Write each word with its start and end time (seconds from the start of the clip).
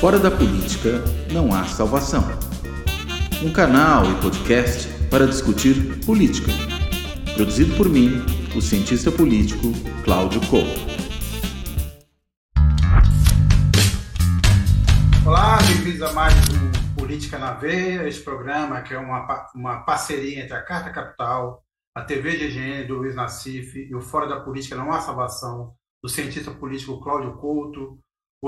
Fora 0.00 0.18
da 0.18 0.30
política 0.30 1.02
não 1.32 1.54
há 1.54 1.64
salvação. 1.64 2.22
Um 3.42 3.50
canal 3.50 4.04
e 4.04 4.20
podcast 4.20 4.86
para 5.08 5.26
discutir 5.26 6.04
política. 6.04 6.52
Produzido 7.34 7.74
por 7.78 7.88
mim, 7.88 8.10
o 8.54 8.60
cientista 8.60 9.10
político 9.10 9.72
Cláudio 10.04 10.38
Couto. 10.50 10.68
Olá, 15.26 15.56
bem-vindos 15.62 16.02
a 16.02 16.12
mais 16.12 16.34
um 16.50 16.94
Política 16.94 17.38
na 17.38 17.54
Veia, 17.54 18.06
este 18.06 18.22
programa 18.22 18.82
que 18.82 18.92
é 18.92 18.98
uma, 18.98 19.48
uma 19.54 19.80
parceria 19.80 20.42
entre 20.42 20.52
a 20.52 20.62
Carta 20.62 20.90
Capital, 20.90 21.64
a 21.94 22.02
TV 22.02 22.36
GGN 22.36 22.84
do 22.84 22.96
Luiz 22.96 23.14
Nassif 23.14 23.78
e 23.78 23.94
o 23.94 24.02
Fora 24.02 24.28
da 24.28 24.40
Política 24.40 24.76
Não 24.76 24.92
Há 24.92 25.00
Salvação, 25.00 25.72
do 26.02 26.08
cientista 26.10 26.50
político 26.50 27.00
Cláudio 27.00 27.38
Couto, 27.38 27.98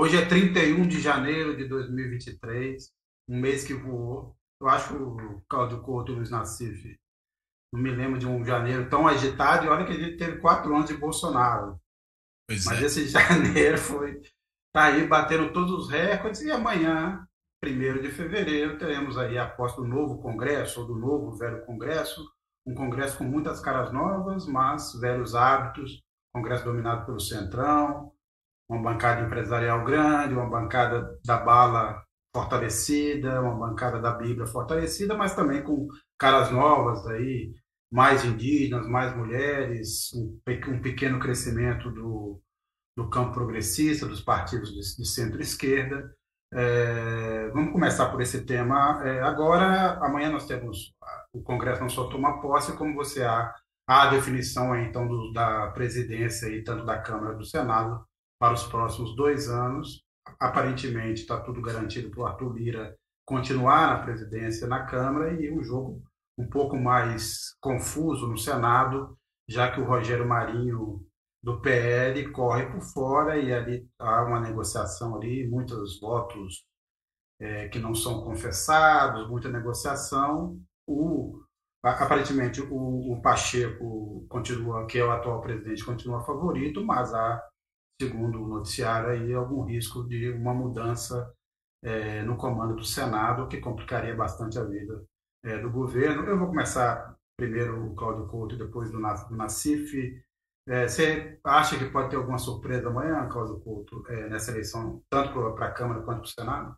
Hoje 0.01 0.15
é 0.15 0.25
31 0.25 0.87
de 0.87 1.01
janeiro 1.01 1.57
de 1.57 1.67
2023, 1.67 2.89
um 3.27 3.37
mês 3.37 3.65
que 3.65 3.73
voou. 3.73 4.33
Eu 4.61 4.69
acho 4.69 4.87
que 4.87 4.95
o 4.95 5.43
Cláudio 5.49 5.81
Couto 5.81 6.13
e 6.13 6.15
o 6.15 6.17
Luiz 6.19 6.29
Nassif 6.29 6.95
não 7.73 7.81
me 7.81 7.91
lembro 7.91 8.17
de 8.17 8.25
um 8.25 8.45
janeiro 8.45 8.89
tão 8.89 9.05
agitado, 9.05 9.65
e 9.65 9.67
olha 9.67 9.85
que 9.85 9.91
a 9.91 9.99
gente 9.99 10.15
teve 10.15 10.37
quatro 10.37 10.73
anos 10.73 10.87
de 10.89 10.95
Bolsonaro. 10.95 11.77
Pois 12.47 12.63
Mas 12.63 12.81
é. 12.81 12.85
esse 12.85 13.07
janeiro 13.11 13.77
foi. 13.77 14.21
Tá 14.73 14.85
aí 14.85 15.05
batendo 15.05 15.51
todos 15.51 15.71
os 15.73 15.89
recordes, 15.89 16.43
e 16.43 16.49
amanhã, 16.49 17.27
1 17.61 18.01
de 18.01 18.09
fevereiro, 18.09 18.77
teremos 18.77 19.17
aí 19.17 19.37
a 19.37 19.49
posse 19.49 19.75
do 19.75 19.83
novo 19.83 20.21
Congresso, 20.21 20.79
ou 20.79 20.87
do 20.87 20.95
novo 20.95 21.35
velho 21.35 21.65
Congresso, 21.65 22.25
um 22.65 22.73
Congresso 22.73 23.17
com 23.17 23.25
muitas 23.25 23.59
caras 23.59 23.91
novas, 23.91 24.47
mas 24.47 24.93
velhos 24.93 25.35
hábitos, 25.35 26.01
Congresso 26.33 26.63
dominado 26.63 27.05
pelo 27.05 27.19
Centrão, 27.19 28.13
uma 28.69 28.81
bancada 28.81 29.25
empresarial 29.25 29.83
grande, 29.83 30.35
uma 30.35 30.49
bancada 30.49 31.19
da 31.25 31.37
bala 31.37 32.03
fortalecida, 32.33 33.41
uma 33.41 33.55
bancada 33.55 33.99
da 33.99 34.11
Bíblia 34.11 34.45
fortalecida, 34.45 35.15
mas 35.15 35.35
também 35.35 35.63
com 35.63 35.87
caras 36.17 36.51
novas 36.51 37.05
aí, 37.07 37.53
mais 37.91 38.23
indígenas, 38.23 38.87
mais 38.87 39.15
mulheres, 39.15 40.11
um, 40.13 40.39
pequeno 40.81 41.19
crescimento 41.19 41.89
do, 41.89 42.39
do 42.95 43.09
campo 43.09 43.33
progressista, 43.33 44.05
dos 44.05 44.21
partidos 44.21 44.69
de, 44.71 45.01
de 45.01 45.07
centro-esquerda. 45.07 46.13
É, 46.53 47.49
vamos 47.49 47.71
começar 47.71 48.09
por 48.09 48.21
esse 48.21 48.45
tema 48.45 49.01
é, 49.03 49.21
agora. 49.21 49.97
Amanhã 50.03 50.29
nós 50.29 50.45
temos 50.45 50.93
o 51.33 51.41
Congresso 51.41 51.81
não 51.81 51.89
só 51.89 52.07
toma 52.07 52.41
posse, 52.41 52.77
como 52.77 52.93
você 52.93 53.23
há 53.23 53.53
a 53.87 54.07
definição 54.07 54.75
então 54.77 55.07
do, 55.07 55.31
da 55.33 55.71
presidência 55.71 56.47
e 56.47 56.63
tanto 56.63 56.85
da 56.85 56.99
Câmara 56.99 57.35
do 57.35 57.43
Senado 57.43 58.07
para 58.39 58.53
os 58.53 58.63
próximos 58.63 59.15
dois 59.15 59.49
anos. 59.49 60.01
Aparentemente 60.39 61.21
está 61.21 61.39
tudo 61.39 61.61
garantido 61.61 62.09
para 62.09 62.21
o 62.21 62.25
Arthur 62.25 62.53
Lira 62.53 62.95
continuar 63.25 63.89
na 63.89 64.03
presidência 64.03 64.67
na 64.67 64.85
Câmara 64.85 65.33
e 65.33 65.51
um 65.51 65.61
jogo 65.61 66.01
um 66.37 66.49
pouco 66.49 66.77
mais 66.77 67.53
confuso 67.59 68.25
no 68.25 68.37
Senado, 68.37 69.15
já 69.47 69.71
que 69.71 69.81
o 69.81 69.85
Rogério 69.85 70.27
Marinho 70.27 71.05
do 71.43 71.61
PL 71.61 72.31
corre 72.31 72.65
por 72.67 72.81
fora 72.81 73.37
e 73.37 73.53
ali 73.53 73.87
há 73.99 74.23
uma 74.23 74.39
negociação 74.39 75.15
ali, 75.15 75.47
muitos 75.47 75.99
votos 75.99 76.63
é, 77.39 77.67
que 77.69 77.79
não 77.79 77.93
são 77.93 78.23
confessados, 78.23 79.29
muita 79.29 79.49
negociação. 79.49 80.59
O 80.87 81.41
aparentemente 81.81 82.61
o, 82.61 83.13
o 83.13 83.21
Pacheco 83.21 84.25
continua, 84.27 84.85
que 84.85 84.97
é 84.97 85.05
o 85.05 85.11
atual 85.11 85.39
presidente, 85.39 85.85
continua 85.85 86.21
favorito, 86.21 86.83
mas 86.83 87.13
há 87.13 87.41
segundo 88.01 88.41
o 88.41 88.47
noticiário, 88.47 89.09
aí, 89.09 89.33
algum 89.33 89.63
risco 89.63 90.07
de 90.07 90.31
uma 90.31 90.53
mudança 90.53 91.33
é, 91.83 92.23
no 92.23 92.37
comando 92.37 92.75
do 92.75 92.85
Senado, 92.85 93.47
que 93.47 93.57
complicaria 93.57 94.15
bastante 94.15 94.57
a 94.57 94.63
vida 94.63 95.03
é, 95.43 95.57
do 95.57 95.69
governo. 95.69 96.23
Eu 96.23 96.37
vou 96.37 96.47
começar 96.47 97.15
primeiro 97.37 97.91
o 97.91 97.95
Cláudio 97.95 98.27
Couto 98.27 98.55
e 98.55 98.57
depois 98.57 98.91
do, 98.91 98.99
do 98.99 99.35
Nacif. 99.35 100.21
É, 100.67 100.87
você 100.87 101.39
acha 101.43 101.77
que 101.77 101.85
pode 101.85 102.09
ter 102.09 102.15
alguma 102.15 102.37
surpresa 102.37 102.89
amanhã, 102.89 103.27
Cláudio 103.27 103.59
Couto, 103.59 104.05
é, 104.07 104.29
nessa 104.29 104.51
eleição, 104.51 105.01
tanto 105.09 105.33
para 105.55 105.67
a 105.67 105.71
Câmara 105.71 106.01
quanto 106.01 106.21
para 106.21 106.27
o 106.27 106.27
Senado? 106.27 106.75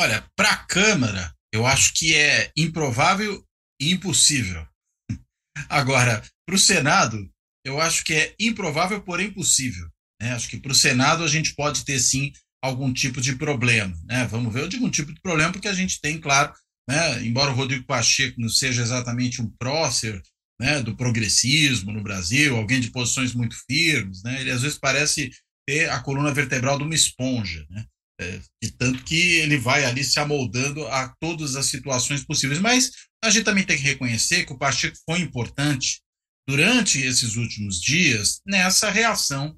Olha, 0.00 0.24
para 0.36 0.50
a 0.50 0.66
Câmara, 0.66 1.34
eu 1.52 1.66
acho 1.66 1.94
que 1.94 2.14
é 2.14 2.50
improvável 2.56 3.42
e 3.80 3.92
impossível. 3.92 4.66
Agora, 5.68 6.22
para 6.46 6.54
o 6.54 6.58
Senado, 6.58 7.16
eu 7.64 7.80
acho 7.80 8.04
que 8.04 8.14
é 8.14 8.34
improvável, 8.40 9.02
porém 9.02 9.32
possível. 9.32 9.88
Né? 10.20 10.32
Acho 10.32 10.48
que 10.48 10.58
para 10.58 10.72
o 10.72 10.74
Senado 10.74 11.22
a 11.22 11.28
gente 11.28 11.54
pode 11.54 11.84
ter 11.84 11.98
sim 11.98 12.32
algum 12.62 12.92
tipo 12.92 13.20
de 13.20 13.36
problema. 13.36 13.96
Né? 14.04 14.26
Vamos 14.26 14.52
ver, 14.52 14.62
eu 14.62 14.68
digo 14.68 14.86
um 14.86 14.90
tipo 14.90 15.12
de 15.12 15.20
problema 15.20 15.52
porque 15.52 15.68
a 15.68 15.74
gente 15.74 16.00
tem, 16.00 16.20
claro, 16.20 16.52
né, 16.88 17.22
embora 17.24 17.50
o 17.50 17.54
Rodrigo 17.54 17.84
Pacheco 17.84 18.40
não 18.40 18.48
seja 18.48 18.82
exatamente 18.82 19.42
um 19.42 19.50
prócer 19.58 20.20
né, 20.60 20.82
do 20.82 20.96
progressismo 20.96 21.92
no 21.92 22.02
Brasil, 22.02 22.56
alguém 22.56 22.80
de 22.80 22.90
posições 22.90 23.34
muito 23.34 23.54
firmes, 23.70 24.22
né, 24.22 24.40
ele 24.40 24.50
às 24.50 24.62
vezes 24.62 24.78
parece 24.78 25.30
ter 25.68 25.90
a 25.90 26.00
coluna 26.00 26.32
vertebral 26.32 26.78
de 26.78 26.84
uma 26.84 26.94
esponja, 26.94 27.64
né, 27.68 27.84
é, 28.20 28.40
e 28.62 28.70
tanto 28.70 29.04
que 29.04 29.36
ele 29.36 29.56
vai 29.56 29.84
ali 29.84 30.02
se 30.02 30.18
amoldando 30.18 30.86
a 30.88 31.14
todas 31.20 31.54
as 31.54 31.66
situações 31.66 32.24
possíveis. 32.24 32.58
Mas 32.58 32.90
a 33.22 33.30
gente 33.30 33.44
também 33.44 33.62
tem 33.62 33.76
que 33.76 33.84
reconhecer 33.84 34.44
que 34.44 34.52
o 34.52 34.58
Pacheco 34.58 34.96
foi 35.08 35.20
importante 35.20 36.00
durante 36.48 37.00
esses 37.00 37.36
últimos 37.36 37.80
dias 37.80 38.40
nessa 38.44 38.90
reação 38.90 39.56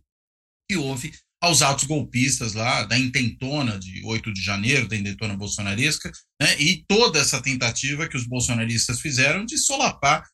que 0.70 0.76
houve 0.76 1.12
aos 1.42 1.62
atos 1.62 1.82
golpistas 1.82 2.54
lá 2.54 2.84
da 2.84 2.96
intentona 2.96 3.76
de 3.76 4.04
8 4.04 4.32
de 4.32 4.40
janeiro, 4.40 4.86
da 4.86 4.94
intentona 4.94 5.36
bolsonaresca, 5.36 6.12
né, 6.40 6.60
e 6.60 6.84
toda 6.86 7.18
essa 7.18 7.42
tentativa 7.42 8.06
que 8.06 8.16
os 8.16 8.24
bolsonaristas 8.24 9.00
fizeram 9.00 9.44
de 9.44 9.58
solapar 9.58 10.24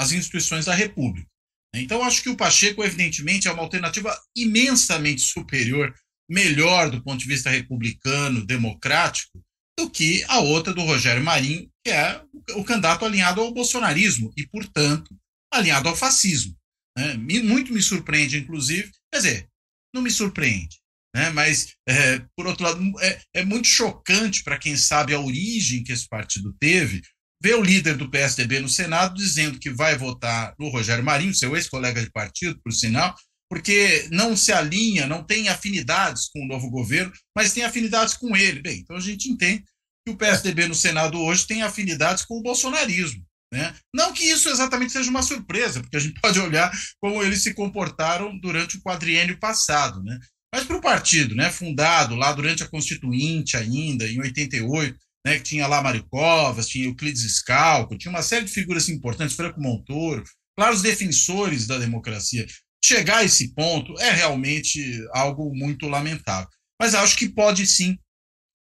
as 0.00 0.10
instituições 0.10 0.64
da 0.64 0.74
República. 0.74 1.28
Então, 1.72 2.02
acho 2.02 2.20
que 2.20 2.28
o 2.28 2.36
Pacheco, 2.36 2.82
evidentemente, 2.82 3.46
é 3.46 3.52
uma 3.52 3.62
alternativa 3.62 4.18
imensamente 4.36 5.20
superior, 5.20 5.94
melhor 6.28 6.90
do 6.90 7.00
ponto 7.00 7.20
de 7.20 7.28
vista 7.28 7.48
republicano, 7.48 8.44
democrático, 8.44 9.40
do 9.78 9.88
que 9.88 10.24
a 10.26 10.40
outra 10.40 10.74
do 10.74 10.82
Rogério 10.82 11.22
Marinho, 11.22 11.70
que 11.84 11.92
é 11.92 12.20
o 12.56 12.64
candidato 12.64 13.04
alinhado 13.04 13.40
ao 13.40 13.54
bolsonarismo 13.54 14.32
e, 14.36 14.44
portanto, 14.48 15.14
alinhado 15.52 15.88
ao 15.88 15.94
fascismo. 15.94 16.56
Né? 16.98 17.14
Muito 17.14 17.72
me 17.72 17.82
surpreende, 17.82 18.38
inclusive, 18.38 18.90
quer 19.12 19.18
dizer, 19.18 19.48
não 19.94 20.02
me 20.02 20.10
surpreende. 20.10 20.76
Né? 21.14 21.30
Mas, 21.30 21.74
é, 21.88 22.22
por 22.36 22.46
outro 22.46 22.64
lado, 22.64 23.00
é, 23.00 23.20
é 23.34 23.44
muito 23.44 23.66
chocante 23.66 24.42
para 24.44 24.58
quem 24.58 24.76
sabe 24.76 25.14
a 25.14 25.20
origem 25.20 25.82
que 25.82 25.92
esse 25.92 26.06
partido 26.06 26.54
teve, 26.60 27.00
ver 27.42 27.54
o 27.54 27.62
líder 27.62 27.96
do 27.96 28.10
PSDB 28.10 28.60
no 28.60 28.68
Senado 28.68 29.14
dizendo 29.14 29.58
que 29.58 29.70
vai 29.70 29.96
votar 29.96 30.54
no 30.58 30.68
Rogério 30.68 31.04
Marinho, 31.04 31.34
seu 31.34 31.56
ex-colega 31.56 32.02
de 32.02 32.10
partido, 32.10 32.60
por 32.62 32.72
sinal, 32.72 33.14
porque 33.48 34.08
não 34.10 34.36
se 34.36 34.52
alinha, 34.52 35.06
não 35.06 35.24
tem 35.24 35.48
afinidades 35.48 36.28
com 36.28 36.42
o 36.42 36.46
novo 36.46 36.68
governo, 36.68 37.12
mas 37.34 37.52
tem 37.52 37.64
afinidades 37.64 38.14
com 38.14 38.36
ele. 38.36 38.60
Bem, 38.60 38.80
então 38.80 38.96
a 38.96 39.00
gente 39.00 39.30
entende 39.30 39.64
que 40.04 40.12
o 40.12 40.16
PSDB 40.16 40.66
no 40.66 40.74
Senado 40.74 41.20
hoje 41.20 41.46
tem 41.46 41.62
afinidades 41.62 42.24
com 42.24 42.38
o 42.38 42.42
bolsonarismo. 42.42 43.24
Né? 43.52 43.74
Não 43.94 44.12
que 44.12 44.24
isso 44.24 44.48
exatamente 44.48 44.92
seja 44.92 45.10
uma 45.10 45.22
surpresa, 45.22 45.80
porque 45.80 45.96
a 45.96 46.00
gente 46.00 46.18
pode 46.20 46.38
olhar 46.40 46.70
como 47.00 47.22
eles 47.22 47.42
se 47.42 47.54
comportaram 47.54 48.36
durante 48.38 48.76
o 48.76 48.82
quadriênio 48.82 49.38
passado. 49.38 50.02
Né? 50.02 50.18
Mas 50.54 50.64
para 50.64 50.76
o 50.76 50.80
partido, 50.80 51.34
né, 51.34 51.50
fundado 51.50 52.14
lá 52.14 52.32
durante 52.32 52.62
a 52.62 52.68
Constituinte 52.68 53.56
ainda, 53.56 54.06
em 54.08 54.20
88, 54.20 54.96
né, 55.24 55.36
que 55.36 55.44
tinha 55.44 55.66
lá 55.66 55.82
Mário 55.82 56.06
Covas, 56.08 56.68
tinha 56.68 56.86
Euclides 56.86 57.36
Scalco, 57.36 57.98
tinha 57.98 58.10
uma 58.10 58.22
série 58.22 58.44
de 58.44 58.52
figuras 58.52 58.88
importantes, 58.88 59.36
Franco 59.36 59.60
Montoro, 59.60 60.24
claro, 60.56 60.74
os 60.74 60.82
defensores 60.82 61.66
da 61.66 61.78
democracia. 61.78 62.46
Chegar 62.84 63.18
a 63.18 63.24
esse 63.24 63.52
ponto 63.54 63.98
é 64.00 64.10
realmente 64.10 64.80
algo 65.12 65.52
muito 65.54 65.88
lamentável. 65.88 66.48
Mas 66.80 66.94
acho 66.94 67.16
que 67.16 67.28
pode 67.28 67.66
sim 67.66 67.98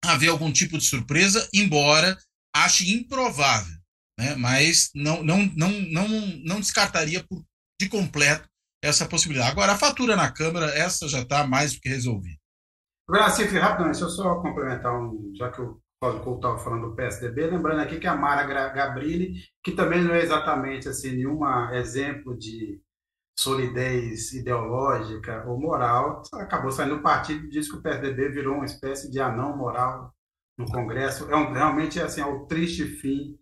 haver 0.05 0.29
algum 0.29 0.51
tipo 0.53 0.79
de 0.79 0.85
surpresa, 0.85 1.47
embora 1.53 2.17
ache 2.55 2.93
improvável 2.93 3.84
né? 4.19 4.35
mas 4.37 4.91
não, 4.95 5.23
não, 5.23 5.45
não, 5.57 5.71
não, 5.71 6.09
não 6.45 6.61
descartaria 6.61 7.25
por, 7.25 7.43
de 7.81 7.89
completo 7.89 8.49
essa 8.83 9.07
possibilidade. 9.07 9.51
Agora, 9.51 9.73
a 9.73 9.79
fatura 9.79 10.15
na 10.15 10.31
Câmara, 10.31 10.67
essa 10.67 11.09
já 11.09 11.21
está 11.21 11.47
mais 11.47 11.75
do 11.75 11.81
que 11.81 11.89
resolvida. 11.89 12.39
Agora, 13.09 13.31
Cif, 13.31 13.57
rapidão, 13.59 13.91
deixa 13.91 14.05
eu 14.05 14.11
só 14.11 14.37
complementar, 14.41 14.95
um, 14.99 15.33
já 15.35 15.51
que 15.51 15.61
o 15.61 15.81
Cláudio 16.01 16.23
Couto 16.23 16.39
estava 16.39 16.59
falando 16.59 16.91
do 16.91 16.95
PSDB, 16.95 17.47
lembrando 17.47 17.81
aqui 17.81 17.99
que 17.99 18.07
a 18.07 18.15
Mara 18.15 18.45
Gabrilli, 18.45 19.35
que 19.63 19.73
também 19.73 20.03
não 20.03 20.15
é 20.15 20.23
exatamente 20.23 20.89
assim, 20.89 21.13
nenhum 21.13 21.41
exemplo 21.73 22.37
de 22.37 22.81
solidez 23.39 24.33
ideológica 24.33 25.45
ou 25.47 25.59
moral, 25.59 26.23
acabou 26.35 26.71
saindo 26.71 26.97
do 26.97 27.03
partido 27.03 27.45
e 27.45 27.51
disse 27.51 27.71
que 27.71 27.77
o 27.77 27.83
PSDB 27.83 28.29
virou 28.29 28.57
uma 28.57 28.65
espécie 28.65 29.11
de 29.11 29.21
anão 29.21 29.57
moral 29.57 30.15
no 30.59 30.67
Congresso. 30.67 31.31
É 31.31 31.37
um, 31.37 31.53
realmente 31.53 32.01
assim, 32.01 32.21
é 32.21 32.27
o 32.27 32.47
triste 32.47 32.85
fim 32.85 33.39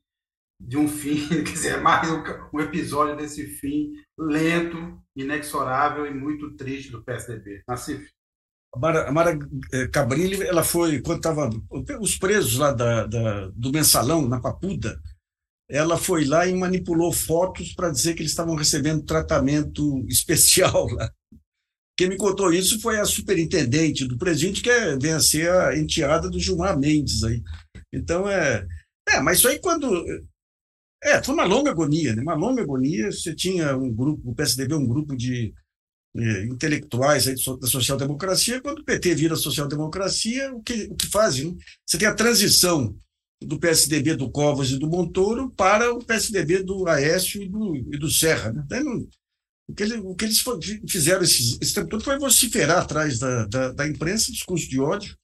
de 0.67 0.77
um 0.77 0.89
fim, 0.89 1.27
quer 1.45 1.53
dizer, 1.53 1.81
mais 1.81 2.09
um, 2.11 2.61
episódio 2.61 3.17
desse 3.17 3.47
fim 3.47 3.93
lento, 4.19 4.99
inexorável 5.17 6.07
e 6.07 6.15
muito 6.15 6.55
triste 6.57 6.91
do 6.91 7.03
PSDB. 7.03 7.63
Nassif. 7.69 8.09
A 8.75 8.79
Mara, 8.79 9.09
a 9.09 9.13
Mara 9.13 9.39
eh, 9.73 9.91
ela 10.47 10.65
foi, 10.65 11.03
quando 11.03 11.19
estava 11.19 11.51
os 12.01 12.17
presos 12.17 12.57
lá 12.57 12.73
da, 12.73 13.07
da, 13.07 13.49
do 13.49 13.71
mensalão, 13.71 14.27
na 14.27 14.41
Papuda, 14.41 14.99
ela 15.69 15.99
foi 15.99 16.25
lá 16.25 16.47
e 16.47 16.55
manipulou 16.55 17.13
fotos 17.13 17.75
para 17.75 17.91
dizer 17.91 18.15
que 18.15 18.23
eles 18.23 18.33
estavam 18.33 18.55
recebendo 18.55 19.05
tratamento 19.05 20.05
especial 20.09 20.87
lá. 20.87 21.11
Quem 21.99 22.09
me 22.09 22.17
contou 22.17 22.53
isso 22.53 22.81
foi 22.81 22.99
a 22.99 23.05
superintendente 23.05 24.07
do 24.07 24.17
presídio, 24.17 24.63
que 24.63 24.71
é, 24.71 24.97
vem 24.97 25.13
a 25.13 25.21
ser 25.21 25.51
a 25.51 25.77
enteada 25.77 26.31
do 26.31 26.41
Gilmar 26.41 26.79
Mendes 26.79 27.23
aí. 27.23 27.43
Então, 27.93 28.29
é. 28.29 28.67
É, 29.09 29.21
mas 29.21 29.39
isso 29.39 29.49
aí 29.49 29.59
quando. 29.61 29.91
É, 31.03 31.23
foi 31.23 31.35
uma 31.35 31.45
longa 31.45 31.71
agonia, 31.71 32.15
né? 32.15 32.23
Uma 32.23 32.35
longa 32.35 32.63
agonia. 32.63 33.11
Você 33.11 33.35
tinha 33.35 33.77
um 33.77 33.93
grupo, 33.93 34.31
o 34.31 34.35
PSDB, 34.35 34.75
um 34.75 34.87
grupo 34.87 35.17
de 35.17 35.53
é, 36.17 36.45
intelectuais 36.45 37.27
aí 37.27 37.35
da 37.61 37.67
social-democracia. 37.67 38.61
Quando 38.61 38.81
o 38.81 38.85
PT 38.85 39.15
vira 39.15 39.35
social-democracia, 39.35 40.55
o 40.55 40.63
que, 40.63 40.85
o 40.85 40.95
que 40.95 41.07
fazem? 41.09 41.53
Né? 41.53 41.59
Você 41.85 41.99
tem 41.99 42.07
a 42.07 42.15
transição 42.15 42.97
do 43.43 43.59
PSDB 43.59 44.15
do 44.15 44.31
Covas 44.31 44.71
e 44.71 44.79
do 44.79 44.89
Montoro 44.89 45.51
para 45.51 45.93
o 45.93 46.05
PSDB 46.05 46.63
do 46.63 46.87
Aécio 46.87 47.43
e 47.43 47.49
do, 47.49 47.75
e 47.75 47.99
do 47.99 48.09
Serra. 48.09 48.53
Né? 48.53 48.81
Não, 48.81 49.05
o, 49.69 49.75
que 49.75 49.83
ele, 49.83 49.97
o 49.99 50.15
que 50.15 50.25
eles 50.25 50.43
fizeram 50.89 51.23
esse, 51.23 51.59
esse 51.61 51.75
tempo 51.75 51.89
todo 51.89 52.05
foi 52.05 52.19
vociferar 52.19 52.79
atrás 52.79 53.19
da, 53.19 53.47
da, 53.47 53.73
da 53.73 53.89
imprensa, 53.89 54.31
discurso 54.31 54.69
de 54.69 54.79
ódio. 54.79 55.17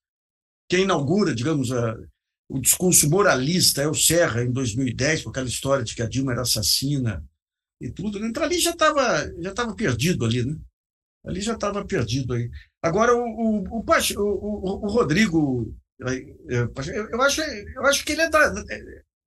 Quem 0.69 0.83
inaugura, 0.83 1.35
digamos, 1.35 1.71
a, 1.71 1.97
o 2.49 2.59
discurso 2.59 3.09
moralista 3.11 3.83
é 3.83 3.89
o 3.89 3.95
Serra, 3.95 4.43
em 4.43 4.51
2010, 4.51 5.23
com 5.23 5.31
aquela 5.31 5.49
história 5.49 5.85
de 5.85 5.95
que 5.95 6.03
a 6.03 6.09
Dilma 6.09 6.33
era 6.33 6.43
assassina 6.43 7.23
e 7.81 7.91
tudo. 7.91 8.19
Né? 8.19 8.29
Então 8.29 8.43
ali 8.43 8.59
já 8.59 8.71
estava 8.71 9.31
já 9.41 9.53
tava 9.53 9.75
perdido 9.75 10.25
ali, 10.25 10.45
né? 10.45 10.57
Ali 11.27 11.41
já 11.41 11.55
estava 11.55 11.85
perdido 11.85 12.33
aí. 12.33 12.49
Agora, 12.83 13.15
o, 13.15 13.21
o, 13.21 13.69
o, 13.69 14.87
o, 14.87 14.89
Rodrigo 14.89 15.75
eu 16.01 17.21
acho, 17.21 17.41
eu 17.43 17.85
acho 17.87 18.05
que 18.05 18.13
ele 18.13 18.23
é, 18.23 18.31
da, 18.31 18.55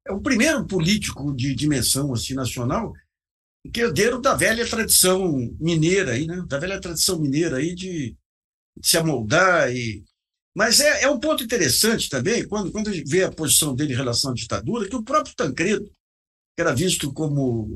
é 0.08 0.12
o 0.12 0.22
primeiro 0.22 0.66
político 0.66 1.36
de 1.36 1.54
dimensão 1.54 2.14
assim, 2.14 2.34
nacional 2.34 2.94
que 3.72 3.82
é 3.82 3.84
herdeiro 3.84 4.20
da 4.20 4.34
velha 4.34 4.68
tradição 4.68 5.32
mineira 5.60 6.14
aí, 6.14 6.26
né? 6.26 6.44
Da 6.48 6.58
velha 6.58 6.82
tradição 6.82 7.20
mineira 7.20 7.58
aí 7.58 7.76
de, 7.76 8.18
de 8.78 8.88
se 8.88 8.98
amoldar 8.98 9.72
e 9.72 10.04
mas 10.56 10.80
é, 10.80 11.04
é, 11.04 11.10
um 11.10 11.20
ponto 11.20 11.44
interessante 11.44 12.10
também 12.10 12.48
quando 12.48 12.72
quando 12.72 12.90
a 12.90 12.94
gente 12.94 13.10
vê 13.10 13.24
a 13.24 13.32
posição 13.32 13.76
dele 13.76 13.94
em 13.94 13.98
relação 13.98 14.32
à 14.32 14.34
ditadura 14.34 14.88
que 14.88 14.96
o 14.96 15.04
próprio 15.04 15.36
Tancredo 15.36 15.86
que 15.86 16.62
era 16.62 16.74
visto 16.74 17.14
como 17.14 17.76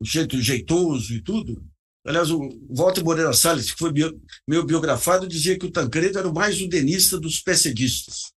um 0.00 0.04
jeito 0.04 0.40
jeitoso 0.40 1.14
e 1.14 1.22
tudo 1.22 1.62
Aliás, 2.06 2.30
o 2.30 2.50
Walter 2.68 3.02
Moreira 3.02 3.32
Salles, 3.32 3.72
que 3.72 3.78
foi 3.78 3.90
bio, 3.90 4.20
meu 4.46 4.64
biografado, 4.64 5.26
dizia 5.26 5.58
que 5.58 5.64
o 5.64 5.70
Tancredo 5.70 6.18
era 6.18 6.28
o 6.28 6.34
mais 6.34 6.60
udenista 6.60 7.18
dos 7.18 7.40
pesedistas. 7.40 8.30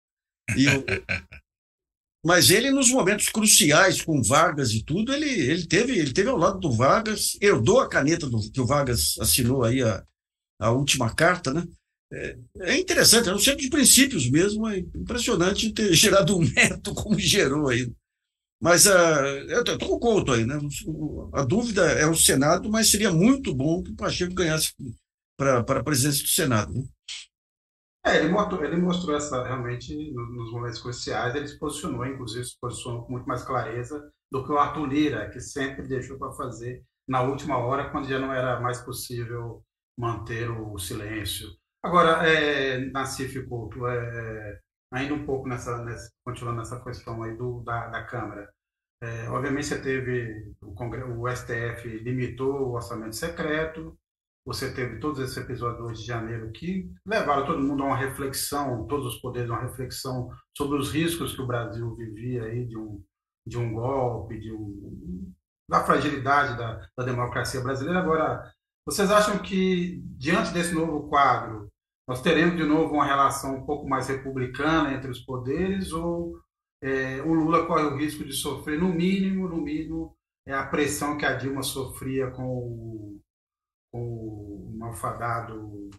mas 2.25 2.49
ele, 2.49 2.71
nos 2.71 2.89
momentos 2.89 3.27
cruciais, 3.27 4.01
com 4.01 4.23
Vargas 4.23 4.71
e 4.71 4.81
tudo, 4.81 5.13
ele, 5.13 5.29
ele, 5.29 5.67
teve, 5.67 5.97
ele 5.99 6.13
teve 6.13 6.29
ao 6.29 6.37
lado 6.37 6.59
do 6.59 6.71
Vargas, 6.71 7.37
herdou 7.41 7.81
a 7.81 7.89
caneta 7.89 8.29
do, 8.29 8.39
que 8.49 8.61
o 8.61 8.65
Vargas 8.65 9.17
assinou 9.19 9.65
aí, 9.65 9.83
a, 9.83 10.01
a 10.59 10.71
última 10.71 11.13
carta, 11.13 11.53
né? 11.53 11.67
É, 12.11 12.37
é 12.61 12.77
interessante, 12.77 13.27
é 13.27 13.33
um 13.33 13.39
centro 13.39 13.61
de 13.61 13.69
princípios 13.69 14.29
mesmo, 14.29 14.67
é 14.67 14.79
impressionante 14.79 15.73
ter 15.73 15.91
gerado 15.93 16.37
um 16.37 16.41
neto 16.41 16.93
como 16.93 17.19
gerou 17.19 17.69
aí. 17.69 17.91
Mas 18.59 18.87
uh, 18.87 18.89
eu 19.49 19.59
estou 19.59 19.77
com 19.77 19.95
o 19.95 19.99
Couto 19.99 20.31
aí, 20.31 20.45
né? 20.45 20.57
A 21.33 21.43
dúvida 21.43 21.83
é 21.91 22.07
o 22.07 22.15
Senado, 22.15 22.71
mas 22.71 22.89
seria 22.89 23.11
muito 23.11 23.53
bom 23.53 23.83
que 23.83 23.91
o 23.91 23.95
Pacheco 23.95 24.33
ganhasse 24.33 24.73
para 25.37 25.59
a 25.59 25.83
presidência 25.83 26.23
do 26.23 26.29
Senado. 26.29 26.73
Né? 26.73 26.83
É, 28.07 28.17
ele 28.17 28.29
mostrou, 28.29 28.63
ele 28.63 28.77
mostrou 28.77 29.15
essa 29.15 29.43
realmente 29.43 29.93
nos 30.13 30.51
momentos 30.51 30.81
cruciais, 30.81 31.35
ele 31.35 31.47
se 31.47 31.59
posicionou, 31.59 32.05
inclusive 32.05 32.45
se 32.45 32.57
posicionou 32.59 33.03
com 33.03 33.11
muito 33.11 33.27
mais 33.27 33.43
clareza 33.43 34.11
do 34.31 34.43
que 34.43 34.51
o 34.51 34.57
Arthur 34.57 34.85
Lira, 34.87 35.29
que 35.29 35.39
sempre 35.39 35.87
deixou 35.87 36.17
para 36.17 36.31
fazer 36.31 36.83
na 37.07 37.21
última 37.21 37.57
hora, 37.57 37.89
quando 37.89 38.07
já 38.07 38.19
não 38.19 38.33
era 38.33 38.59
mais 38.59 38.79
possível 38.81 39.63
manter 39.97 40.49
o 40.49 40.77
silêncio. 40.77 41.47
Agora, 41.83 42.27
é, 42.27 42.79
Nassif 42.91 43.41
Couto, 43.47 43.87
é, 43.87 44.59
ainda 44.91 45.13
um 45.13 45.25
pouco 45.25 45.47
nessa, 45.47 45.83
nessa, 45.83 46.11
continuando 46.23 46.59
nessa 46.59 46.83
questão 46.83 47.21
aí 47.23 47.35
do, 47.35 47.61
da, 47.61 47.87
da 47.87 48.03
Câmara. 48.03 48.51
É, 49.01 49.29
obviamente 49.29 49.67
você 49.67 49.79
teve 49.81 50.53
o, 50.61 50.73
Congresso, 50.73 51.11
o 51.11 51.29
STF 51.29 51.87
limitou 51.99 52.69
o 52.69 52.73
orçamento 52.73 53.15
secreto, 53.15 53.97
você 54.43 54.73
teve 54.73 54.99
todos 54.99 55.19
esses 55.19 55.37
episódios 55.37 55.99
de 55.99 56.05
janeiro 56.05 56.51
que 56.51 56.89
levaram 57.05 57.45
todo 57.45 57.61
mundo 57.61 57.83
a 57.83 57.87
uma 57.87 57.97
reflexão, 57.97 58.87
todos 58.87 59.05
os 59.05 59.21
poderes 59.21 59.49
a 59.49 59.53
uma 59.53 59.63
reflexão 59.63 60.29
sobre 60.55 60.79
os 60.79 60.91
riscos 60.91 61.35
que 61.35 61.41
o 61.41 61.47
Brasil 61.47 61.95
vivia 61.95 62.45
aí 62.45 62.65
de 62.65 62.77
um, 62.77 63.03
de 63.45 63.57
um 63.57 63.73
golpe, 63.73 64.39
de 64.39 64.51
um, 64.51 65.33
da 65.69 65.83
fragilidade 65.83 66.57
da, 66.57 66.89
da 66.97 67.03
democracia 67.03 67.61
brasileira. 67.61 67.99
Agora, 67.99 68.51
vocês 68.87 69.11
acham 69.11 69.37
que, 69.39 70.01
diante 70.17 70.53
desse 70.53 70.73
novo 70.73 71.09
quadro, 71.09 71.67
nós 72.07 72.21
teremos 72.21 72.55
de 72.55 72.63
novo 72.63 72.93
uma 72.93 73.05
relação 73.05 73.57
um 73.57 73.65
pouco 73.65 73.87
mais 73.87 74.07
republicana 74.07 74.93
entre 74.93 75.11
os 75.11 75.19
poderes 75.19 75.91
ou 75.91 76.39
é, 76.81 77.21
o 77.21 77.33
Lula 77.33 77.65
corre 77.65 77.83
o 77.83 77.97
risco 77.97 78.23
de 78.23 78.31
sofrer, 78.31 78.79
no 78.79 78.87
mínimo, 78.87 79.49
no 79.49 79.57
mínimo, 79.57 80.15
é 80.47 80.53
a 80.53 80.65
pressão 80.65 81.17
que 81.17 81.25
a 81.25 81.33
Dilma 81.33 81.63
sofria 81.63 82.31
com 82.31 82.45
o 82.45 83.19
o 83.93 84.71
malfadado, 84.77 85.89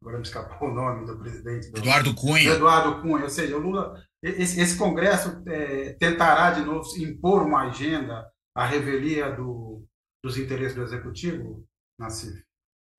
agora 0.00 0.18
me 0.18 0.22
escapou 0.22 0.68
o 0.68 0.74
nome 0.74 1.06
do 1.06 1.18
presidente. 1.18 1.70
Do, 1.70 1.78
Eduardo 1.78 2.14
Cunha. 2.14 2.50
Eduardo 2.50 3.02
Cunha, 3.02 3.24
ou 3.24 3.30
seja, 3.30 3.56
o 3.56 3.60
Lula, 3.60 4.02
esse, 4.22 4.60
esse 4.60 4.76
Congresso 4.76 5.42
é, 5.46 5.92
tentará 5.94 6.52
de 6.52 6.64
novo 6.64 6.88
impor 6.98 7.42
uma 7.42 7.68
agenda 7.68 8.28
à 8.54 8.64
revelia 8.64 9.30
do, 9.30 9.84
dos 10.24 10.38
interesses 10.38 10.74
do 10.74 10.82
Executivo, 10.82 11.64
Nassif? 11.98 12.42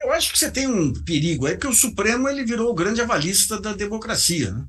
Eu 0.02 0.12
acho 0.12 0.34
que 0.34 0.38
você 0.38 0.52
tem 0.52 0.68
um 0.68 0.92
perigo 0.92 1.46
aí, 1.46 1.54
porque 1.54 1.68
o 1.68 1.74
Supremo 1.74 2.28
ele 2.28 2.44
virou 2.44 2.70
o 2.70 2.76
grande 2.76 3.02
avalista 3.02 3.60
da 3.60 3.74
democracia. 3.74 4.52
Né? 4.52 4.68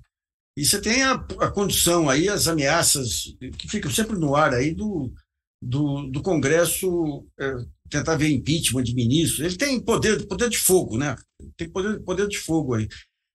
E 0.56 0.64
você 0.64 0.80
tem 0.80 1.02
a, 1.02 1.12
a 1.12 1.50
condição 1.50 2.08
aí, 2.08 2.28
as 2.28 2.46
ameaças 2.46 3.34
que 3.58 3.68
ficam 3.68 3.90
sempre 3.90 4.16
no 4.16 4.36
ar 4.36 4.54
aí 4.54 4.72
do, 4.72 5.12
do, 5.60 6.08
do 6.08 6.22
Congresso 6.22 7.26
é, 7.38 7.52
tentar 7.90 8.16
ver 8.16 8.28
impeachment 8.28 8.84
de 8.84 8.94
ministros. 8.94 9.40
Ele 9.40 9.56
tem 9.56 9.80
poder, 9.80 10.26
poder 10.28 10.48
de 10.48 10.58
fogo, 10.58 10.96
né? 10.96 11.16
Tem 11.56 11.68
poder, 11.68 12.00
poder 12.04 12.28
de 12.28 12.38
fogo 12.38 12.74
aí. 12.74 12.88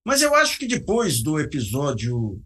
Mas 0.07 0.21
eu 0.21 0.33
acho 0.36 0.57
que 0.57 0.68
depois 0.68 1.21
do 1.21 1.38
episódio 1.38 2.41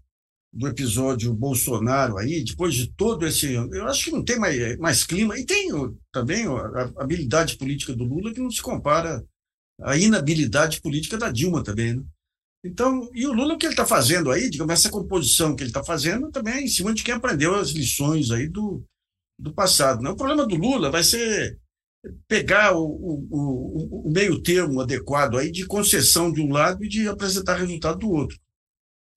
do 0.53 0.67
episódio 0.67 1.33
Bolsonaro 1.33 2.17
aí, 2.17 2.43
depois 2.43 2.75
de 2.75 2.93
todo 2.93 3.25
esse, 3.25 3.53
eu 3.53 3.87
acho 3.87 4.05
que 4.05 4.11
não 4.11 4.23
tem 4.23 4.37
mais, 4.37 4.77
mais 4.77 5.03
clima 5.03 5.37
e 5.37 5.45
tem 5.45 5.69
também 6.11 6.45
a 6.45 6.93
habilidade 6.97 7.57
política 7.57 7.95
do 7.95 8.03
Lula 8.03 8.31
que 8.31 8.39
não 8.39 8.51
se 8.51 8.61
compara 8.61 9.23
à 9.81 9.97
inabilidade 9.97 10.79
política 10.79 11.17
da 11.17 11.31
Dilma 11.31 11.63
também, 11.63 11.95
né? 11.95 12.03
Então, 12.65 13.09
e 13.13 13.27
o 13.27 13.33
Lula 13.33 13.55
o 13.55 13.57
que 13.57 13.65
ele 13.65 13.73
está 13.73 13.85
fazendo 13.85 14.31
aí, 14.31 14.49
digamos, 14.49 14.73
essa 14.73 14.89
composição 14.89 15.53
que 15.53 15.63
ele 15.63 15.69
está 15.69 15.83
fazendo 15.83 16.31
também 16.31 16.53
é 16.53 16.61
em 16.61 16.67
cima 16.67 16.93
de 16.93 17.03
quem 17.03 17.13
aprendeu 17.13 17.55
as 17.55 17.71
lições 17.71 18.31
aí 18.31 18.47
do, 18.47 18.81
do 19.37 19.53
passado. 19.53 20.01
Né? 20.01 20.09
O 20.09 20.15
problema 20.15 20.47
do 20.47 20.55
Lula 20.55 20.89
vai 20.89 21.03
ser 21.03 21.59
pegar 22.25 22.73
o, 22.73 22.85
o, 22.85 24.07
o, 24.07 24.11
meio 24.11 24.41
termo 24.41 24.79
adequado 24.79 25.37
aí 25.37 25.51
de 25.51 25.65
concessão 25.65 26.31
de 26.31 26.41
um 26.41 26.51
lado 26.51 26.83
e 26.83 26.87
de 26.87 27.07
apresentar 27.07 27.55
resultado 27.55 27.99
do 27.99 28.11
outro. 28.11 28.37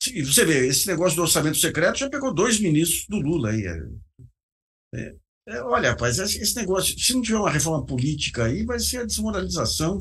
Você 0.03 0.45
vê, 0.45 0.67
esse 0.67 0.87
negócio 0.87 1.17
do 1.17 1.23
orçamento 1.23 1.57
secreto 1.57 1.99
já 1.99 2.09
pegou 2.09 2.33
dois 2.33 2.61
ministros 2.61 3.07
do 3.09 3.19
Lula 3.19 3.51
aí. 3.51 3.67
É, 3.67 3.81
é, 4.95 5.17
é, 5.49 5.63
olha, 5.63 5.91
rapaz, 5.91 6.19
esse 6.19 6.57
negócio, 6.57 6.99
se 6.99 7.13
não 7.13 7.23
tiver 7.23 7.39
uma 7.39 7.51
reforma 7.51 7.85
política 7.85 8.45
aí, 8.45 8.65
vai 8.65 8.79
ser 8.79 8.99
a 8.99 9.05
desmoralização. 9.05 9.99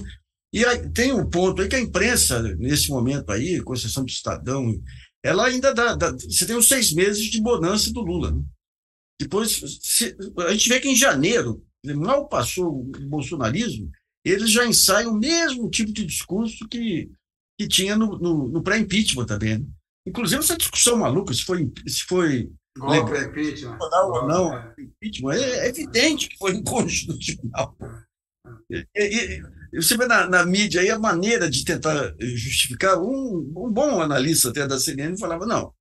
E 0.53 0.65
aí, 0.65 0.89
tem 0.91 1.13
um 1.13 1.29
ponto 1.29 1.61
aí 1.61 1.67
que 1.67 1.75
a 1.75 1.81
imprensa, 1.81 2.41
nesse 2.57 2.89
momento 2.89 3.31
aí, 3.31 3.61
concessão 3.61 4.03
do 4.03 4.09
Estadão, 4.09 4.81
ela 5.23 5.47
ainda 5.47 5.73
dá, 5.73 5.95
dá 5.95 6.11
Você 6.11 6.45
tem 6.45 6.55
os 6.55 6.67
seis 6.67 6.93
meses 6.93 7.25
de 7.25 7.41
bonança 7.41 7.91
do 7.91 8.01
Lula. 8.01 8.31
Né? 8.31 8.43
Depois, 9.19 9.61
se, 9.81 10.15
a 10.37 10.51
gente 10.51 10.69
vê 10.69 10.79
que 10.79 10.89
em 10.89 10.95
janeiro, 10.95 11.65
mal 11.83 12.27
passou 12.27 12.81
o 12.81 12.83
bolsonarismo, 13.07 13.91
eles 14.23 14.49
já 14.51 14.65
ensaiam 14.65 15.13
o 15.13 15.17
mesmo 15.17 15.69
tipo 15.69 15.93
de 15.93 16.05
discurso 16.05 16.67
que, 16.67 17.11
que 17.59 17.67
tinha 17.67 17.95
no, 17.95 18.17
no, 18.17 18.47
no 18.47 18.63
pré-impeachment 18.63 19.25
também. 19.25 19.59
Né? 19.59 19.65
Inclusive, 20.05 20.39
essa 20.39 20.57
discussão 20.57 20.97
maluca, 20.97 21.33
se 21.33 21.43
foi, 21.43 21.71
se 21.87 22.03
foi 22.03 22.51
legal, 22.77 23.23
impeachment. 23.23 23.77
ou 23.79 24.27
não, 24.27 24.57
é. 24.57 24.73
impeachment, 24.77 25.33
é 25.33 25.67
evidente 25.67 26.29
que 26.29 26.37
foi 26.37 26.51
inconstitucional. 26.51 27.75
E, 28.69 28.85
e, 28.95 29.41
e 29.73 29.81
você 29.81 29.97
vê 29.97 30.05
na, 30.05 30.27
na, 30.27 30.45
mídia 30.45 30.81
aí 30.81 30.89
a 30.89 30.99
maneira 30.99 31.49
de 31.49 31.65
tentar 31.65 32.15
justificar. 32.19 32.99
Um, 32.99 33.51
um 33.57 33.71
bom 33.71 34.01
analista 34.01 34.49
até 34.49 34.67
da 34.67 34.79
CNN 34.79 35.17
falava: 35.17 35.45
não, 35.45 35.73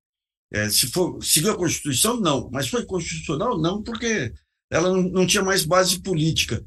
é, 0.52 0.70
se 0.70 0.86
for 0.88 1.22
seguiu 1.22 1.52
a 1.52 1.56
Constituição, 1.56 2.18
não, 2.20 2.48
mas 2.52 2.68
foi 2.68 2.84
constitucional, 2.86 3.58
não, 3.58 3.82
porque 3.82 4.32
ela 4.70 4.90
não, 4.90 5.02
não 5.02 5.26
tinha 5.26 5.42
mais 5.42 5.64
base 5.64 6.00
política. 6.00 6.64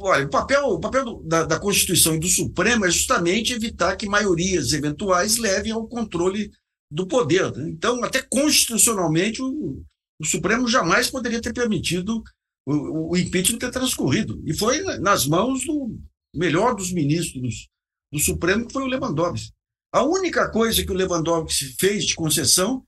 Olha, 0.00 0.26
o 0.26 0.30
papel, 0.30 0.64
o 0.66 0.80
papel 0.80 1.04
do, 1.04 1.22
da, 1.22 1.44
da, 1.44 1.58
Constituição 1.58 2.14
e 2.14 2.18
do 2.18 2.26
Supremo 2.26 2.84
é 2.84 2.90
justamente 2.90 3.52
evitar 3.52 3.96
que 3.96 4.08
maiorias 4.08 4.72
eventuais 4.72 5.36
levem 5.36 5.72
ao 5.72 5.86
controle 5.86 6.50
do 6.90 7.06
poder. 7.06 7.52
Né? 7.52 7.70
Então, 7.70 8.02
até 8.02 8.22
constitucionalmente, 8.22 9.40
o, 9.40 9.82
o, 10.20 10.24
Supremo 10.24 10.68
jamais 10.68 11.10
poderia 11.10 11.40
ter 11.40 11.52
permitido 11.52 12.22
o, 12.66 13.12
o, 13.12 13.16
impeachment 13.16 13.58
ter 13.58 13.70
transcorrido. 13.70 14.42
E 14.44 14.56
foi 14.56 14.82
nas 14.98 15.26
mãos 15.26 15.64
do 15.64 15.98
melhor 16.34 16.74
dos 16.74 16.92
ministros 16.92 17.68
do 18.12 18.18
Supremo, 18.18 18.66
que 18.66 18.72
foi 18.72 18.82
o 18.82 18.86
Lewandowski. 18.86 19.52
A 19.92 20.02
única 20.02 20.50
coisa 20.50 20.84
que 20.84 20.90
o 20.90 20.94
Lewandowski 20.94 21.76
fez 21.78 22.04
de 22.04 22.14
concessão 22.14 22.84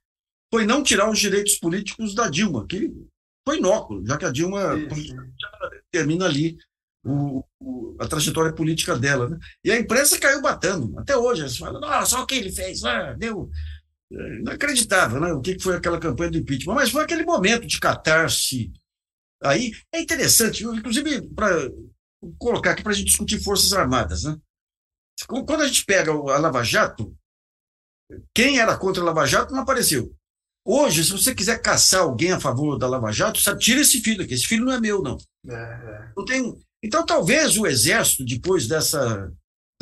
foi 0.53 0.67
não 0.67 0.83
tirar 0.83 1.11
os 1.11 1.19
direitos 1.19 1.57
políticos 1.57 2.15
da 2.15 2.29
Dilma, 2.29 2.67
que 2.67 2.93
foi 3.47 3.59
inóculo, 3.59 4.07
já 4.07 4.17
que 4.17 4.25
a 4.25 4.31
Dilma 4.31 4.77
termina 5.91 6.27
ali 6.27 6.59
o, 7.05 7.45
o, 7.61 7.97
a 7.99 8.07
trajetória 8.07 8.53
política 8.53 8.97
dela. 8.97 9.29
Né? 9.29 9.39
E 9.65 9.73
a 9.73 9.79
imprensa 9.79 10.19
caiu 10.19 10.41
batendo. 10.41 10.97
Até 10.99 11.17
hoje, 11.17 11.43
eles 11.43 11.57
falam, 11.57 11.81
nossa, 11.81 12.07
só 12.07 12.23
o 12.23 12.27
que 12.27 12.35
ele 12.35 12.53
fez, 12.53 12.85
ah, 12.85 13.13
deu. 13.15 13.51
Inacreditável, 14.13 15.21
né? 15.21 15.33
O 15.33 15.41
que 15.41 15.59
foi 15.59 15.77
aquela 15.77 15.99
campanha 15.99 16.31
do 16.31 16.39
impeachment. 16.39 16.75
Mas 16.75 16.91
foi 16.91 17.03
aquele 17.03 17.25
momento 17.25 17.67
de 17.67 17.81
catarse. 17.81 18.73
Aí 19.43 19.73
é 19.93 20.01
interessante, 20.01 20.65
inclusive, 20.65 21.23
para 21.35 21.71
colocar 22.39 22.73
aqui 22.73 22.83
para 22.83 22.93
a 22.93 22.95
gente 22.95 23.09
discutir 23.09 23.43
Forças 23.43 23.73
Armadas. 23.73 24.25
Né? 24.25 24.37
Quando 25.27 25.63
a 25.63 25.67
gente 25.67 25.85
pega 25.85 26.13
a 26.13 26.39
Lava 26.39 26.63
Jato, 26.63 27.15
quem 28.35 28.59
era 28.59 28.77
contra 28.77 29.03
a 29.03 29.07
Lava 29.07 29.27
Jato 29.27 29.53
não 29.53 29.63
apareceu. 29.63 30.15
Hoje, 30.65 31.03
se 31.05 31.11
você 31.11 31.35
quiser 31.35 31.61
caçar 31.61 32.03
alguém 32.03 32.31
a 32.31 32.41
favor 32.41 32.79
da 32.79 32.87
Lava 32.87 33.11
Jato, 33.11 33.41
sabe, 33.41 33.61
tira 33.61 33.81
esse 33.81 34.01
filho 34.01 34.23
aqui. 34.23 34.35
Esse 34.35 34.47
filho 34.47 34.65
não 34.65 34.73
é 34.73 34.81
meu, 34.81 35.03
não. 35.03 35.17
É, 35.49 35.55
é. 35.55 36.13
Não 36.17 36.25
tem, 36.25 36.55
então, 36.83 37.07
talvez 37.07 37.57
o 37.57 37.67
Exército, 37.67 38.25
depois 38.25 38.67
dessa 38.67 39.33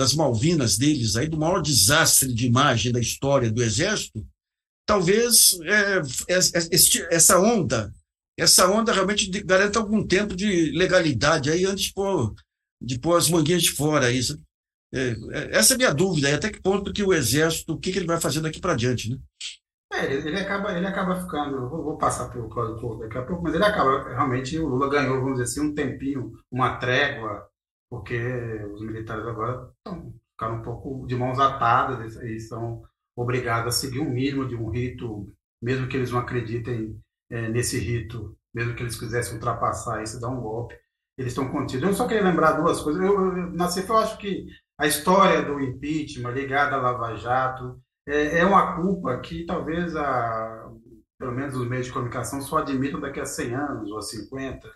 das 0.00 0.14
Malvinas 0.14 0.78
deles, 0.78 1.14
aí, 1.14 1.28
do 1.28 1.36
maior 1.36 1.60
desastre 1.60 2.32
de 2.32 2.46
imagem 2.46 2.90
da 2.90 2.98
história 2.98 3.52
do 3.52 3.62
Exército, 3.62 4.26
talvez 4.86 5.60
é, 5.62 6.34
é, 6.34 6.38
é 6.38 7.14
essa 7.14 7.38
onda, 7.38 7.92
essa 8.38 8.66
onda 8.66 8.94
realmente 8.94 9.28
garanta 9.42 9.78
algum 9.78 10.06
tempo 10.06 10.34
de 10.34 10.70
legalidade 10.70 11.50
aí 11.50 11.66
antes 11.66 11.84
de 11.84 11.92
pôr, 11.92 12.34
de 12.80 12.98
pôr 12.98 13.18
as 13.18 13.28
manguinhas 13.28 13.62
de 13.62 13.72
fora. 13.72 14.10
Isso. 14.10 14.40
É, 14.90 15.10
é, 15.10 15.58
essa 15.58 15.74
é 15.74 15.76
a 15.76 15.76
minha 15.76 15.92
dúvida, 15.92 16.34
até 16.34 16.48
que 16.48 16.62
ponto 16.62 16.94
que 16.94 17.02
o 17.02 17.12
Exército, 17.12 17.74
o 17.74 17.78
que, 17.78 17.92
que 17.92 17.98
ele 17.98 18.06
vai 18.06 18.18
fazer 18.18 18.40
daqui 18.40 18.58
para 18.58 18.74
diante, 18.74 19.10
né? 19.10 19.18
É, 19.92 20.06
ele, 20.06 20.28
ele, 20.28 20.40
acaba, 20.40 20.72
ele 20.74 20.86
acaba 20.86 21.20
ficando, 21.20 21.68
vou, 21.68 21.84
vou 21.84 21.98
passar 21.98 22.30
pelo 22.30 22.48
Cláudio 22.48 22.80
Porto 22.80 23.00
daqui 23.00 23.18
a 23.18 23.22
pouco, 23.22 23.42
mas 23.42 23.52
ele 23.54 23.64
acaba, 23.64 24.08
realmente, 24.08 24.58
o 24.58 24.66
Lula 24.66 24.88
ganhou, 24.88 25.20
vamos 25.20 25.32
dizer 25.32 25.44
assim, 25.44 25.60
um 25.60 25.74
tempinho, 25.74 26.32
uma 26.50 26.76
trégua, 26.76 27.50
porque 27.90 28.16
os 28.72 28.80
militares 28.80 29.26
agora 29.26 29.68
estão, 29.76 30.14
ficaram 30.30 30.60
um 30.60 30.62
pouco 30.62 31.06
de 31.06 31.16
mãos 31.16 31.40
atadas 31.40 32.14
e 32.16 32.38
são 32.38 32.82
obrigados 33.16 33.74
a 33.74 33.78
seguir 33.78 34.00
um 34.00 34.10
mínimo 34.10 34.46
de 34.46 34.54
um 34.54 34.70
rito, 34.70 35.28
mesmo 35.60 35.88
que 35.88 35.96
eles 35.96 36.12
não 36.12 36.20
acreditem 36.20 36.98
é, 37.28 37.48
nesse 37.48 37.78
rito, 37.78 38.36
mesmo 38.54 38.74
que 38.74 38.82
eles 38.82 38.98
quisessem 38.98 39.34
ultrapassar 39.34 40.02
isso, 40.02 40.20
dar 40.20 40.28
um 40.28 40.40
golpe, 40.40 40.76
eles 41.18 41.32
estão 41.32 41.50
contidos. 41.50 41.88
Eu 41.88 41.94
só 41.94 42.06
queria 42.06 42.22
lembrar 42.22 42.52
duas 42.52 42.80
coisas. 42.80 43.02
Eu, 43.02 43.36
eu, 43.36 43.54
eu 43.54 43.96
acho 43.98 44.18
que 44.18 44.46
a 44.78 44.86
história 44.86 45.42
do 45.42 45.60
impeachment 45.60 46.30
ligada 46.30 46.76
à 46.76 46.80
Lava 46.80 47.14
Jato, 47.16 47.78
é, 48.06 48.38
é 48.38 48.44
uma 48.44 48.76
culpa 48.76 49.18
que 49.20 49.44
talvez, 49.44 49.94
a, 49.94 50.70
pelo 51.18 51.32
menos 51.32 51.54
os 51.54 51.68
meios 51.68 51.86
de 51.86 51.92
comunicação, 51.92 52.40
só 52.40 52.58
admitam 52.58 53.00
daqui 53.00 53.20
a 53.20 53.26
100 53.26 53.54
anos 53.54 53.90
ou 53.90 53.98
a 53.98 54.02
50, 54.02 54.66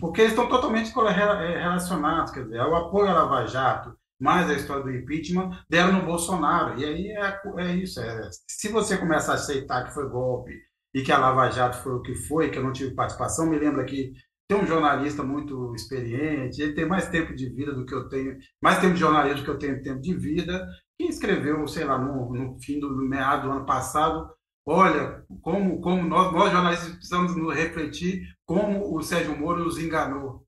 porque 0.00 0.20
eles 0.20 0.32
estão 0.32 0.48
totalmente 0.48 0.90
é, 0.90 1.58
relacionados. 1.62 2.32
Quer 2.32 2.44
dizer, 2.44 2.60
o 2.60 2.74
apoio 2.74 3.08
à 3.08 3.14
Lava 3.14 3.46
Jato, 3.46 3.96
mais 4.20 4.48
a 4.48 4.54
história 4.54 4.82
do 4.82 4.92
impeachment, 4.94 5.50
deram 5.68 5.92
no 5.92 6.04
Bolsonaro. 6.04 6.78
E 6.78 6.84
aí 6.84 7.08
é, 7.08 7.40
é 7.58 7.74
isso. 7.76 8.00
É, 8.00 8.30
se 8.48 8.68
você 8.68 8.96
começa 8.96 9.32
a 9.32 9.34
aceitar 9.34 9.84
que 9.84 9.94
foi 9.94 10.08
golpe 10.08 10.52
e 10.94 11.02
que 11.02 11.12
a 11.12 11.18
Lava 11.18 11.50
Jato 11.50 11.82
foi 11.82 11.92
o 11.94 12.02
que 12.02 12.14
foi, 12.14 12.50
que 12.50 12.58
eu 12.58 12.62
não 12.62 12.72
tive 12.72 12.94
participação, 12.94 13.46
me 13.46 13.58
lembra 13.58 13.84
que 13.84 14.12
tem 14.46 14.58
um 14.58 14.66
jornalista 14.66 15.22
muito 15.22 15.74
experiente, 15.74 16.60
ele 16.60 16.74
tem 16.74 16.86
mais 16.86 17.08
tempo 17.08 17.34
de 17.34 17.48
vida 17.48 17.72
do 17.72 17.86
que 17.86 17.94
eu 17.94 18.08
tenho, 18.08 18.36
mais 18.62 18.78
tempo 18.78 18.94
de 18.94 19.00
jornalismo 19.00 19.38
do 19.38 19.44
que 19.44 19.50
eu 19.50 19.58
tenho 19.58 19.82
tempo 19.82 20.00
de 20.00 20.14
vida, 20.14 20.66
que 20.98 21.04
escreveu, 21.06 21.66
sei 21.66 21.84
lá, 21.84 21.98
no, 21.98 22.32
no 22.32 22.58
fim 22.60 22.78
do 22.78 22.90
no 22.90 23.08
meado 23.08 23.48
do 23.48 23.52
ano 23.52 23.66
passado, 23.66 24.28
olha, 24.66 25.24
como, 25.42 25.80
como 25.80 26.02
nós, 26.08 26.32
nós 26.32 26.52
jornalistas 26.52 26.90
precisamos 26.90 27.36
nos 27.36 27.54
refletir 27.54 28.22
como 28.46 28.96
o 28.96 29.02
Sérgio 29.02 29.36
Moro 29.36 29.64
nos 29.64 29.78
enganou. 29.78 30.46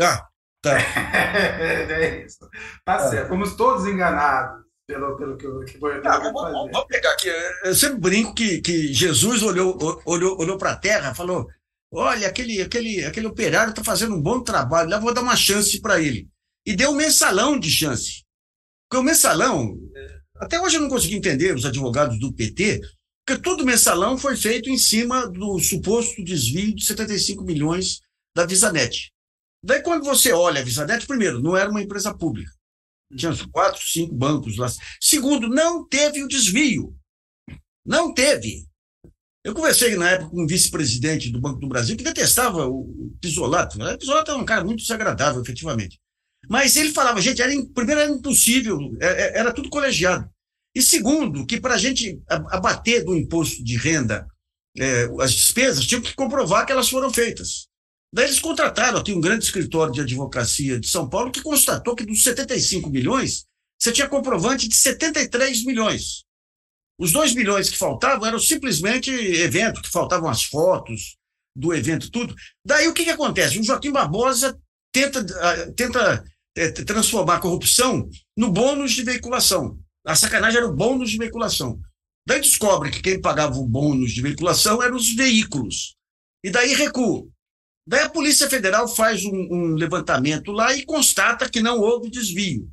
Ah, 0.00 0.26
tá. 0.62 0.78
é 0.80 2.24
isso. 2.24 2.48
Tá 2.84 2.96
ah. 2.96 3.10
certo. 3.10 3.28
Fomos 3.28 3.54
todos 3.56 3.86
enganados 3.86 4.62
pelo, 4.86 5.16
pelo 5.16 5.36
que, 5.36 5.72
que 5.72 5.78
foi 5.78 6.00
ah, 6.04 6.18
vamos, 6.18 6.52
vamos, 6.52 6.86
pegar 6.86 7.12
aqui. 7.12 7.28
Eu 7.64 7.74
sempre 7.74 8.00
brinco 8.00 8.34
que, 8.34 8.60
que 8.60 8.92
Jesus 8.92 9.42
olhou, 9.42 9.78
olhou, 10.04 10.38
olhou 10.40 10.58
para 10.58 10.72
a 10.72 10.76
terra 10.76 11.14
falou: 11.14 11.46
olha, 11.92 12.28
aquele, 12.28 12.62
aquele, 12.62 13.04
aquele 13.04 13.26
operário 13.26 13.70
está 13.70 13.84
fazendo 13.84 14.14
um 14.14 14.22
bom 14.22 14.42
trabalho, 14.42 14.90
lá 14.90 14.98
vou 14.98 15.14
dar 15.14 15.22
uma 15.22 15.36
chance 15.36 15.80
para 15.80 16.00
ele. 16.00 16.28
E 16.64 16.74
deu 16.74 16.90
um 16.90 16.96
mensalão 16.96 17.58
de 17.58 17.70
chance. 17.70 18.24
Porque 18.88 19.00
o 19.00 19.04
mensalão, 19.04 19.74
até 20.36 20.60
hoje 20.60 20.76
eu 20.76 20.82
não 20.82 20.88
consegui 20.88 21.16
entender 21.16 21.54
os 21.54 21.64
advogados 21.64 22.18
do 22.18 22.32
PT, 22.32 22.80
porque 23.24 23.40
todo 23.40 23.64
mensalão 23.64 24.18
foi 24.18 24.36
feito 24.36 24.68
em 24.68 24.76
cima 24.76 25.26
do 25.26 25.58
suposto 25.60 26.24
desvio 26.24 26.74
de 26.74 26.84
75 26.84 27.44
milhões 27.44 28.00
da 28.36 28.44
Visanet. 28.44 29.12
Daí, 29.64 29.80
quando 29.80 30.04
você 30.04 30.32
olha 30.32 30.60
a 30.60 30.64
Visanet, 30.64 31.06
primeiro, 31.06 31.40
não 31.40 31.56
era 31.56 31.70
uma 31.70 31.82
empresa 31.82 32.12
pública. 32.12 32.50
Tinha 33.16 33.32
quatro, 33.52 33.80
cinco 33.86 34.14
bancos 34.14 34.56
lá. 34.56 34.68
Segundo, 35.00 35.48
não 35.48 35.86
teve 35.86 36.22
o 36.24 36.28
desvio. 36.28 36.96
Não 37.86 38.12
teve. 38.12 38.66
Eu 39.44 39.54
conversei 39.54 39.96
na 39.96 40.10
época 40.10 40.30
com 40.30 40.42
um 40.42 40.46
vice-presidente 40.46 41.30
do 41.30 41.40
Banco 41.40 41.60
do 41.60 41.68
Brasil 41.68 41.96
que 41.96 42.04
detestava 42.04 42.66
o 42.66 43.12
Pisolato. 43.20 43.78
O 43.80 43.98
Pisolato 43.98 44.30
é 44.30 44.36
um 44.36 44.44
cara 44.44 44.64
muito 44.64 44.80
desagradável, 44.80 45.42
efetivamente. 45.42 46.00
Mas 46.48 46.76
ele 46.76 46.92
falava, 46.92 47.20
gente, 47.20 47.40
era, 47.40 47.52
primeiro 47.72 48.00
era 48.00 48.10
impossível, 48.10 48.78
era, 49.00 49.20
é, 49.20 49.22
é, 49.22 49.38
era 49.38 49.52
tudo 49.52 49.68
colegiado. 49.68 50.28
E 50.74 50.82
segundo, 50.82 51.46
que 51.46 51.60
para 51.60 51.74
a 51.74 51.78
gente 51.78 52.20
abater 52.28 53.04
do 53.04 53.16
imposto 53.16 53.62
de 53.62 53.76
renda 53.76 54.26
é, 54.76 55.08
as 55.20 55.32
despesas, 55.32 55.86
tinham 55.86 56.00
que 56.00 56.14
comprovar 56.14 56.64
que 56.64 56.72
elas 56.72 56.88
foram 56.88 57.12
feitas. 57.12 57.68
Daí 58.12 58.26
eles 58.26 58.40
contrataram, 58.40 59.02
tem 59.02 59.16
um 59.16 59.20
grande 59.20 59.44
escritório 59.44 59.92
de 59.92 60.00
advocacia 60.00 60.78
de 60.78 60.88
São 60.88 61.08
Paulo 61.08 61.30
que 61.30 61.42
constatou 61.42 61.94
que 61.94 62.04
dos 62.04 62.22
75 62.22 62.90
milhões, 62.90 63.44
você 63.78 63.90
tinha 63.90 64.08
comprovante 64.08 64.68
de 64.68 64.74
73 64.74 65.64
milhões. 65.64 66.24
Os 66.98 67.12
2 67.12 67.34
milhões 67.34 67.70
que 67.70 67.78
faltavam 67.78 68.26
eram 68.26 68.38
simplesmente 68.38 69.10
evento, 69.10 69.82
que 69.82 69.90
faltavam 69.90 70.28
as 70.28 70.44
fotos 70.44 71.16
do 71.56 71.74
evento, 71.74 72.10
tudo. 72.10 72.34
Daí 72.64 72.86
o 72.86 72.94
que, 72.94 73.04
que 73.04 73.10
acontece? 73.10 73.58
O 73.58 73.64
Joaquim 73.64 73.90
Barbosa 73.90 74.58
tenta, 74.92 75.24
ah, 75.40 75.72
tenta 75.72 76.24
é, 76.56 76.70
transformar 76.70 77.36
a 77.36 77.40
corrupção 77.40 78.08
no 78.36 78.50
bônus 78.50 78.92
de 78.92 79.02
veiculação. 79.02 79.78
A 80.04 80.16
sacanagem 80.16 80.58
era 80.58 80.68
o 80.68 80.74
bônus 80.74 81.10
de 81.10 81.18
veiculação. 81.18 81.80
Daí 82.26 82.40
descobre 82.40 82.90
que 82.90 83.02
quem 83.02 83.20
pagava 83.20 83.56
o 83.56 83.66
bônus 83.66 84.12
de 84.12 84.22
veiculação 84.22 84.82
eram 84.82 84.96
os 84.96 85.14
veículos. 85.14 85.96
E 86.42 86.50
daí 86.50 86.74
recua. 86.74 87.26
Daí 87.86 88.02
a 88.02 88.10
Polícia 88.10 88.48
Federal 88.48 88.86
faz 88.88 89.24
um, 89.24 89.48
um, 89.50 89.74
levantamento 89.74 90.52
lá 90.52 90.74
e 90.74 90.84
constata 90.84 91.48
que 91.48 91.60
não 91.60 91.80
houve 91.80 92.10
desvio. 92.10 92.70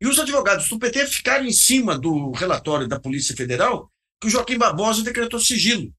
E 0.00 0.06
os 0.06 0.18
advogados 0.18 0.68
do 0.68 0.78
PT 0.78 1.06
ficaram 1.06 1.44
em 1.44 1.52
cima 1.52 1.98
do 1.98 2.30
relatório 2.32 2.88
da 2.88 3.00
Polícia 3.00 3.36
Federal 3.36 3.90
que 4.20 4.26
o 4.26 4.30
Joaquim 4.30 4.56
Barbosa 4.56 5.02
decretou 5.02 5.40
sigilo. 5.40 5.92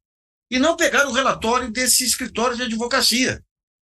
E 0.52 0.58
não 0.58 0.76
pegaram 0.76 1.12
o 1.12 1.14
relatório 1.14 1.72
desse 1.72 2.04
escritório 2.04 2.58
de 2.58 2.64
advocacia, 2.64 3.44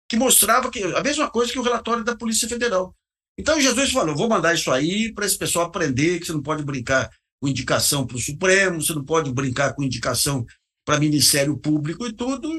que 0.10 0.16
mostrava 0.16 0.72
que 0.72 0.82
a 0.82 1.02
mesma 1.02 1.30
coisa 1.30 1.52
que 1.52 1.60
o 1.60 1.64
relatório 1.64 2.04
da 2.04 2.16
Polícia 2.16 2.48
Federal. 2.48 2.96
Então 3.38 3.60
Jesus 3.60 3.92
falou: 3.92 4.16
vou 4.16 4.30
mandar 4.30 4.54
isso 4.54 4.72
aí 4.72 5.14
para 5.14 5.26
esse 5.26 5.38
pessoal 5.38 5.66
aprender 5.66 6.20
que 6.20 6.26
você 6.26 6.34
não 6.34 6.42
pode 6.42 6.64
brincar 6.64 7.10
com 7.42 7.48
indicação 7.48 8.06
para 8.06 8.18
o 8.18 8.22
Supremo, 8.22 8.82
você 8.82 8.94
não 8.94 9.04
pode 9.04 9.32
brincar 9.34 9.74
com 9.74 9.84
indicação 9.84 10.46
para 10.86 11.00
Ministério 11.00 11.58
Público 11.58 12.06
e 12.08 12.14
tudo. 12.14 12.50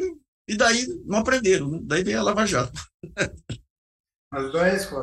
E 0.49 0.57
daí 0.57 0.87
não 1.07 1.19
aprenderam, 1.19 1.71
né? 1.71 1.81
Daí 1.83 2.05
vem 2.05 2.15
a 2.15 2.23
Lava 2.23 2.47
Jato. 2.47 2.81
Mas 4.33 4.53
não 4.53 4.65
é 4.65 4.77
isso, 4.77 4.95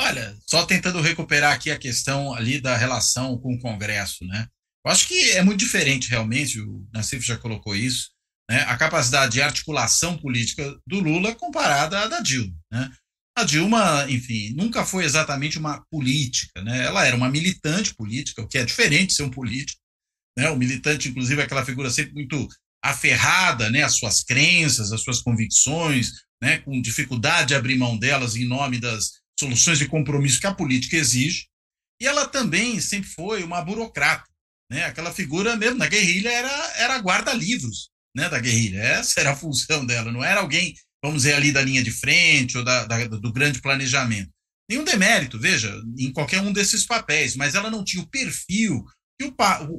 Olha, 0.00 0.36
só 0.48 0.64
tentando 0.64 1.00
recuperar 1.00 1.52
aqui 1.52 1.70
a 1.70 1.78
questão 1.78 2.32
ali 2.34 2.60
da 2.60 2.76
relação 2.76 3.38
com 3.38 3.54
o 3.54 3.60
Congresso, 3.60 4.24
né? 4.24 4.48
Eu 4.84 4.92
acho 4.92 5.06
que 5.06 5.32
é 5.32 5.42
muito 5.42 5.60
diferente 5.60 6.10
realmente, 6.10 6.60
o 6.60 6.86
Nassif 6.92 7.24
já 7.24 7.36
colocou 7.36 7.74
isso, 7.74 8.10
né? 8.50 8.62
A 8.62 8.76
capacidade 8.76 9.32
de 9.32 9.42
articulação 9.42 10.16
política 10.16 10.76
do 10.86 11.00
Lula 11.00 11.34
comparada 11.34 12.00
à 12.00 12.08
da 12.08 12.20
Dilma, 12.20 12.54
né? 12.70 12.90
A 13.36 13.42
Dilma, 13.42 14.06
enfim, 14.08 14.54
nunca 14.54 14.86
foi 14.86 15.04
exatamente 15.04 15.58
uma 15.58 15.84
política, 15.90 16.62
né? 16.62 16.84
Ela 16.84 17.04
era 17.04 17.16
uma 17.16 17.28
militante 17.28 17.94
política, 17.94 18.42
o 18.42 18.48
que 18.48 18.58
é 18.58 18.64
diferente 18.64 19.08
de 19.08 19.14
ser 19.14 19.24
um 19.24 19.30
político, 19.30 19.80
né? 20.38 20.50
O 20.50 20.56
militante, 20.56 21.08
inclusive, 21.08 21.40
é 21.40 21.44
aquela 21.44 21.64
figura 21.64 21.90
sempre 21.90 22.14
muito 22.14 22.48
aferrada 22.84 23.70
né, 23.70 23.82
às 23.82 23.96
suas 23.96 24.22
crenças, 24.22 24.92
às 24.92 25.00
suas 25.00 25.22
convicções, 25.22 26.12
né, 26.42 26.58
com 26.58 26.82
dificuldade 26.82 27.48
de 27.48 27.54
abrir 27.54 27.78
mão 27.78 27.96
delas 27.96 28.36
em 28.36 28.44
nome 28.44 28.78
das 28.78 29.22
soluções 29.40 29.78
de 29.78 29.88
compromisso 29.88 30.38
que 30.38 30.46
a 30.46 30.54
política 30.54 30.96
exige. 30.96 31.46
E 31.98 32.06
ela 32.06 32.28
também 32.28 32.78
sempre 32.80 33.08
foi 33.08 33.42
uma 33.42 33.62
burocrata. 33.62 34.28
Né? 34.70 34.84
Aquela 34.84 35.12
figura 35.12 35.56
mesmo 35.56 35.78
na 35.78 35.86
guerrilha 35.86 36.28
era, 36.28 36.72
era 36.76 36.98
guarda-livros 36.98 37.88
né, 38.14 38.28
da 38.28 38.38
guerrilha. 38.38 38.78
Essa 38.78 39.20
era 39.20 39.30
a 39.32 39.36
função 39.36 39.86
dela, 39.86 40.12
não 40.12 40.22
era 40.22 40.40
alguém, 40.40 40.74
vamos 41.04 41.22
dizer, 41.22 41.34
ali 41.34 41.52
da 41.52 41.60
linha 41.60 41.82
de 41.82 41.90
frente 41.90 42.56
ou 42.56 42.64
da, 42.64 42.86
da, 42.86 43.06
do 43.06 43.30
grande 43.30 43.60
planejamento. 43.60 44.30
Nenhum 44.68 44.84
demérito, 44.84 45.38
veja, 45.38 45.78
em 45.98 46.10
qualquer 46.10 46.40
um 46.40 46.50
desses 46.50 46.86
papéis, 46.86 47.36
mas 47.36 47.54
ela 47.54 47.70
não 47.70 47.84
tinha 47.84 48.02
o 48.02 48.08
perfil 48.08 48.82
que 49.20 49.26
o, 49.26 49.34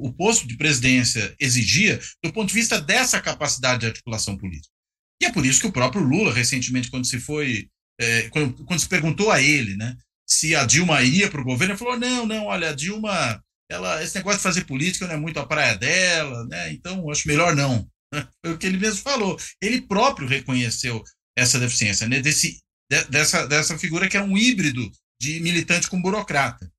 o 0.06 0.12
posto 0.14 0.46
de 0.46 0.56
presidência 0.56 1.34
exigia 1.40 2.00
do 2.22 2.32
ponto 2.32 2.48
de 2.48 2.54
vista 2.54 2.80
dessa 2.80 3.20
capacidade 3.20 3.80
de 3.80 3.86
articulação 3.86 4.36
política. 4.36 4.72
E 5.20 5.26
é 5.26 5.32
por 5.32 5.44
isso 5.44 5.60
que 5.60 5.66
o 5.66 5.72
próprio 5.72 6.02
Lula, 6.02 6.32
recentemente, 6.32 6.90
quando 6.90 7.06
se 7.06 7.18
foi, 7.18 7.68
é, 8.00 8.28
quando, 8.28 8.64
quando, 8.64 8.78
se 8.78 8.88
perguntou 8.88 9.32
a 9.32 9.42
ele, 9.42 9.76
né, 9.76 9.96
se 10.28 10.54
a 10.54 10.64
Dilma 10.64 11.02
ia 11.02 11.28
para 11.28 11.40
o 11.40 11.44
governo, 11.44 11.72
ele 11.72 11.78
falou: 11.78 11.98
não, 11.98 12.24
não, 12.24 12.44
olha, 12.44 12.70
a 12.70 12.72
Dilma, 12.72 13.42
ela, 13.68 14.02
esse 14.02 14.14
negócio 14.14 14.38
de 14.38 14.44
fazer 14.44 14.64
política 14.64 15.08
não 15.08 15.14
é 15.14 15.18
muito 15.18 15.40
a 15.40 15.46
praia 15.46 15.76
dela, 15.76 16.46
né, 16.46 16.72
então 16.72 17.10
acho 17.10 17.26
melhor 17.26 17.56
não. 17.56 17.88
Foi 18.44 18.54
o 18.54 18.58
que 18.58 18.66
ele 18.66 18.78
mesmo 18.78 19.02
falou. 19.02 19.36
Ele 19.60 19.80
próprio 19.82 20.28
reconheceu 20.28 21.02
essa 21.36 21.58
deficiência, 21.58 22.08
né, 22.08 22.20
desse, 22.20 22.58
de, 22.90 23.04
dessa, 23.04 23.46
dessa 23.46 23.78
figura 23.78 24.08
que 24.08 24.16
é 24.16 24.22
um 24.22 24.36
híbrido 24.36 24.90
de 25.20 25.40
militante 25.40 25.88
com 25.88 26.00
burocrata. 26.00 26.70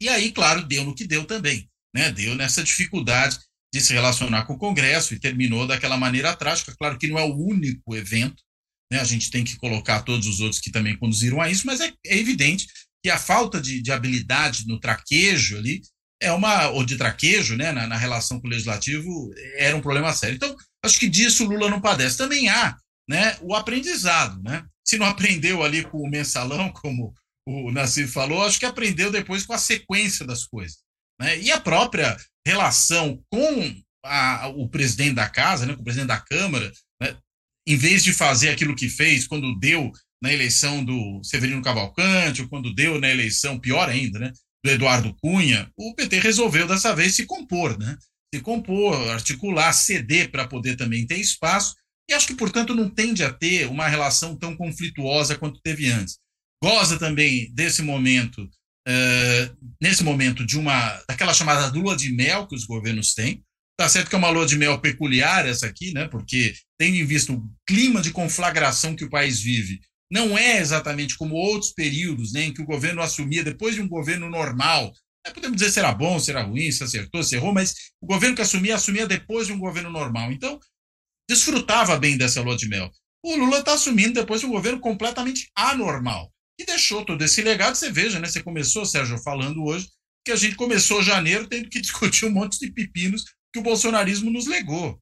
E 0.00 0.08
aí, 0.08 0.32
claro, 0.32 0.62
deu 0.62 0.84
no 0.84 0.94
que 0.94 1.06
deu 1.06 1.24
também 1.24 1.70
né, 1.94 2.10
deu 2.10 2.34
nessa 2.34 2.62
dificuldade 2.62 3.38
de 3.72 3.80
se 3.80 3.92
relacionar 3.92 4.44
com 4.44 4.54
o 4.54 4.58
Congresso 4.58 5.14
e 5.14 5.20
terminou 5.20 5.66
daquela 5.66 5.96
maneira 5.96 6.34
trágica. 6.34 6.74
Claro 6.76 6.98
que 6.98 7.08
não 7.08 7.18
é 7.18 7.22
o 7.22 7.36
único 7.36 7.94
evento, 7.94 8.42
né, 8.90 9.00
a 9.00 9.04
gente 9.04 9.30
tem 9.30 9.44
que 9.44 9.56
colocar 9.56 10.02
todos 10.02 10.26
os 10.26 10.40
outros 10.40 10.60
que 10.60 10.72
também 10.72 10.96
conduziram 10.96 11.40
a 11.40 11.48
isso, 11.48 11.66
mas 11.66 11.80
é, 11.80 11.92
é 12.06 12.16
evidente 12.16 12.66
que 13.02 13.10
a 13.10 13.18
falta 13.18 13.60
de, 13.60 13.80
de, 13.80 13.92
habilidade 13.92 14.66
no 14.66 14.78
traquejo 14.78 15.56
ali 15.56 15.80
é 16.20 16.30
uma, 16.32 16.68
ou 16.68 16.84
de 16.84 16.96
traquejo, 16.96 17.56
né, 17.56 17.72
na, 17.72 17.86
na, 17.86 17.96
relação 17.96 18.40
com 18.40 18.46
o 18.46 18.50
legislativo, 18.50 19.32
era 19.56 19.74
um 19.74 19.80
problema 19.80 20.12
sério. 20.12 20.36
Então, 20.36 20.54
acho 20.84 20.98
que 20.98 21.08
disso 21.08 21.44
o 21.44 21.48
Lula 21.48 21.70
não 21.70 21.80
padece. 21.80 22.18
Também 22.18 22.50
há 22.50 22.76
né, 23.10 23.36
o 23.40 23.56
aprendizado, 23.56 24.40
né? 24.40 24.64
Se 24.86 24.96
não 24.96 25.04
aprendeu 25.04 25.64
ali 25.64 25.82
com 25.82 25.98
o 25.98 26.08
mensalão, 26.08 26.70
como 26.80 27.12
o 27.44 27.72
Nassif 27.72 28.12
falou, 28.12 28.44
acho 28.44 28.60
que 28.60 28.64
aprendeu 28.64 29.10
depois 29.10 29.44
com 29.44 29.52
a 29.52 29.58
sequência 29.58 30.24
das 30.24 30.44
coisas. 30.44 30.78
Né? 31.20 31.40
E 31.40 31.50
a 31.50 31.60
própria 31.60 32.16
relação 32.46 33.20
com 33.28 33.74
a, 34.04 34.46
o 34.54 34.68
presidente 34.68 35.14
da 35.14 35.28
casa, 35.28 35.66
né, 35.66 35.74
com 35.74 35.80
o 35.80 35.84
presidente 35.84 36.06
da 36.08 36.20
Câmara, 36.20 36.72
né, 37.02 37.16
em 37.66 37.76
vez 37.76 38.04
de 38.04 38.12
fazer 38.12 38.50
aquilo 38.50 38.76
que 38.76 38.88
fez 38.88 39.26
quando 39.26 39.58
deu 39.58 39.90
na 40.22 40.32
eleição 40.32 40.84
do 40.84 41.20
Severino 41.24 41.62
Cavalcante, 41.62 42.42
ou 42.42 42.48
quando 42.48 42.72
deu 42.72 43.00
na 43.00 43.08
eleição, 43.08 43.58
pior 43.58 43.88
ainda, 43.88 44.18
né, 44.20 44.32
do 44.64 44.70
Eduardo 44.70 45.16
Cunha, 45.20 45.68
o 45.76 45.94
PT 45.96 46.20
resolveu 46.20 46.68
dessa 46.68 46.94
vez 46.94 47.16
se 47.16 47.26
compor, 47.26 47.76
né? 47.78 47.96
Se 48.32 48.40
compor, 48.40 48.94
articular, 49.10 49.72
ceder 49.72 50.30
para 50.30 50.46
poder 50.46 50.76
também 50.76 51.06
ter 51.06 51.18
espaço, 51.18 51.74
e 52.10 52.14
acho 52.14 52.26
que, 52.26 52.34
portanto, 52.34 52.74
não 52.74 52.90
tende 52.90 53.22
a 53.22 53.32
ter 53.32 53.66
uma 53.66 53.86
relação 53.86 54.36
tão 54.36 54.56
conflituosa 54.56 55.38
quanto 55.38 55.60
teve 55.62 55.90
antes. 55.90 56.18
Goza 56.62 56.98
também 56.98 57.50
desse 57.54 57.82
momento 57.82 58.42
uh, 58.88 59.56
nesse 59.80 60.02
momento 60.02 60.44
de 60.44 60.58
uma 60.58 61.02
daquela 61.08 61.32
chamada 61.32 61.72
lua 61.72 61.96
de 61.96 62.12
mel 62.12 62.46
que 62.46 62.54
os 62.54 62.64
governos 62.64 63.14
têm. 63.14 63.42
Tá 63.78 63.88
certo 63.88 64.10
que 64.10 64.14
é 64.14 64.18
uma 64.18 64.28
lua 64.28 64.44
de 64.44 64.56
mel 64.56 64.78
peculiar 64.80 65.46
essa 65.46 65.66
aqui, 65.66 65.92
né? 65.92 66.06
Porque 66.06 66.54
tendo 66.78 66.96
em 66.96 67.04
vista 67.04 67.32
o 67.32 67.42
clima 67.66 68.02
de 68.02 68.10
conflagração 68.10 68.94
que 68.94 69.04
o 69.04 69.10
país 69.10 69.40
vive, 69.40 69.80
não 70.12 70.36
é 70.36 70.58
exatamente 70.58 71.16
como 71.16 71.36
outros 71.36 71.72
períodos, 71.72 72.32
né, 72.32 72.46
em 72.46 72.52
que 72.52 72.60
o 72.60 72.66
governo 72.66 73.00
assumia 73.00 73.44
depois 73.44 73.76
de 73.76 73.80
um 73.80 73.88
governo 73.88 74.28
normal. 74.28 74.92
É, 75.24 75.30
podemos 75.30 75.56
dizer 75.56 75.70
se 75.70 75.78
era 75.78 75.92
bom, 75.92 76.18
se 76.18 76.30
era 76.30 76.42
ruim, 76.42 76.72
se 76.72 76.82
acertou, 76.82 77.22
se 77.22 77.36
errou, 77.36 77.54
mas 77.54 77.74
o 78.00 78.06
governo 78.06 78.34
que 78.34 78.42
assumia, 78.42 78.74
assumia 78.74 79.06
depois 79.06 79.46
de 79.46 79.52
um 79.52 79.58
governo 79.58 79.90
normal. 79.90 80.32
Então, 80.32 80.58
desfrutava 81.30 81.96
bem 81.96 82.18
dessa 82.18 82.42
lua 82.42 82.56
de 82.56 82.68
mel. 82.68 82.90
O 83.24 83.36
Lula 83.36 83.60
está 83.60 83.74
assumindo 83.74 84.14
depois 84.14 84.40
de 84.40 84.46
um 84.46 84.50
governo 84.50 84.80
completamente 84.80 85.48
anormal 85.54 86.32
e 86.58 86.64
deixou 86.64 87.04
todo 87.04 87.22
esse 87.22 87.40
legado. 87.40 87.76
Você 87.76 87.88
veja, 87.88 88.18
né? 88.18 88.26
Você 88.26 88.42
começou, 88.42 88.84
Sérgio, 88.84 89.16
falando 89.18 89.64
hoje 89.64 89.88
que 90.24 90.32
a 90.32 90.36
gente 90.36 90.56
começou 90.56 91.02
janeiro 91.02 91.46
tendo 91.46 91.70
que 91.70 91.78
discutir 91.80 92.26
um 92.26 92.32
monte 92.32 92.58
de 92.58 92.72
pepinos 92.72 93.24
que 93.52 93.60
o 93.60 93.62
bolsonarismo 93.62 94.28
nos 94.30 94.46
legou. 94.46 95.00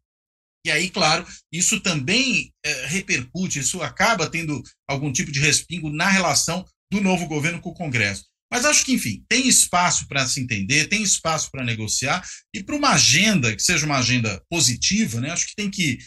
E 0.66 0.70
aí, 0.70 0.90
claro, 0.90 1.26
isso 1.50 1.80
também 1.80 2.52
é, 2.62 2.86
repercute, 2.86 3.60
isso 3.60 3.80
acaba 3.80 4.28
tendo 4.28 4.62
algum 4.86 5.10
tipo 5.10 5.32
de 5.32 5.40
respingo 5.40 5.88
na 5.88 6.08
relação 6.08 6.66
do 6.92 7.00
novo 7.00 7.26
governo 7.26 7.60
com 7.60 7.70
o 7.70 7.74
Congresso. 7.74 8.26
Mas 8.52 8.64
acho 8.64 8.84
que, 8.84 8.92
enfim, 8.92 9.24
tem 9.28 9.46
espaço 9.46 10.06
para 10.08 10.26
se 10.26 10.40
entender, 10.40 10.88
tem 10.88 11.02
espaço 11.02 11.50
para 11.50 11.64
negociar, 11.64 12.26
e 12.54 12.62
para 12.62 12.76
uma 12.76 12.90
agenda 12.90 13.54
que 13.54 13.62
seja 13.62 13.86
uma 13.86 13.98
agenda 13.98 14.42
positiva, 14.50 15.20
né? 15.20 15.30
Acho 15.30 15.46
que 15.46 15.54
tem 15.54 15.70
que 15.70 15.98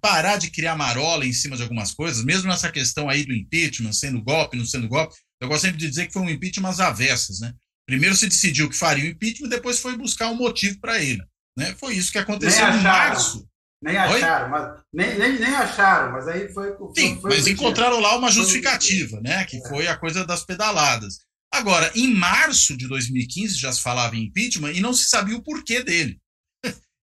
parar 0.00 0.36
de 0.36 0.50
criar 0.50 0.76
marola 0.76 1.24
em 1.24 1.32
cima 1.32 1.56
de 1.56 1.62
algumas 1.62 1.92
coisas, 1.92 2.24
mesmo 2.24 2.48
nessa 2.48 2.70
questão 2.70 3.08
aí 3.08 3.24
do 3.24 3.34
impeachment, 3.34 3.92
sendo 3.92 4.22
golpe, 4.22 4.56
não 4.56 4.64
sendo 4.64 4.88
golpe. 4.88 5.14
Eu 5.40 5.48
gosto 5.48 5.62
sempre 5.62 5.78
de 5.78 5.88
dizer 5.88 6.06
que 6.06 6.12
foi 6.12 6.22
um 6.22 6.30
impeachment 6.30 6.68
às 6.68 6.80
avessas, 6.80 7.40
né? 7.40 7.54
Primeiro 7.86 8.14
se 8.14 8.28
decidiu 8.28 8.68
que 8.68 8.76
faria 8.76 9.04
o 9.04 9.08
impeachment, 9.08 9.48
depois 9.48 9.80
foi 9.80 9.96
buscar 9.96 10.28
um 10.28 10.36
motivo 10.36 10.78
para 10.80 11.02
ele. 11.02 11.22
Né? 11.58 11.74
Foi 11.78 11.94
isso 11.94 12.12
que 12.12 12.18
aconteceu 12.18 12.68
em 12.68 12.82
março. 12.82 13.48
Nem 13.82 13.96
acharam, 13.96 14.50
mas, 14.50 14.80
nem, 14.92 15.18
nem, 15.18 15.38
nem, 15.40 15.54
acharam, 15.54 16.12
mas 16.12 16.28
aí 16.28 16.52
foi. 16.52 16.76
foi 16.76 16.92
Sim, 16.94 17.18
foi 17.18 17.30
mas 17.30 17.46
encontraram 17.46 17.98
lá 17.98 18.14
uma 18.14 18.30
justificativa, 18.30 19.18
né? 19.22 19.44
Que 19.46 19.56
é. 19.56 19.68
foi 19.68 19.88
a 19.88 19.96
coisa 19.96 20.24
das 20.26 20.44
pedaladas. 20.44 21.20
Agora, 21.52 21.90
em 21.94 22.14
março 22.14 22.76
de 22.76 22.86
2015 22.86 23.58
já 23.58 23.72
se 23.72 23.80
falava 23.80 24.14
em 24.14 24.24
impeachment 24.24 24.72
e 24.72 24.80
não 24.80 24.92
se 24.92 25.08
sabia 25.08 25.36
o 25.36 25.42
porquê 25.42 25.82
dele. 25.82 26.18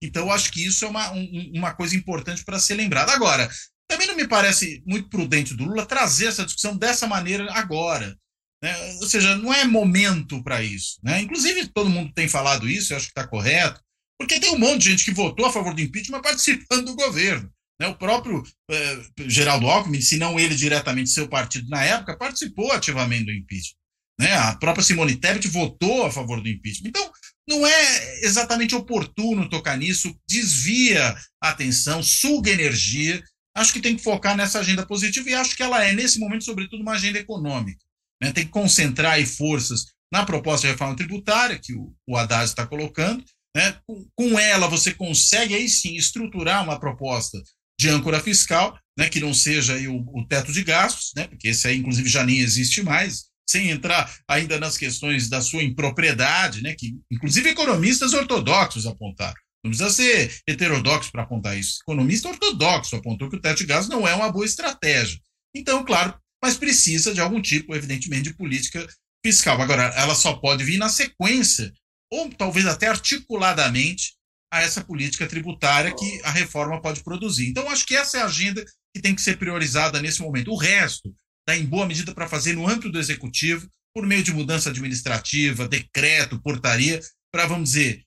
Então, 0.01 0.31
acho 0.31 0.51
que 0.51 0.65
isso 0.65 0.85
é 0.85 0.87
uma, 0.87 1.11
um, 1.11 1.51
uma 1.55 1.73
coisa 1.73 1.95
importante 1.95 2.43
para 2.45 2.59
ser 2.59 2.75
lembrada. 2.75 3.11
Agora, 3.11 3.49
também 3.87 4.07
não 4.07 4.15
me 4.15 4.27
parece 4.27 4.83
muito 4.85 5.09
prudente 5.09 5.53
do 5.53 5.65
Lula 5.65 5.85
trazer 5.85 6.27
essa 6.27 6.45
discussão 6.45 6.77
dessa 6.77 7.07
maneira 7.07 7.51
agora. 7.53 8.17
Né? 8.61 8.75
Ou 9.01 9.07
seja, 9.07 9.35
não 9.35 9.53
é 9.53 9.65
momento 9.65 10.43
para 10.43 10.61
isso. 10.61 10.99
Né? 11.03 11.21
Inclusive, 11.21 11.67
todo 11.67 11.89
mundo 11.89 12.13
tem 12.13 12.27
falado 12.27 12.69
isso, 12.69 12.93
eu 12.93 12.97
acho 12.97 13.07
que 13.07 13.11
está 13.11 13.27
correto, 13.27 13.81
porque 14.19 14.39
tem 14.39 14.51
um 14.51 14.59
monte 14.59 14.81
de 14.83 14.91
gente 14.91 15.05
que 15.05 15.11
votou 15.11 15.45
a 15.45 15.51
favor 15.51 15.73
do 15.73 15.81
impeachment 15.81 16.21
participando 16.21 16.85
do 16.85 16.95
governo. 16.95 17.51
Né? 17.79 17.87
O 17.87 17.95
próprio 17.95 18.43
eh, 18.69 19.01
Geraldo 19.27 19.67
Alckmin, 19.67 20.01
se 20.01 20.17
não 20.17 20.39
ele 20.39 20.55
diretamente, 20.55 21.11
seu 21.11 21.27
partido 21.27 21.69
na 21.69 21.83
época, 21.83 22.17
participou 22.17 22.71
ativamente 22.71 23.25
do 23.25 23.31
impeachment. 23.31 23.77
Né? 24.19 24.33
A 24.33 24.55
própria 24.55 24.83
Simone 24.83 25.15
Tebet 25.15 25.47
votou 25.47 26.05
a 26.05 26.11
favor 26.11 26.41
do 26.41 26.49
impeachment. 26.49 26.89
Então, 26.89 27.11
não 27.47 27.65
é 27.65 28.25
exatamente 28.25 28.75
oportuno 28.75 29.49
tocar 29.49 29.77
nisso, 29.77 30.15
desvia 30.27 31.15
a 31.41 31.49
atenção, 31.49 32.03
suga 32.03 32.51
energia. 32.51 33.23
Acho 33.55 33.73
que 33.73 33.79
tem 33.79 33.95
que 33.95 34.03
focar 34.03 34.35
nessa 34.35 34.59
agenda 34.59 34.85
positiva 34.85 35.29
e 35.29 35.33
acho 35.33 35.55
que 35.55 35.63
ela 35.63 35.83
é, 35.83 35.93
nesse 35.93 36.19
momento, 36.19 36.43
sobretudo, 36.43 36.81
uma 36.81 36.93
agenda 36.93 37.17
econômica. 37.17 37.79
Né? 38.21 38.31
Tem 38.31 38.45
que 38.45 38.51
concentrar 38.51 39.13
aí 39.13 39.25
forças 39.25 39.85
na 40.11 40.25
proposta 40.25 40.67
de 40.67 40.73
reforma 40.73 40.95
tributária 40.95 41.59
que 41.61 41.73
o, 41.73 41.93
o 42.07 42.17
Haddad 42.17 42.45
está 42.45 42.67
colocando. 42.67 43.23
Né? 43.55 43.79
Com, 43.87 44.07
com 44.15 44.39
ela, 44.39 44.67
você 44.67 44.93
consegue 44.93 45.55
aí 45.55 45.69
sim 45.69 45.95
estruturar 45.95 46.63
uma 46.63 46.79
proposta 46.79 47.41
de 47.79 47.89
âncora 47.89 48.19
fiscal, 48.19 48.77
né, 48.97 49.07
que 49.07 49.19
não 49.19 49.33
seja 49.33 49.75
aí 49.75 49.87
o, 49.87 50.03
o 50.13 50.25
teto 50.27 50.51
de 50.51 50.63
gastos, 50.63 51.11
né, 51.15 51.27
porque 51.27 51.49
esse 51.49 51.67
aí, 51.67 51.77
inclusive, 51.77 52.09
já 52.09 52.23
nem 52.23 52.39
existe 52.39 52.81
mais, 52.81 53.25
sem 53.49 53.69
entrar 53.69 54.13
ainda 54.27 54.59
nas 54.59 54.77
questões 54.77 55.29
da 55.29 55.41
sua 55.41 55.63
impropriedade, 55.63 56.61
né, 56.61 56.75
que 56.75 56.95
inclusive 57.11 57.49
economistas 57.49 58.13
ortodoxos 58.13 58.85
apontaram. 58.85 59.35
Não 59.63 59.71
precisa 59.71 59.89
ser 59.89 60.41
heterodoxo 60.47 61.11
para 61.11 61.23
apontar 61.23 61.57
isso. 61.57 61.79
Economista 61.81 62.29
ortodoxo 62.29 62.95
apontou 62.95 63.29
que 63.29 63.37
o 63.37 63.41
teto 63.41 63.59
de 63.59 63.65
gás 63.65 63.87
não 63.87 64.07
é 64.07 64.13
uma 64.13 64.31
boa 64.31 64.45
estratégia. 64.45 65.19
Então, 65.55 65.83
claro, 65.83 66.13
mas 66.43 66.57
precisa 66.57 67.13
de 67.13 67.19
algum 67.19 67.41
tipo, 67.41 67.75
evidentemente, 67.75 68.23
de 68.23 68.35
política 68.35 68.87
fiscal. 69.25 69.61
Agora, 69.61 69.83
ela 69.95 70.15
só 70.15 70.33
pode 70.33 70.63
vir 70.63 70.77
na 70.77 70.89
sequência, 70.89 71.73
ou 72.11 72.29
talvez 72.29 72.65
até 72.65 72.87
articuladamente, 72.87 74.15
a 74.51 74.61
essa 74.61 74.81
política 74.81 75.27
tributária 75.27 75.93
que 75.93 76.21
a 76.23 76.31
reforma 76.31 76.81
pode 76.81 77.03
produzir. 77.03 77.49
Então, 77.49 77.69
acho 77.69 77.85
que 77.85 77.95
essa 77.95 78.17
é 78.17 78.21
a 78.21 78.25
agenda 78.25 78.63
que 78.95 79.01
tem 79.01 79.13
que 79.13 79.21
ser 79.21 79.37
priorizada 79.37 80.01
nesse 80.01 80.21
momento. 80.21 80.51
O 80.51 80.57
resto, 80.57 81.13
em 81.55 81.65
boa 81.65 81.85
medida 81.85 82.13
para 82.13 82.27
fazer 82.27 82.53
no 82.53 82.67
âmbito 82.67 82.91
do 82.91 82.99
executivo, 82.99 83.69
por 83.93 84.05
meio 84.05 84.23
de 84.23 84.33
mudança 84.33 84.69
administrativa, 84.69 85.67
decreto, 85.67 86.41
portaria, 86.41 86.99
para, 87.31 87.45
vamos 87.45 87.71
dizer, 87.71 88.03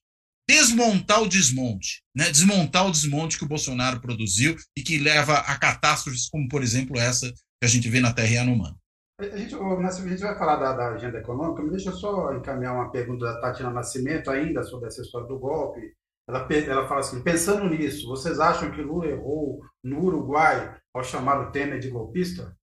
desmontar 0.49 1.23
o 1.23 1.29
desmonte, 1.29 2.03
né? 2.15 2.29
desmontar 2.31 2.87
o 2.87 2.91
desmonte 2.91 3.39
que 3.39 3.45
o 3.45 3.49
Bolsonaro 3.49 4.01
produziu 4.01 4.57
e 4.77 4.83
que 4.83 4.99
leva 4.99 5.35
a 5.35 5.57
catástrofes 5.59 6.29
como, 6.29 6.49
por 6.49 6.63
exemplo, 6.63 6.99
essa 6.99 7.31
que 7.31 7.65
a 7.65 7.69
gente 7.69 7.89
vê 7.89 8.01
na 8.01 8.13
Terra 8.13 8.35
Yanomami. 8.35 8.77
A 9.21 9.37
gente, 9.37 9.55
a 9.55 9.91
gente 9.91 10.23
vai 10.23 10.39
falar 10.39 10.57
da, 10.57 10.73
da, 10.73 10.89
agenda 10.95 11.19
econômica, 11.19 11.63
mas 11.63 11.73
deixa 11.73 11.91
eu 11.91 11.95
só 11.95 12.33
encaminhar 12.35 12.75
uma 12.75 12.91
pergunta 12.91 13.27
da 13.27 13.41
Tatiana 13.41 13.71
Nascimento 13.71 14.31
ainda 14.31 14.63
sobre 14.63 14.89
essa 14.89 15.03
história 15.03 15.29
do 15.29 15.39
golpe. 15.39 15.93
ela, 16.27 16.49
ela 16.51 16.89
fala 16.89 17.01
assim: 17.01 17.23
pensando 17.23 17.69
nisso, 17.69 18.09
vocês 18.09 18.41
acham 18.41 18.71
que 18.71 18.81
Lula 18.81 19.09
errou 19.09 19.61
no 19.85 20.03
Uruguai 20.03 20.75
ao 20.95 21.05
chamar 21.05 21.39
o 21.41 21.53
Temer 21.53 21.79
de 21.79 21.91
golpista? 21.91 22.57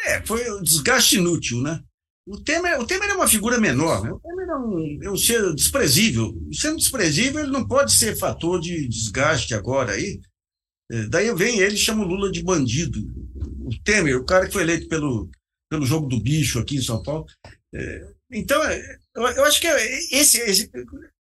É, 0.00 0.24
foi 0.24 0.50
um 0.50 0.62
desgaste 0.62 1.16
inútil, 1.16 1.60
né? 1.60 1.82
O 2.26 2.38
Temer, 2.38 2.78
o 2.78 2.86
Temer 2.86 3.08
é 3.08 3.14
uma 3.14 3.26
figura 3.26 3.58
menor, 3.58 4.02
né? 4.02 4.12
O 4.12 4.20
Temer 4.20 4.48
é 4.48 4.56
um, 4.56 4.98
é 5.04 5.10
um 5.10 5.16
ser 5.16 5.54
desprezível. 5.54 6.34
Sendo 6.52 6.76
desprezível, 6.76 7.40
ele 7.40 7.50
não 7.50 7.66
pode 7.66 7.94
ser 7.94 8.18
fator 8.18 8.60
de 8.60 8.86
desgaste 8.86 9.54
agora 9.54 9.92
aí. 9.92 10.20
É, 10.90 11.06
daí 11.06 11.34
vem 11.34 11.58
ele 11.58 11.74
e 11.74 11.78
chama 11.78 12.04
o 12.04 12.08
Lula 12.08 12.30
de 12.30 12.42
bandido. 12.42 13.00
O 13.64 13.70
Temer, 13.82 14.16
o 14.16 14.26
cara 14.26 14.46
que 14.46 14.52
foi 14.52 14.62
eleito 14.62 14.88
pelo, 14.88 15.30
pelo 15.70 15.86
jogo 15.86 16.06
do 16.06 16.20
bicho 16.20 16.58
aqui 16.58 16.76
em 16.76 16.82
São 16.82 17.02
Paulo. 17.02 17.24
É, 17.74 18.12
então, 18.30 18.62
é, 18.64 18.98
eu, 19.16 19.44
acho 19.44 19.60
que 19.60 19.66
esse, 19.66 20.38
esse, 20.38 20.70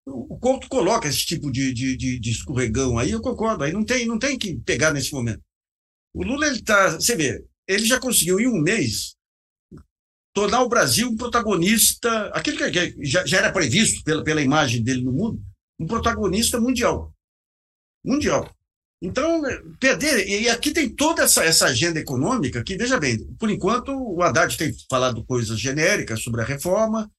o 0.05 0.37
Couto 0.37 0.67
coloca 0.67 1.07
esse 1.07 1.25
tipo 1.25 1.51
de, 1.51 1.73
de, 1.73 1.95
de, 1.95 2.31
escorregão 2.31 2.97
aí, 2.97 3.11
eu 3.11 3.21
concordo. 3.21 3.63
Aí 3.63 3.71
não 3.71 3.83
tem, 3.83 4.05
não 4.05 4.19
tem 4.19 4.37
que 4.37 4.57
pegar 4.59 4.93
nesse 4.93 5.13
momento. 5.13 5.41
O 6.13 6.23
Lula, 6.23 6.47
ele 6.47 6.61
tá. 6.61 6.91
Você 6.91 7.15
vê, 7.15 7.45
ele 7.67 7.85
já 7.85 7.99
conseguiu 7.99 8.39
em 8.39 8.47
um 8.47 8.61
mês 8.61 9.15
tornar 10.33 10.61
o 10.61 10.69
Brasil 10.69 11.09
um 11.09 11.17
protagonista, 11.17 12.27
aquilo 12.27 12.57
que 12.57 13.05
já, 13.05 13.25
já 13.25 13.37
era 13.39 13.51
previsto 13.51 14.03
pela, 14.03 14.23
pela 14.23 14.41
imagem 14.41 14.83
dele 14.83 15.03
no 15.03 15.11
mundo, 15.11 15.41
um 15.79 15.87
protagonista 15.87 16.59
mundial. 16.59 17.11
Mundial. 18.05 18.55
Então, 19.01 19.41
perder. 19.79 20.27
E 20.27 20.49
aqui 20.49 20.71
tem 20.71 20.89
toda 20.89 21.23
essa, 21.23 21.43
essa 21.43 21.65
agenda 21.65 21.99
econômica 21.99 22.63
que, 22.63 22.77
veja 22.77 22.99
bem, 22.99 23.25
por 23.39 23.49
enquanto 23.49 23.91
o 23.91 24.21
Haddad 24.21 24.55
tem 24.57 24.71
falado 24.89 25.23
coisas 25.25 25.59
genéricas 25.59 26.21
sobre 26.21 26.41
a 26.41 26.45
reforma, 26.45 27.11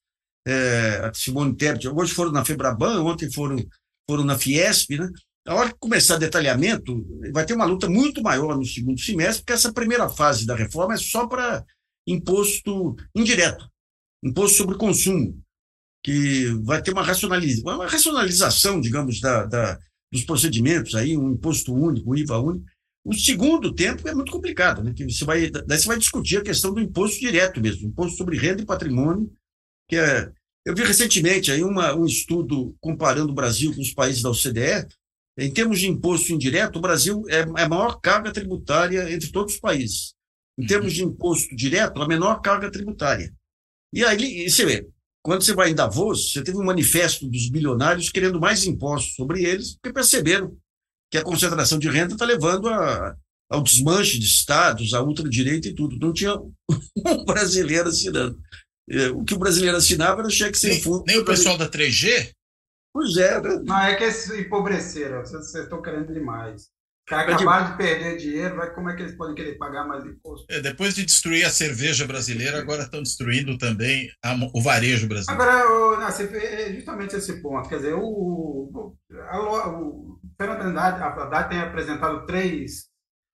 é, 0.47 1.01
a 1.05 1.13
Simone 1.13 1.55
Tebet, 1.55 1.87
hoje 1.87 2.13
foram 2.13 2.31
na 2.31 2.45
Febraban, 2.45 3.01
ontem 3.03 3.31
foram, 3.31 3.57
foram 4.09 4.25
na 4.25 4.37
Fiesp, 4.37 4.97
né? 4.97 5.09
A 5.49 5.55
hora 5.55 5.69
que 5.69 5.79
começar 5.79 6.17
detalhamento, 6.17 7.03
vai 7.33 7.43
ter 7.43 7.55
uma 7.55 7.65
luta 7.65 7.89
muito 7.89 8.21
maior 8.21 8.55
no 8.55 8.63
segundo 8.63 9.01
semestre, 9.01 9.41
porque 9.41 9.53
essa 9.53 9.73
primeira 9.73 10.07
fase 10.07 10.45
da 10.45 10.55
reforma 10.55 10.93
é 10.93 10.97
só 10.97 11.25
para 11.25 11.65
imposto 12.05 12.95
indireto, 13.15 13.67
imposto 14.23 14.57
sobre 14.57 14.77
consumo, 14.77 15.41
que 16.05 16.49
vai 16.61 16.83
ter 16.83 16.91
uma, 16.91 17.01
racionaliza, 17.01 17.63
uma 17.63 17.87
racionalização, 17.87 18.79
digamos, 18.79 19.19
da, 19.19 19.47
da, 19.47 19.79
dos 20.13 20.23
procedimentos, 20.23 20.93
aí, 20.93 21.17
um 21.17 21.31
imposto 21.31 21.73
único, 21.73 22.11
um 22.11 22.15
IVA 22.15 22.37
único. 22.37 22.65
O 23.03 23.15
segundo 23.15 23.73
tempo 23.73 24.07
é 24.07 24.13
muito 24.13 24.31
complicado, 24.31 24.83
né? 24.83 24.93
Que 24.95 25.09
você 25.09 25.25
vai, 25.25 25.49
daí 25.49 25.79
você 25.79 25.87
vai 25.87 25.97
discutir 25.97 26.37
a 26.37 26.43
questão 26.43 26.71
do 26.71 26.79
imposto 26.79 27.19
direto 27.19 27.59
mesmo, 27.59 27.87
imposto 27.87 28.17
sobre 28.17 28.37
renda 28.37 28.61
e 28.61 28.67
patrimônio, 28.67 29.33
que 29.89 29.95
é. 29.95 30.31
Eu 30.63 30.75
vi 30.75 30.83
recentemente 30.83 31.51
aí 31.51 31.63
uma, 31.63 31.95
um 31.95 32.05
estudo 32.05 32.75
comparando 32.79 33.31
o 33.31 33.35
Brasil 33.35 33.73
com 33.73 33.81
os 33.81 33.93
países 33.93 34.21
da 34.21 34.29
OCDE, 34.29 34.85
em 35.39 35.51
termos 35.51 35.79
de 35.79 35.87
imposto 35.87 36.33
indireto, 36.33 36.77
o 36.77 36.81
Brasil 36.81 37.23
é, 37.29 37.39
é 37.39 37.63
a 37.63 37.69
maior 37.69 37.99
carga 38.01 38.31
tributária 38.31 39.11
entre 39.11 39.31
todos 39.31 39.55
os 39.55 39.59
países. 39.59 40.13
Em 40.57 40.65
termos 40.65 40.93
de 40.93 41.03
imposto 41.03 41.55
direto, 41.55 42.01
a 42.01 42.07
menor 42.07 42.41
carga 42.41 42.69
tributária. 42.69 43.33
E 43.93 44.03
aí, 44.03 44.49
você 44.49 44.65
vê, 44.65 44.87
quando 45.23 45.43
você 45.43 45.53
vai 45.53 45.69
em 45.69 45.75
Davos, 45.75 46.31
você 46.31 46.43
teve 46.43 46.57
um 46.57 46.65
manifesto 46.65 47.27
dos 47.27 47.49
bilionários 47.49 48.09
querendo 48.09 48.39
mais 48.39 48.65
impostos 48.65 49.15
sobre 49.15 49.43
eles, 49.43 49.75
porque 49.75 49.93
perceberam 49.93 50.55
que 51.11 51.17
a 51.17 51.23
concentração 51.23 51.79
de 51.79 51.89
renda 51.89 52.13
está 52.13 52.25
levando 52.25 52.67
a, 52.67 53.15
ao 53.49 53.63
desmanche 53.63 54.19
de 54.19 54.25
estados, 54.25 54.93
à 54.93 55.01
ultradireita 55.01 55.67
e 55.67 55.73
tudo. 55.73 55.97
Não 55.97 56.13
tinha 56.13 56.35
um 57.05 57.25
brasileiro 57.25 57.89
assinando. 57.89 58.37
É, 58.89 59.09
o 59.09 59.23
que 59.23 59.33
o 59.33 59.39
brasileiro 59.39 59.77
assinava 59.77 60.21
era 60.21 60.29
cheque 60.29 60.57
sem 60.57 60.81
fundo. 60.81 61.03
Nem 61.07 61.17
o 61.17 61.25
pessoal 61.25 61.57
da 61.57 61.69
3G? 61.69 62.31
Pois 62.93 63.15
é. 63.17 63.39
Né? 63.39 63.61
Não, 63.65 63.79
é 63.81 63.95
que 63.95 64.03
eles 64.03 64.29
empobreceram. 64.31 65.19
Vocês 65.19 65.53
estão 65.53 65.81
querendo 65.81 66.13
demais. 66.13 66.63
Os 66.63 67.09
caras 67.09 67.35
acabaram 67.35 67.71
de 67.71 67.77
perder 67.77 68.17
dinheiro, 68.17 68.55
vai, 68.55 68.71
como 68.71 68.87
é 68.87 68.95
que 68.95 69.01
eles 69.01 69.15
podem 69.15 69.33
querer 69.33 69.57
pagar 69.57 69.83
mais 69.87 70.05
imposto? 70.05 70.45
É, 70.47 70.59
depois 70.61 70.93
de 70.93 71.03
destruir 71.03 71.43
a 71.43 71.49
cerveja 71.49 72.05
brasileira, 72.05 72.59
agora 72.59 72.83
estão 72.83 73.01
destruindo 73.01 73.57
também 73.57 74.11
a, 74.23 74.35
o 74.53 74.61
varejo 74.61 75.07
brasileiro. 75.07 75.41
Agora, 75.41 76.07
é 76.07 76.73
justamente 76.73 77.15
esse 77.15 77.41
ponto. 77.41 77.67
Quer 77.67 77.77
dizer, 77.77 77.95
o, 77.95 78.95
a, 79.31 79.69
o 79.69 80.19
Fernando 80.39 80.77
Haddad, 80.77 81.01
Haddad 81.01 81.49
tem 81.49 81.59
apresentado 81.59 82.27
três, 82.27 82.89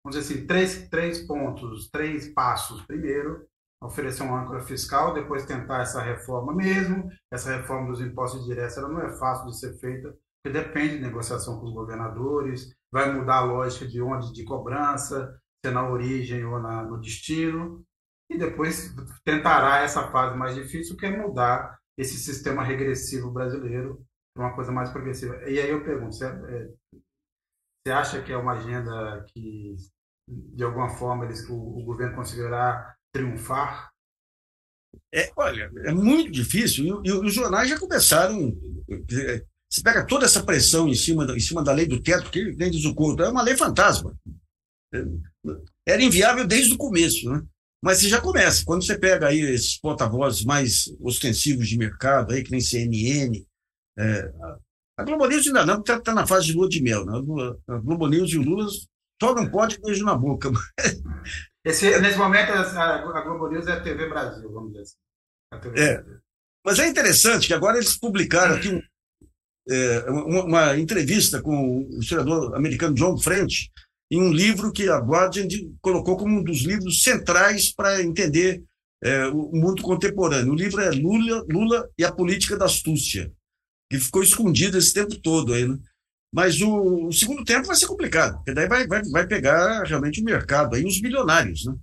vamos 0.03 0.19
dizer 0.19 0.35
assim, 0.35 0.45
três, 0.45 0.87
três 0.89 1.25
pontos, 1.25 1.89
três 1.89 2.31
passos. 2.31 2.83
Primeiro, 2.85 3.47
oferecer 3.83 4.23
uma 4.23 4.41
âncora 4.41 4.61
fiscal, 4.61 5.13
depois 5.13 5.45
tentar 5.45 5.81
essa 5.81 6.01
reforma 6.01 6.53
mesmo. 6.53 7.09
Essa 7.31 7.55
reforma 7.55 7.89
dos 7.89 8.01
impostos 8.01 8.45
diretos 8.45 8.77
ela 8.77 8.89
não 8.89 9.01
é 9.01 9.17
fácil 9.17 9.47
de 9.47 9.59
ser 9.59 9.77
feita, 9.79 10.15
porque 10.43 10.57
depende 10.57 10.95
de 10.95 11.03
negociação 11.03 11.59
com 11.59 11.65
os 11.65 11.73
governadores, 11.73 12.73
vai 12.91 13.11
mudar 13.11 13.37
a 13.37 13.45
lógica 13.45 13.87
de 13.87 14.01
onde 14.01 14.33
de 14.33 14.43
cobrança, 14.43 15.39
se 15.63 15.69
é 15.69 15.71
na 15.71 15.89
origem 15.89 16.43
ou 16.45 16.59
na, 16.59 16.83
no 16.83 16.99
destino, 16.99 17.83
e 18.29 18.37
depois 18.37 18.93
tentará 19.23 19.79
essa 19.79 20.11
fase 20.11 20.37
mais 20.37 20.55
difícil, 20.55 20.97
que 20.97 21.05
é 21.05 21.17
mudar 21.17 21.77
esse 21.97 22.17
sistema 22.17 22.63
regressivo 22.63 23.31
brasileiro 23.31 24.03
para 24.35 24.47
uma 24.47 24.55
coisa 24.55 24.71
mais 24.71 24.89
progressiva. 24.89 25.35
E 25.49 25.59
aí 25.59 25.69
eu 25.69 25.83
pergunto, 25.83 26.15
você, 26.15 26.25
é, 26.25 26.69
você 27.85 27.93
acha 27.93 28.23
que 28.23 28.31
é 28.31 28.37
uma 28.37 28.53
agenda 28.53 29.23
que, 29.27 29.75
de 30.27 30.63
alguma 30.63 30.89
forma, 30.89 31.25
eles, 31.25 31.47
o, 31.47 31.55
o 31.55 31.83
governo 31.85 32.15
conseguirá 32.15 32.95
triunfar? 33.13 33.91
É, 35.13 35.32
olha, 35.36 35.71
é 35.86 35.93
muito 35.93 36.32
difícil. 36.32 37.02
E, 37.04 37.08
e, 37.08 37.12
os 37.12 37.34
jornais 37.34 37.69
já 37.69 37.80
começaram. 37.80 38.52
Você 39.69 39.82
pega 39.84 40.06
toda 40.06 40.26
essa 40.26 40.43
pressão 40.43 40.88
em 40.88 40.95
cima, 40.95 41.26
em 41.36 41.39
cima 41.39 41.63
da 41.63 41.71
lei 41.71 41.86
do 41.86 42.02
teto, 42.02 42.30
que 42.30 42.52
nem 42.54 42.69
diz 42.69 42.86
o 42.86 42.93
Couto, 42.93 43.23
é 43.23 43.30
uma 43.30 43.43
lei 43.43 43.56
fantasma. 43.56 44.15
É, 44.93 45.04
era 45.88 46.04
inviável 46.04 46.45
desde 46.45 46.73
o 46.73 46.78
começo, 46.78 47.30
né? 47.30 47.41
Mas 47.84 47.99
você 47.99 48.08
já 48.08 48.21
começa. 48.21 48.63
Quando 48.65 48.84
você 48.84 48.97
pega 48.97 49.28
aí 49.28 49.41
esses 49.41 49.78
porta-vozes 49.78 50.43
mais 50.45 50.86
ostensivos 51.02 51.67
de 51.67 51.78
mercado, 51.78 52.34
aí, 52.34 52.43
que 52.43 52.52
nem 52.52 52.62
CNN, 52.62 53.43
é, 53.99 54.32
a 54.97 55.04
Globo 55.04 55.28
News 55.28 55.47
ainda 55.47 55.65
não, 55.65 55.80
está 55.80 55.99
tá 55.99 56.13
na 56.13 56.26
fase 56.26 56.47
de 56.47 56.54
lua 56.54 56.69
de 56.69 56.82
mel. 56.82 57.06
Né? 57.06 57.13
A 57.67 57.78
Globo 57.80 58.08
News 58.08 58.32
e 58.32 58.38
o 58.38 58.43
Lula 58.43 58.67
só 59.21 59.36
não 59.36 59.49
pode 59.49 59.80
beijo 59.82 60.06
na 60.06 60.15
boca. 60.15 60.49
Esse, 61.65 61.97
nesse 61.99 62.17
momento, 62.17 62.52
a, 62.52 63.21
Globo 63.21 63.49
News 63.49 63.67
é 63.67 63.73
a 63.73 63.82
TV 63.82 64.10
Brasil, 64.10 64.52
vamos 64.52 64.73
dizer 64.73 64.84
assim. 64.84 64.97
É. 65.78 66.04
Mas 66.65 66.80
é 66.80 66.88
interessante 66.88 67.47
que 67.47 67.54
agora 67.54 67.78
eles 67.78 67.97
publicaram 67.97 68.56
aqui 68.56 68.69
um, 68.69 68.82
é, 69.69 69.99
uma, 70.10 70.43
uma, 70.43 70.78
entrevista 70.78 71.41
com 71.41 71.80
o 71.80 71.99
historiador 71.99 72.56
americano 72.56 72.95
John 72.95 73.17
French 73.17 73.71
em 74.12 74.21
um 74.21 74.32
livro 74.32 74.71
que 74.71 74.89
a 74.89 74.97
Guardian 74.97 75.47
colocou 75.82 76.17
como 76.17 76.39
um 76.39 76.43
dos 76.43 76.62
livros 76.62 77.02
centrais 77.02 77.73
para 77.73 78.02
entender 78.02 78.63
é, 79.04 79.28
o 79.28 79.52
mundo 79.54 79.82
contemporâneo. 79.82 80.54
O 80.54 80.56
livro 80.56 80.82
é 80.82 80.89
Lula, 80.91 81.45
Lula 81.49 81.89
e 81.97 82.04
a 82.04 82.12
Política 82.12 82.58
da 82.58 82.65
Astúcia, 82.65 83.32
que 83.89 83.99
ficou 83.99 84.23
escondido 84.23 84.78
esse 84.78 84.93
tempo 84.93 85.19
todo 85.21 85.54
aí, 85.54 85.67
né? 85.67 85.78
Mas 86.33 86.59
o, 86.61 87.07
o, 87.07 87.11
segundo 87.11 87.43
tempo 87.43 87.67
vai 87.67 87.75
ser 87.75 87.85
complicado, 87.85 88.37
porque 88.37 88.53
daí 88.53 88.67
vai, 88.67 88.87
vai, 88.87 89.03
vai 89.03 89.27
pegar 89.27 89.83
realmente 89.83 90.19
o 90.19 90.23
mercado, 90.23 90.75
aí 90.75 90.83
os 90.83 90.99
bilionários, 90.99 91.65
né? 91.65 91.75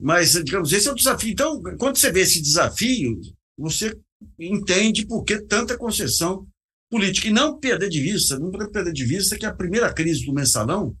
Mas, 0.00 0.32
digamos, 0.44 0.72
esse 0.72 0.86
é 0.88 0.92
o 0.92 0.94
desafio. 0.94 1.30
Então, 1.30 1.60
quando 1.78 1.96
você 1.96 2.12
vê 2.12 2.20
esse 2.20 2.40
desafio, 2.40 3.18
você 3.56 3.98
entende 4.38 5.06
por 5.06 5.24
que 5.24 5.40
tanta 5.40 5.76
concessão 5.76 6.46
política. 6.90 7.28
E 7.28 7.32
não 7.32 7.58
perder 7.58 7.88
de 7.88 8.00
vista, 8.00 8.38
não 8.38 8.50
perder 8.50 8.92
de 8.92 9.04
vista 9.04 9.36
que 9.36 9.46
a 9.46 9.54
primeira 9.54 9.92
crise 9.92 10.24
do 10.24 10.34
mensalão 10.34 10.94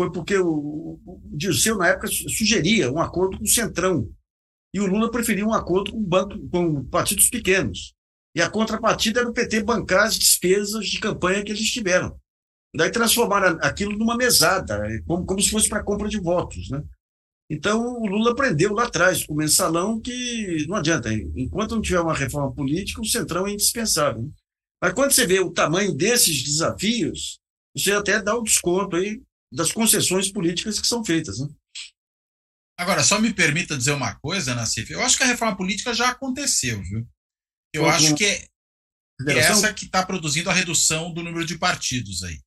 foi 0.00 0.10
porque 0.10 0.36
o, 0.38 0.98
o 1.04 1.20
Dirceu, 1.26 1.76
na 1.76 1.88
época, 1.88 2.08
sugeria 2.08 2.90
um 2.90 2.98
acordo 2.98 3.36
com 3.36 3.44
o 3.44 3.48
Centrão. 3.48 4.10
E 4.74 4.80
o 4.80 4.86
Lula 4.86 5.10
preferia 5.10 5.46
um 5.46 5.52
acordo 5.52 5.92
com, 5.92 6.02
banco, 6.02 6.48
com 6.48 6.84
partidos 6.86 7.28
pequenos. 7.28 7.94
E 8.38 8.40
a 8.40 8.48
contrapartida 8.48 9.18
era 9.18 9.28
o 9.28 9.32
PT 9.32 9.64
bancar 9.64 10.06
as 10.06 10.16
despesas 10.16 10.86
de 10.86 11.00
campanha 11.00 11.42
que 11.42 11.50
eles 11.50 11.72
tiveram. 11.72 12.16
Daí 12.72 12.88
transformaram 12.88 13.58
aquilo 13.60 13.98
numa 13.98 14.16
mesada, 14.16 14.80
como, 15.08 15.26
como 15.26 15.42
se 15.42 15.50
fosse 15.50 15.68
para 15.68 15.82
compra 15.82 16.08
de 16.08 16.20
votos. 16.20 16.70
Né? 16.70 16.80
Então, 17.50 17.82
o 17.82 18.06
Lula 18.06 18.30
aprendeu 18.30 18.72
lá 18.74 18.84
atrás, 18.84 19.26
com 19.26 19.34
o 19.34 19.36
mensalão, 19.36 20.00
que 20.00 20.64
não 20.68 20.76
adianta. 20.76 21.12
Enquanto 21.12 21.74
não 21.74 21.82
tiver 21.82 21.98
uma 21.98 22.14
reforma 22.14 22.54
política, 22.54 23.00
o 23.00 23.04
centrão 23.04 23.44
é 23.44 23.50
indispensável. 23.50 24.22
Né? 24.22 24.30
Mas 24.80 24.92
quando 24.92 25.10
você 25.10 25.26
vê 25.26 25.40
o 25.40 25.50
tamanho 25.50 25.92
desses 25.92 26.40
desafios, 26.40 27.40
você 27.76 27.90
até 27.90 28.22
dá 28.22 28.36
o 28.36 28.44
desconto 28.44 28.94
aí 28.94 29.20
das 29.52 29.72
concessões 29.72 30.30
políticas 30.30 30.80
que 30.80 30.86
são 30.86 31.04
feitas. 31.04 31.40
Né? 31.40 31.48
Agora, 32.78 33.02
só 33.02 33.20
me 33.20 33.34
permita 33.34 33.76
dizer 33.76 33.94
uma 33.94 34.14
coisa, 34.20 34.54
Nassif. 34.54 34.92
Eu 34.92 35.00
acho 35.00 35.16
que 35.16 35.24
a 35.24 35.26
reforma 35.26 35.56
política 35.56 35.92
já 35.92 36.10
aconteceu, 36.10 36.80
viu? 36.84 37.04
Eu 37.72 37.88
acho 37.88 38.14
que 38.14 38.24
é, 38.24 38.48
é 39.28 39.38
essa 39.38 39.72
que 39.72 39.84
está 39.84 40.04
produzindo 40.04 40.50
a 40.50 40.54
redução 40.54 41.12
do 41.12 41.22
número 41.22 41.44
de 41.44 41.58
partidos 41.58 42.22
aí. 42.22 42.38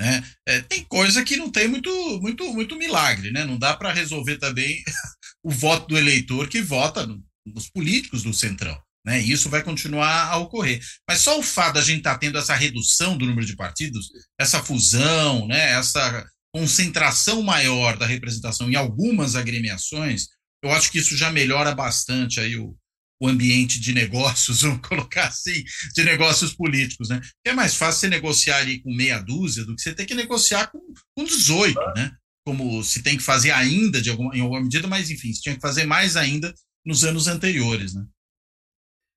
Né? 0.00 0.24
É, 0.48 0.60
tem 0.60 0.84
coisa 0.84 1.24
que 1.24 1.36
não 1.36 1.50
tem 1.50 1.68
muito, 1.68 1.90
muito, 2.20 2.52
muito 2.52 2.76
milagre, 2.76 3.30
né? 3.30 3.44
Não 3.44 3.58
dá 3.58 3.76
para 3.76 3.92
resolver 3.92 4.38
também 4.38 4.82
o 5.44 5.50
voto 5.50 5.88
do 5.88 5.98
eleitor 5.98 6.48
que 6.48 6.60
vota 6.60 7.06
nos 7.46 7.68
políticos 7.70 8.22
do 8.22 8.32
Centrão. 8.32 8.80
Né? 9.04 9.20
E 9.20 9.32
isso 9.32 9.50
vai 9.50 9.62
continuar 9.62 10.28
a 10.28 10.36
ocorrer. 10.36 10.80
Mas 11.08 11.20
só 11.20 11.38
o 11.38 11.42
fato 11.42 11.74
da 11.74 11.82
gente 11.82 11.98
estar 11.98 12.14
tá 12.14 12.18
tendo 12.18 12.38
essa 12.38 12.54
redução 12.54 13.18
do 13.18 13.26
número 13.26 13.46
de 13.46 13.56
partidos, 13.56 14.08
essa 14.38 14.62
fusão, 14.62 15.46
né? 15.46 15.72
essa 15.72 16.24
concentração 16.54 17.42
maior 17.42 17.96
da 17.96 18.06
representação 18.06 18.70
em 18.70 18.76
algumas 18.76 19.34
agremiações, 19.34 20.26
eu 20.62 20.70
acho 20.70 20.92
que 20.92 20.98
isso 20.98 21.16
já 21.16 21.32
melhora 21.32 21.74
bastante 21.74 22.38
aí 22.38 22.56
o, 22.56 22.76
o 23.22 23.28
ambiente 23.28 23.80
de 23.80 23.94
negócios, 23.94 24.62
vamos 24.62 24.86
colocar 24.86 25.28
assim, 25.28 25.62
de 25.94 26.02
negócios 26.02 26.52
políticos, 26.52 27.08
né? 27.08 27.20
É 27.46 27.52
mais 27.52 27.76
fácil 27.76 28.00
você 28.00 28.08
negociar 28.08 28.58
ali 28.58 28.82
com 28.82 28.92
meia 28.92 29.20
dúzia 29.20 29.64
do 29.64 29.76
que 29.76 29.82
você 29.82 29.94
ter 29.94 30.06
que 30.06 30.14
negociar 30.14 30.66
com, 30.72 30.80
com 31.16 31.24
18, 31.24 31.78
né? 31.94 32.10
Como 32.44 32.82
se 32.82 33.00
tem 33.00 33.16
que 33.16 33.22
fazer 33.22 33.52
ainda 33.52 34.02
de 34.02 34.10
alguma, 34.10 34.36
em 34.36 34.40
alguma 34.40 34.60
medida, 34.60 34.88
mas 34.88 35.08
enfim, 35.08 35.32
se 35.32 35.40
tinha 35.40 35.54
que 35.54 35.60
fazer 35.60 35.84
mais 35.84 36.16
ainda 36.16 36.52
nos 36.84 37.04
anos 37.04 37.28
anteriores, 37.28 37.94
né? 37.94 38.04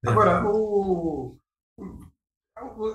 Agora, 0.05 0.45
o, 0.47 1.35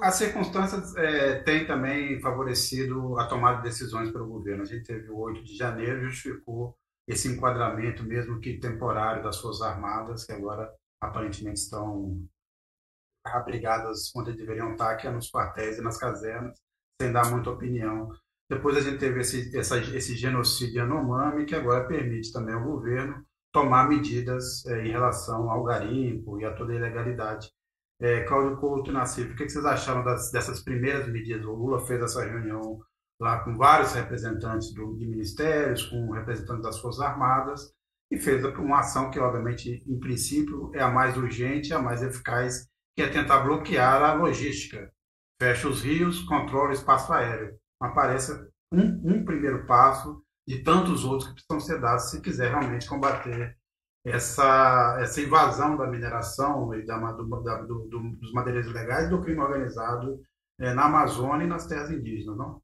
as 0.00 0.14
circunstâncias 0.14 0.94
é, 0.96 1.40
têm 1.42 1.66
também 1.66 2.20
favorecido 2.20 3.18
a 3.18 3.26
tomada 3.26 3.56
de 3.56 3.64
decisões 3.64 4.12
pelo 4.12 4.28
governo. 4.28 4.62
A 4.62 4.66
gente 4.66 4.84
teve 4.84 5.10
o 5.10 5.18
8 5.18 5.42
de 5.42 5.56
janeiro, 5.56 6.08
justificou 6.08 6.76
esse 7.08 7.26
enquadramento, 7.26 8.04
mesmo 8.04 8.38
que 8.38 8.60
temporário, 8.60 9.24
das 9.24 9.38
Forças 9.38 9.62
Armadas, 9.62 10.24
que 10.24 10.30
agora 10.30 10.72
aparentemente 11.00 11.60
estão 11.60 12.22
abrigadas 13.24 14.10
onde 14.16 14.36
deveriam 14.36 14.72
estar, 14.72 14.96
que 14.96 15.06
é 15.06 15.10
nos 15.10 15.30
quartéis 15.30 15.78
e 15.78 15.82
nas 15.82 15.98
casernas, 15.98 16.58
sem 17.00 17.12
dar 17.12 17.30
muita 17.30 17.50
opinião. 17.50 18.10
Depois 18.48 18.76
a 18.76 18.80
gente 18.80 18.98
teve 18.98 19.20
esse, 19.20 19.56
essa, 19.56 19.78
esse 19.78 20.16
genocídio 20.16 20.80
Yanomami, 20.80 21.46
que 21.46 21.54
agora 21.54 21.86
permite 21.86 22.32
também 22.32 22.54
ao 22.54 22.64
governo 22.64 23.24
tomar 23.52 23.88
medidas 23.88 24.64
é, 24.66 24.86
em 24.86 24.90
relação 24.90 25.50
ao 25.50 25.64
garimpo 25.64 26.40
e 26.40 26.44
a 26.44 26.54
toda 26.54 26.72
a 26.72 26.76
ilegalidade. 26.76 27.50
É, 28.00 28.24
Cláudio 28.24 28.56
Couto 28.56 28.90
e 28.90 28.94
Nassif, 28.94 29.32
o 29.32 29.36
que 29.36 29.48
vocês 29.48 29.64
acharam 29.64 30.02
das, 30.02 30.30
dessas 30.30 30.62
primeiras 30.62 31.06
medidas? 31.08 31.44
O 31.44 31.52
Lula 31.52 31.80
fez 31.86 32.00
essa 32.02 32.24
reunião 32.24 32.80
lá 33.20 33.44
com 33.44 33.56
vários 33.56 33.92
representantes 33.92 34.72
do, 34.72 34.96
de 34.96 35.06
ministérios, 35.06 35.84
com 35.84 36.10
representantes 36.10 36.62
das 36.62 36.78
Forças 36.78 37.02
Armadas, 37.04 37.72
e 38.10 38.18
fez 38.18 38.44
uma 38.44 38.80
ação 38.80 39.10
que, 39.10 39.18
obviamente, 39.18 39.82
em 39.86 39.98
princípio, 40.00 40.70
é 40.74 40.82
a 40.82 40.90
mais 40.90 41.16
urgente, 41.16 41.72
a 41.72 41.78
mais 41.78 42.02
eficaz, 42.02 42.68
que 42.96 43.02
é 43.02 43.08
tentar 43.08 43.40
bloquear 43.40 44.02
a 44.02 44.14
logística. 44.14 44.92
Fecha 45.40 45.68
os 45.68 45.82
rios, 45.82 46.20
controla 46.22 46.70
o 46.70 46.72
espaço 46.72 47.12
aéreo. 47.12 47.56
Aparece 47.80 48.32
um, 48.72 49.00
um 49.04 49.24
primeiro 49.24 49.64
passo 49.66 50.22
de 50.46 50.62
tantos 50.62 51.04
outros 51.04 51.28
que 51.28 51.34
precisam 51.34 51.60
ser 51.60 51.80
dados 51.80 52.10
se 52.10 52.20
quiser 52.20 52.50
realmente 52.50 52.88
combater 52.88 53.56
essa, 54.04 54.98
essa 55.00 55.20
invasão 55.20 55.76
da 55.76 55.86
mineração 55.86 56.74
e 56.74 56.84
da, 56.84 56.98
do, 57.12 57.42
da, 57.42 57.62
do, 57.62 57.86
do, 57.88 58.16
dos 58.16 58.32
madeireiros 58.32 58.70
ilegais 58.70 59.08
do 59.08 59.20
crime 59.20 59.40
organizado 59.40 60.20
é, 60.58 60.74
na 60.74 60.86
Amazônia 60.86 61.44
e 61.44 61.48
nas 61.48 61.66
terras 61.66 61.90
indígenas, 61.90 62.36
não? 62.36 62.60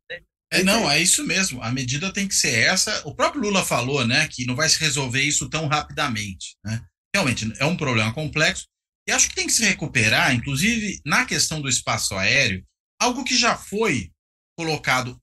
É, 0.53 0.63
não, 0.63 0.91
é 0.91 1.01
isso 1.01 1.25
mesmo. 1.25 1.63
A 1.63 1.73
medida 1.73 2.13
tem 2.13 2.29
que 2.29 2.35
ser 2.35 2.55
essa. 2.55 3.03
O 3.05 3.15
próprio 3.15 3.43
Lula 3.43 3.65
falou, 3.65 4.07
né, 4.07 4.29
que 4.29 4.47
não 4.47 4.55
vai 4.55 4.69
se 4.69 4.79
resolver 4.79 5.23
isso 5.23 5.49
tão 5.49 5.67
rapidamente, 5.67 6.57
né? 6.65 6.85
Realmente 7.15 7.51
é 7.59 7.65
um 7.65 7.77
problema 7.77 8.13
complexo 8.13 8.67
e 9.09 9.13
acho 9.13 9.29
que 9.29 9.35
tem 9.35 9.47
que 9.47 9.53
se 9.53 9.65
recuperar, 9.65 10.35
inclusive 10.35 11.01
na 11.05 11.25
questão 11.25 11.61
do 11.61 11.69
espaço 11.69 12.15
aéreo, 12.15 12.65
algo 13.01 13.25
que 13.25 13.37
já 13.37 13.57
foi 13.57 14.11
colocado 14.59 15.19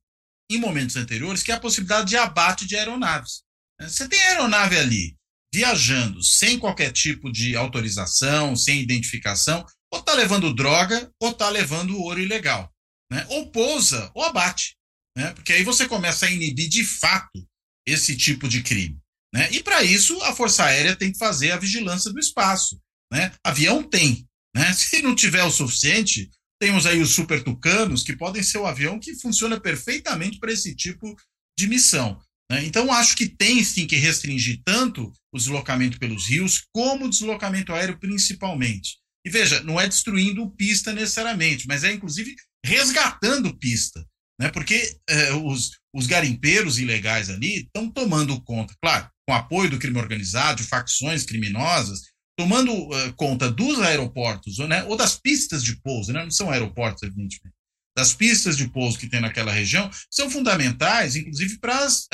em 0.50 0.58
momentos 0.58 0.96
anteriores, 0.96 1.44
que 1.44 1.52
é 1.52 1.56
a 1.56 1.60
possibilidade 1.60 2.10
de 2.10 2.18
abate 2.18 2.66
de 2.66 2.76
aeronaves. 2.76 3.44
Você 3.80 4.08
tem 4.08 4.22
aeronave 4.22 4.78
ali 4.78 5.18
viajando 5.54 6.24
sem 6.24 6.58
qualquer 6.58 6.92
tipo 6.92 7.32
de 7.32 7.56
autorização, 7.56 8.56
sem 8.56 8.82
identificação, 8.82 9.64
ou 9.92 10.00
está 10.00 10.14
levando 10.14 10.54
droga, 10.54 11.12
ou 11.22 11.30
está 11.30 11.50
levando 11.50 12.00
ouro 12.00 12.20
ilegal. 12.20 12.72
Né? 13.12 13.24
Ou 13.30 13.52
pousa, 13.52 14.12
ou 14.16 14.24
abate. 14.24 14.76
Né? 15.18 15.34
Porque 15.34 15.54
aí 15.54 15.64
você 15.64 15.88
começa 15.88 16.26
a 16.26 16.32
inibir 16.32 16.70
de 16.70 16.84
fato 16.84 17.48
esse 17.88 18.16
tipo 18.16 18.48
de 18.48 18.64
crime. 18.64 18.98
Né? 19.34 19.50
E 19.52 19.64
para 19.64 19.84
isso, 19.84 20.22
a 20.24 20.36
Força 20.36 20.64
Aérea 20.64 20.96
tem 20.96 21.12
que 21.12 21.18
fazer 21.18 21.52
a 21.52 21.58
vigilância 21.58 22.12
do 22.12 22.20
espaço. 22.20 22.80
Né? 23.12 23.32
Avião 23.44 23.84
tem. 23.84 24.28
Né? 24.56 24.72
Se 24.74 25.02
não 25.02 25.16
tiver 25.16 25.44
o 25.44 25.52
suficiente, 25.52 26.30
temos 26.62 26.86
aí 26.86 27.02
os 27.02 27.14
super 27.14 27.44
tucanos, 27.44 28.04
que 28.04 28.16
podem 28.16 28.44
ser 28.44 28.60
o 28.60 28.66
avião 28.66 29.00
que 29.00 29.16
funciona 29.16 29.60
perfeitamente 29.60 30.40
para 30.40 30.52
esse 30.54 30.76
tipo 30.76 31.16
de 31.58 31.68
missão. 31.68 32.22
Né? 32.52 32.64
Então, 32.66 32.92
acho 32.92 33.16
que 33.16 33.28
tem 33.28 33.64
sim 33.64 33.88
que 33.88 33.96
restringir 33.96 34.62
tanto 34.64 35.12
o 35.34 35.38
deslocamento 35.38 36.00
pelos 36.00 36.28
rios, 36.28 36.64
como 36.72 37.06
o 37.06 37.10
deslocamento 37.10 37.74
aéreo, 37.74 38.00
principalmente. 38.00 38.98
E 39.26 39.30
veja, 39.30 39.62
não 39.64 39.80
é 39.80 39.88
destruindo 39.88 40.50
pista 40.52 40.92
necessariamente, 40.92 41.66
mas 41.68 41.84
é 41.84 41.92
inclusive 41.92 42.36
resgatando 42.66 43.58
pista. 43.58 44.06
Né? 44.40 44.50
Porque 44.50 44.98
é, 45.08 45.34
os, 45.34 45.72
os 45.94 46.08
garimpeiros 46.08 46.80
ilegais 46.80 47.30
ali 47.30 47.62
estão 47.62 47.90
tomando 47.90 48.42
conta, 48.42 48.74
claro, 48.82 49.10
com 49.28 49.34
apoio 49.34 49.70
do 49.70 49.80
crime 49.80 50.00
organizado, 50.00 50.62
de 50.62 50.68
facções 50.68 51.24
criminosas, 51.24 52.02
tomando 52.38 52.74
uh, 52.74 53.14
conta 53.16 53.50
dos 53.50 53.80
aeroportos 53.80 54.58
né, 54.60 54.84
ou 54.86 54.98
das 54.98 55.16
pistas 55.16 55.64
de 55.64 55.80
pouso, 55.82 56.12
né, 56.12 56.24
não 56.24 56.32
são 56.32 56.50
aeroportos, 56.50 57.04
evidentemente, 57.04 57.56
das 57.96 58.14
pistas 58.14 58.58
de 58.58 58.68
pouso 58.68 58.98
que 58.98 59.08
tem 59.08 59.22
naquela 59.22 59.52
região, 59.52 59.90
são 60.10 60.30
fundamentais, 60.30 61.16
inclusive, 61.16 61.60
para 61.60 61.78
as 61.78 62.08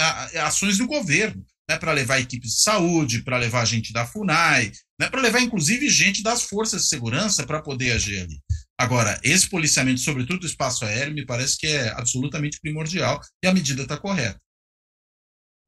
ações 0.43 0.77
do 0.77 0.85
governo, 0.85 1.45
né, 1.69 1.77
para 1.77 1.93
levar 1.93 2.19
equipes 2.19 2.51
de 2.51 2.61
saúde, 2.61 3.23
para 3.23 3.37
levar 3.37 3.63
gente 3.63 3.93
da 3.93 4.05
FUNAI, 4.05 4.73
né, 4.99 5.09
para 5.09 5.21
levar, 5.21 5.39
inclusive, 5.39 5.89
gente 5.89 6.21
das 6.21 6.43
forças 6.43 6.83
de 6.83 6.89
segurança 6.89 7.45
para 7.45 7.61
poder 7.61 7.93
agir 7.93 8.19
ali. 8.19 8.39
Agora, 8.79 9.19
esse 9.21 9.49
policiamento, 9.49 9.99
sobretudo 9.99 10.39
do 10.39 10.45
espaço 10.45 10.85
aéreo, 10.85 11.13
me 11.13 11.25
parece 11.25 11.57
que 11.57 11.67
é 11.67 11.89
absolutamente 11.89 12.61
primordial 12.61 13.19
e 13.43 13.47
a 13.47 13.53
medida 13.53 13.81
está 13.81 13.97
correta. 13.97 14.39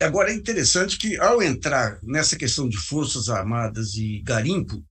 Agora 0.02 0.32
é 0.32 0.34
interessante 0.34 0.97
que, 0.97 1.17
ao 1.17 1.43
entrar 1.43 2.00
nessa 2.04 2.38
questão 2.38 2.69
de 2.69 2.78
Forças 2.78 3.28
Armadas 3.28 3.95
e 3.95 4.21
garimpo, 4.21 4.82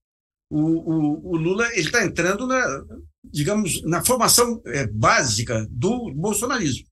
o, 0.51 0.61
o, 0.61 1.31
o 1.31 1.37
Lula 1.37 1.75
está 1.75 2.05
entrando 2.05 2.47
na, 2.47 2.63
digamos, 3.25 3.83
na 3.85 4.05
formação 4.05 4.61
é, 4.67 4.87
básica 4.87 5.67
do 5.71 6.13
bolsonarismo. 6.13 6.87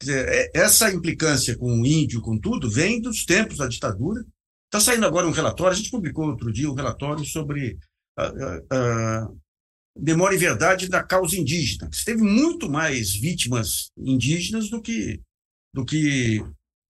Dizer, 0.00 0.28
é, 0.28 0.50
essa 0.54 0.88
implicância 0.92 1.58
com 1.58 1.80
o 1.80 1.84
índio, 1.84 2.22
com 2.22 2.38
tudo, 2.38 2.70
vem 2.70 3.00
dos 3.00 3.24
tempos 3.24 3.58
da 3.58 3.66
ditadura. 3.66 4.24
Está 4.66 4.78
saindo 4.78 5.04
agora 5.04 5.26
um 5.26 5.32
relatório, 5.32 5.72
a 5.72 5.76
gente 5.76 5.90
publicou 5.90 6.26
outro 6.26 6.52
dia 6.52 6.70
um 6.70 6.74
relatório 6.74 7.24
sobre 7.24 7.76
memória 9.96 10.36
e 10.36 10.38
verdade 10.38 10.88
da 10.88 11.02
causa 11.02 11.36
indígena. 11.36 11.88
Teve 12.04 12.22
muito 12.22 12.68
mais 12.68 13.14
vítimas 13.14 13.90
indígenas 13.96 14.68
do 14.68 14.82
que, 14.82 15.20
do 15.72 15.84
que 15.84 16.44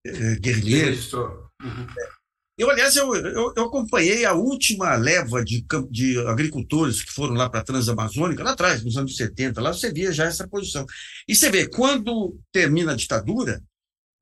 é, 0.05 0.35
guerrilheiros. 0.35 1.13
Uhum. 1.13 1.87
Eu, 2.57 2.69
aliás, 2.69 2.95
eu, 2.95 3.13
eu, 3.13 3.53
eu, 3.55 3.65
acompanhei 3.65 4.23
a 4.23 4.33
última 4.33 4.95
leva 4.95 5.43
de, 5.43 5.65
de 5.89 6.17
agricultores 6.25 7.03
que 7.03 7.11
foram 7.11 7.33
lá 7.35 7.49
para 7.49 7.59
a 7.59 7.63
Transamazônica, 7.63 8.43
lá 8.43 8.51
atrás, 8.51 8.81
nos 8.81 8.95
anos 8.95 9.17
70, 9.17 9.59
lá 9.59 9.73
você 9.73 9.91
via 9.91 10.13
já 10.13 10.25
essa 10.25 10.47
posição. 10.47 10.85
E 11.27 11.35
você 11.35 11.51
vê, 11.51 11.67
quando 11.67 12.39
termina 12.53 12.93
a 12.93 12.95
ditadura, 12.95 13.61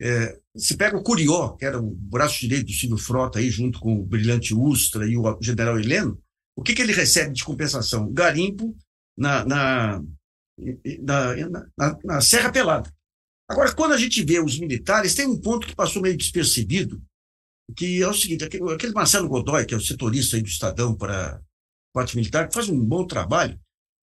é, 0.01 0.39
se 0.57 0.75
pega 0.75 0.97
o 0.97 1.03
Curió, 1.03 1.49
que 1.49 1.63
era 1.63 1.79
o 1.79 1.91
braço 1.91 2.39
direito 2.39 2.65
do 2.65 2.73
Silvio 2.73 2.97
Frota, 2.97 3.37
aí, 3.37 3.51
junto 3.51 3.79
com 3.79 3.99
o 3.99 4.03
brilhante 4.03 4.53
Ustra 4.53 5.07
e 5.07 5.15
o 5.15 5.37
general 5.39 5.79
Heleno, 5.79 6.19
o 6.55 6.63
que, 6.63 6.73
que 6.73 6.81
ele 6.81 6.93
recebe 6.93 7.33
de 7.33 7.43
compensação? 7.43 8.11
Garimpo 8.11 8.75
na, 9.17 9.45
na, 9.45 10.03
na, 11.01 11.35
na, 11.77 11.97
na 12.03 12.21
Serra 12.21 12.51
Pelada. 12.51 12.91
Agora, 13.49 13.73
quando 13.73 13.93
a 13.93 13.97
gente 13.97 14.23
vê 14.23 14.39
os 14.39 14.59
militares, 14.59 15.15
tem 15.15 15.27
um 15.27 15.39
ponto 15.39 15.67
que 15.67 15.75
passou 15.75 16.01
meio 16.01 16.17
despercebido, 16.17 17.01
que 17.75 18.01
é 18.01 18.07
o 18.07 18.13
seguinte: 18.13 18.43
aquele 18.43 18.93
Marcelo 18.93 19.27
Godoy, 19.27 19.65
que 19.65 19.73
é 19.73 19.77
o 19.77 19.81
setorista 19.81 20.39
do 20.39 20.47
Estadão 20.47 20.95
para 20.95 21.41
parte 21.93 22.15
militar, 22.15 22.47
que 22.47 22.53
faz 22.53 22.69
um 22.69 22.79
bom 22.79 23.05
trabalho, 23.05 23.59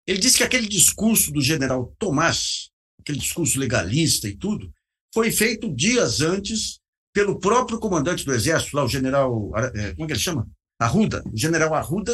ele 0.05 0.19
disse 0.19 0.37
que 0.37 0.43
aquele 0.43 0.67
discurso 0.67 1.31
do 1.31 1.41
general 1.41 1.93
Tomás, 1.97 2.69
aquele 2.99 3.19
discurso 3.19 3.59
legalista 3.59 4.27
e 4.27 4.35
tudo, 4.35 4.71
foi 5.13 5.31
feito 5.31 5.73
dias 5.73 6.21
antes 6.21 6.79
pelo 7.13 7.39
próprio 7.39 7.79
comandante 7.79 8.25
do 8.25 8.33
Exército, 8.33 8.75
lá 8.75 8.83
o 8.83 8.87
general, 8.87 9.51
é, 9.55 9.93
como 9.93 10.03
é 10.03 10.07
que 10.07 10.13
ele 10.13 10.19
chama? 10.19 10.47
Arruda, 10.79 11.21
o 11.31 11.37
general 11.37 11.73
Arruda, 11.73 12.13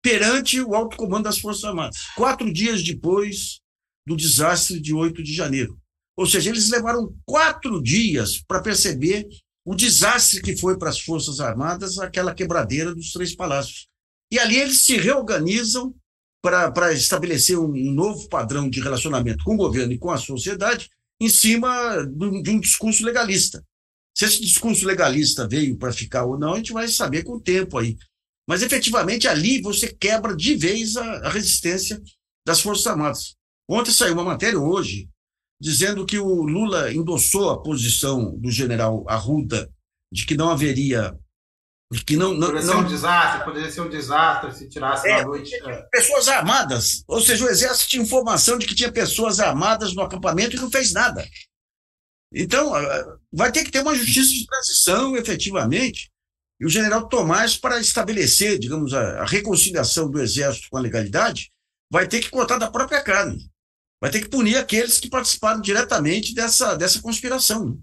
perante 0.00 0.60
o 0.60 0.74
alto 0.74 0.96
comando 0.96 1.24
das 1.24 1.38
Forças 1.38 1.64
Armadas, 1.64 1.96
quatro 2.16 2.52
dias 2.52 2.82
depois 2.82 3.60
do 4.06 4.16
desastre 4.16 4.80
de 4.80 4.94
8 4.94 5.22
de 5.22 5.34
janeiro. 5.34 5.78
Ou 6.16 6.26
seja, 6.26 6.50
eles 6.50 6.70
levaram 6.70 7.14
quatro 7.24 7.82
dias 7.82 8.42
para 8.46 8.62
perceber 8.62 9.26
o 9.64 9.74
desastre 9.74 10.42
que 10.42 10.56
foi 10.56 10.78
para 10.78 10.90
as 10.90 11.00
Forças 11.00 11.40
Armadas 11.40 11.98
aquela 11.98 12.34
quebradeira 12.34 12.94
dos 12.94 13.12
Três 13.12 13.34
Palácios. 13.34 13.86
E 14.30 14.38
ali 14.38 14.56
eles 14.56 14.84
se 14.84 14.96
reorganizam 14.96 15.94
para 16.42 16.92
estabelecer 16.92 17.56
um, 17.58 17.70
um, 17.70 17.92
novo 17.92 18.28
padrão 18.28 18.68
de 18.68 18.80
relacionamento 18.80 19.44
com 19.44 19.54
o 19.54 19.58
governo 19.58 19.92
e 19.92 19.98
com 19.98 20.10
a 20.10 20.18
sociedade 20.18 20.90
em 21.20 21.28
cima 21.28 22.04
de, 22.04 22.42
de 22.42 22.50
um 22.50 22.58
discurso 22.58 23.04
legalista. 23.04 23.64
Se 24.22 24.26
esse 24.26 24.40
discurso 24.40 24.86
legalista 24.86 25.48
veio 25.48 25.76
para 25.76 25.92
ficar 25.92 26.24
ou 26.24 26.38
não, 26.38 26.54
a 26.54 26.56
gente 26.56 26.72
vai 26.72 26.86
saber 26.86 27.24
com 27.24 27.32
o 27.32 27.40
tempo 27.40 27.76
aí. 27.76 27.96
Mas 28.48 28.62
efetivamente 28.62 29.26
ali 29.26 29.60
você 29.60 29.92
quebra 29.92 30.36
de 30.36 30.54
vez 30.54 30.96
a, 30.96 31.26
a 31.26 31.28
resistência 31.28 32.00
das 32.46 32.60
Forças 32.60 32.86
Armadas. 32.86 33.34
Ontem 33.68 33.90
saiu 33.90 34.14
uma 34.14 34.22
matéria, 34.22 34.60
hoje, 34.60 35.08
dizendo 35.60 36.06
que 36.06 36.20
o 36.20 36.44
Lula 36.44 36.92
endossou 36.92 37.50
a 37.50 37.60
posição 37.60 38.38
do 38.38 38.48
general 38.48 39.04
Arruda 39.08 39.68
de 40.12 40.24
que 40.24 40.36
não 40.36 40.50
haveria. 40.50 41.18
De 41.92 42.04
que 42.04 42.16
não, 42.16 42.32
não, 42.32 42.46
poderia 42.46 42.66
não, 42.66 42.74
ser 42.74 42.78
um 42.78 42.88
desastre, 42.88 43.44
poderia 43.44 43.70
ser 43.72 43.80
um 43.80 43.90
desastre 43.90 44.54
se 44.54 44.68
tirasse 44.68 45.08
É, 45.08 45.16
na 45.16 45.24
noite. 45.24 45.52
é. 45.68 45.82
pessoas 45.90 46.28
armadas. 46.28 47.02
Ou 47.08 47.20
seja, 47.20 47.44
o 47.44 47.48
exército 47.48 47.90
tinha 47.90 48.02
informação 48.04 48.56
de 48.56 48.66
que 48.68 48.74
tinha 48.76 48.92
pessoas 48.92 49.40
armadas 49.40 49.92
no 49.94 50.02
acampamento 50.02 50.54
e 50.54 50.60
não 50.60 50.70
fez 50.70 50.92
nada. 50.92 51.26
Então, 52.34 52.74
ah, 52.74 53.16
vai 53.32 53.50
ter 53.52 53.64
que 53.64 53.70
ter 53.70 53.80
uma 53.80 53.94
justiça 53.94 54.30
de 54.30 54.46
transição, 54.46 55.16
efetivamente, 55.16 56.10
e 56.60 56.64
o 56.66 56.68
general 56.68 57.08
Tomás, 57.08 57.56
para 57.56 57.80
estabelecer, 57.80 58.58
digamos, 58.58 58.94
a, 58.94 59.22
a 59.22 59.26
reconciliação 59.26 60.10
do 60.10 60.20
exército 60.20 60.68
com 60.70 60.78
a 60.78 60.80
legalidade, 60.80 61.50
vai 61.90 62.06
ter 62.06 62.20
que 62.20 62.30
cortar 62.30 62.58
da 62.58 62.70
própria 62.70 63.02
carne. 63.02 63.50
Vai 64.00 64.10
ter 64.10 64.20
que 64.20 64.28
punir 64.28 64.56
aqueles 64.56 64.98
que 64.98 65.08
participaram 65.10 65.60
diretamente 65.60 66.34
dessa, 66.34 66.74
dessa 66.76 67.00
conspiração. 67.00 67.70
né? 67.70 67.76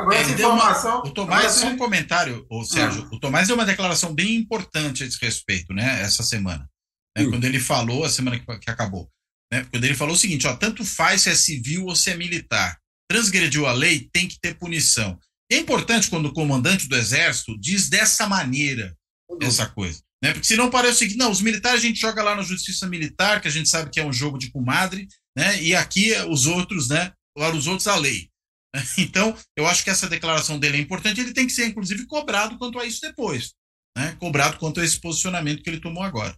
Agora, 0.00 0.16
essa 0.18 0.34
deu 0.34 0.48
uma- 0.48 0.56
informação. 0.56 0.98
O 1.02 1.10
Tomás, 1.12 1.44
agora, 1.44 1.60
só 1.60 1.66
um 1.68 1.76
comentário, 1.76 2.46
ô, 2.50 2.64
Sérgio. 2.64 3.08
O 3.12 3.20
Tomás 3.20 3.46
deu 3.46 3.54
uma 3.56 3.66
declaração 3.66 4.12
bem 4.14 4.34
importante 4.36 5.04
a 5.04 5.06
esse 5.06 5.18
respeito, 5.20 5.72
né? 5.72 6.00
Essa 6.02 6.22
semana. 6.22 6.68
né, 7.16 7.24
Hum. 7.24 7.30
Quando 7.30 7.44
ele 7.44 7.60
falou, 7.60 8.04
a 8.04 8.08
semana 8.10 8.38
que, 8.40 8.58
que 8.58 8.70
acabou. 8.70 9.08
Né, 9.52 9.64
quando 9.70 9.84
ele 9.84 9.94
falou 9.94 10.14
o 10.14 10.18
seguinte: 10.18 10.46
ó, 10.46 10.56
tanto 10.56 10.82
faz 10.84 11.22
se 11.22 11.30
é 11.30 11.34
civil 11.34 11.84
ou 11.84 11.94
se 11.94 12.10
é 12.10 12.16
militar. 12.16 12.78
Transgrediu 13.12 13.66
a 13.66 13.72
lei, 13.72 14.08
tem 14.10 14.26
que 14.26 14.40
ter 14.40 14.58
punição. 14.58 15.18
É 15.50 15.58
importante 15.58 16.08
quando 16.08 16.26
o 16.26 16.32
comandante 16.32 16.88
do 16.88 16.96
exército 16.96 17.58
diz 17.60 17.90
dessa 17.90 18.26
maneira 18.26 18.96
essa 19.42 19.66
coisa. 19.66 20.00
Né? 20.24 20.32
Porque 20.32 20.46
senão 20.46 20.70
parece 20.70 20.94
o 20.94 20.98
seguinte: 21.00 21.18
não, 21.18 21.30
os 21.30 21.42
militares 21.42 21.80
a 21.80 21.86
gente 21.86 22.00
joga 22.00 22.22
lá 22.22 22.34
na 22.34 22.42
justiça 22.42 22.88
militar, 22.88 23.42
que 23.42 23.48
a 23.48 23.50
gente 23.50 23.68
sabe 23.68 23.90
que 23.90 24.00
é 24.00 24.04
um 24.04 24.12
jogo 24.12 24.38
de 24.38 24.50
comadre, 24.50 25.06
né? 25.36 25.62
E 25.62 25.74
aqui 25.74 26.14
os 26.30 26.46
outros, 26.46 26.88
né? 26.88 27.12
Para 27.36 27.54
os 27.54 27.66
outros 27.66 27.86
a 27.86 27.96
lei. 27.96 28.30
Então, 28.96 29.36
eu 29.54 29.66
acho 29.66 29.84
que 29.84 29.90
essa 29.90 30.08
declaração 30.08 30.58
dele 30.58 30.78
é 30.78 30.80
importante, 30.80 31.20
ele 31.20 31.34
tem 31.34 31.46
que 31.46 31.52
ser, 31.52 31.66
inclusive, 31.66 32.06
cobrado 32.06 32.56
quanto 32.56 32.78
a 32.78 32.86
isso 32.86 33.02
depois. 33.02 33.52
Né? 33.94 34.16
Cobrado 34.18 34.56
quanto 34.58 34.80
a 34.80 34.84
esse 34.84 34.98
posicionamento 34.98 35.62
que 35.62 35.68
ele 35.68 35.80
tomou 35.80 36.02
agora. 36.02 36.34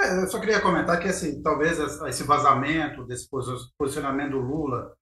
É, 0.00 0.22
eu 0.22 0.28
só 0.28 0.38
queria 0.38 0.60
comentar 0.60 1.00
que 1.00 1.08
assim, 1.08 1.42
talvez 1.42 1.76
esse 1.80 2.22
vazamento 2.22 3.04
desse 3.04 3.28
posi- 3.28 3.68
posicionamento 3.76 4.30
do 4.32 4.38
Lula, 4.38 4.94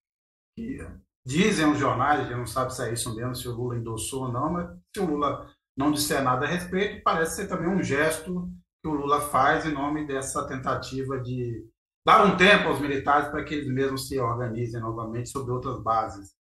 que 0.56 0.78
dizem 1.26 1.70
os 1.70 1.78
jornais, 1.78 2.26
gente 2.26 2.36
não 2.36 2.46
sabe 2.46 2.74
se 2.74 2.82
é 2.82 2.92
isso 2.92 3.14
mesmo, 3.14 3.34
se 3.34 3.48
o 3.48 3.52
Lula 3.54 3.76
endossou 3.76 4.24
ou 4.24 4.32
não, 4.32 4.52
mas 4.52 4.68
se 4.94 5.02
o 5.02 5.06
Lula 5.06 5.48
não 5.76 5.90
disser 5.90 6.22
nada 6.22 6.46
a 6.46 6.48
respeito, 6.48 7.02
parece 7.02 7.36
ser 7.36 7.48
também 7.48 7.68
um 7.68 7.82
gesto 7.82 8.48
que 8.82 8.88
o 8.88 8.94
Lula 8.94 9.20
faz 9.20 9.66
em 9.66 9.72
nome 9.72 10.06
dessa 10.06 10.46
tentativa 10.46 11.18
de 11.18 11.66
dar 12.06 12.24
um 12.26 12.36
tempo 12.36 12.68
aos 12.68 12.80
militares 12.80 13.28
para 13.28 13.42
que 13.42 13.54
eles 13.54 13.68
mesmos 13.68 14.06
se 14.06 14.18
organizem 14.18 14.80
novamente 14.80 15.30
sobre 15.30 15.52
outras 15.52 15.82
bases. 15.82 16.34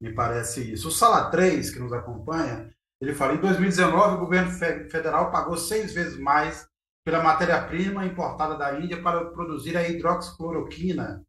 Me 0.00 0.14
parece 0.14 0.72
isso. 0.72 0.88
O 0.88 0.90
Sala 0.90 1.30
3, 1.30 1.70
que 1.70 1.78
nos 1.78 1.92
acompanha, 1.92 2.72
ele 3.02 3.12
fala: 3.12 3.34
em 3.34 3.40
2019, 3.40 4.16
o 4.16 4.20
governo 4.20 4.50
fe- 4.50 4.88
federal 4.88 5.30
pagou 5.30 5.56
seis 5.58 5.92
vezes 5.92 6.18
mais 6.18 6.66
pela 7.04 7.22
matéria-prima 7.22 8.06
importada 8.06 8.56
da 8.56 8.80
Índia 8.80 9.02
para 9.02 9.26
produzir 9.26 9.76
a 9.76 9.86
hidroxicloroquina, 9.86 11.22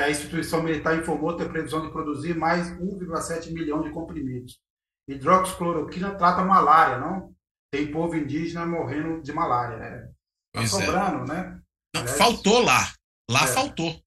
que 0.00 0.04
a 0.04 0.10
instituição 0.10 0.62
militar 0.62 0.98
informou 0.98 1.36
ter 1.36 1.50
previsão 1.50 1.84
de 1.84 1.92
produzir 1.92 2.34
mais 2.34 2.68
1,7 2.68 3.52
milhão 3.52 3.82
de 3.82 3.90
comprimidos. 3.90 4.58
Hidroxicloroquina 5.06 6.14
trata 6.14 6.42
malária, 6.42 6.98
não? 6.98 7.34
Tem 7.70 7.92
povo 7.92 8.16
indígena 8.16 8.64
morrendo 8.64 9.22
de 9.22 9.30
malária. 9.30 9.76
É, 9.76 10.10
tá 10.54 10.62
é. 10.62 10.66
sobrando, 10.66 11.26
né? 11.26 11.60
Não, 11.94 12.00
Aliás, 12.00 12.16
faltou 12.16 12.62
lá. 12.62 12.94
Lá 13.30 13.44
É. 13.44 13.46
faltou. 13.48 14.02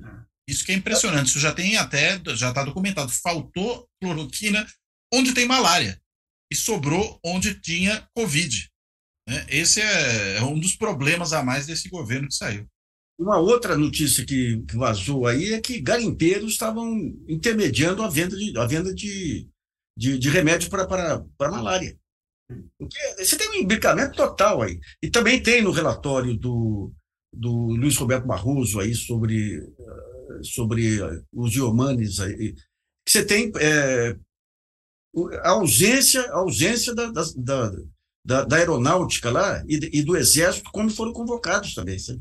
É. 0.00 0.04
Isso 0.48 0.64
que 0.64 0.70
é 0.70 0.76
impressionante. 0.76 1.26
Isso 1.26 1.40
já 1.40 1.52
tem 1.52 1.76
até, 1.76 2.20
já 2.36 2.50
está 2.50 2.62
documentado. 2.62 3.10
Faltou 3.10 3.88
cloroquina 4.00 4.64
onde 5.12 5.34
tem 5.34 5.46
malária. 5.48 6.00
E 6.50 6.54
sobrou 6.54 7.18
onde 7.24 7.60
tinha 7.60 8.08
Covid. 8.14 8.70
né? 9.28 9.44
Esse 9.48 9.82
é, 9.82 10.36
é 10.36 10.42
um 10.42 10.58
dos 10.58 10.76
problemas 10.76 11.32
a 11.32 11.42
mais 11.42 11.66
desse 11.66 11.88
governo 11.88 12.28
que 12.28 12.34
saiu. 12.34 12.68
Uma 13.18 13.38
outra 13.38 13.76
notícia 13.76 14.24
que, 14.24 14.62
que 14.62 14.76
vazou 14.76 15.26
aí 15.26 15.52
é 15.52 15.60
que 15.60 15.80
garimpeiros 15.80 16.52
estavam 16.52 16.96
intermediando 17.28 18.02
a 18.02 18.08
venda 18.08 18.36
de, 18.36 18.56
a 18.56 18.64
venda 18.66 18.94
de, 18.94 19.48
de, 19.96 20.18
de 20.18 20.28
remédio 20.30 20.70
para, 20.70 20.86
para, 20.86 21.24
para 21.36 21.50
malária. 21.50 21.98
Porque 22.78 22.98
você 23.24 23.36
tem 23.36 23.50
um 23.50 23.54
imbricamento 23.54 24.16
total 24.16 24.62
aí. 24.62 24.78
E 25.02 25.10
também 25.10 25.42
tem 25.42 25.62
no 25.62 25.72
relatório 25.72 26.36
do, 26.36 26.92
do 27.32 27.50
Luiz 27.74 27.96
Roberto 27.96 28.26
Barroso 28.26 28.80
aí 28.80 28.94
sobre, 28.94 29.58
eh, 29.58 30.42
sobre 30.44 31.00
eh, 31.02 31.22
os 31.32 31.54
iomanes 31.54 32.20
aí, 32.20 32.54
que 33.04 33.12
você 33.12 33.24
tem 33.24 33.50
o- 35.12 35.28
a 35.42 35.50
ausência, 35.50 36.20
a 36.30 36.38
ausência 36.38 36.94
da, 36.94 37.10
da, 37.10 37.72
da- 38.24 38.44
da 38.44 38.56
aeronáutica 38.56 39.30
lá 39.30 39.62
e, 39.66 39.98
e 39.98 40.02
do 40.02 40.16
exército, 40.16 40.70
como 40.70 40.90
foram 40.90 41.12
convocados 41.12 41.74
também. 41.74 41.98
sabe? 41.98 42.20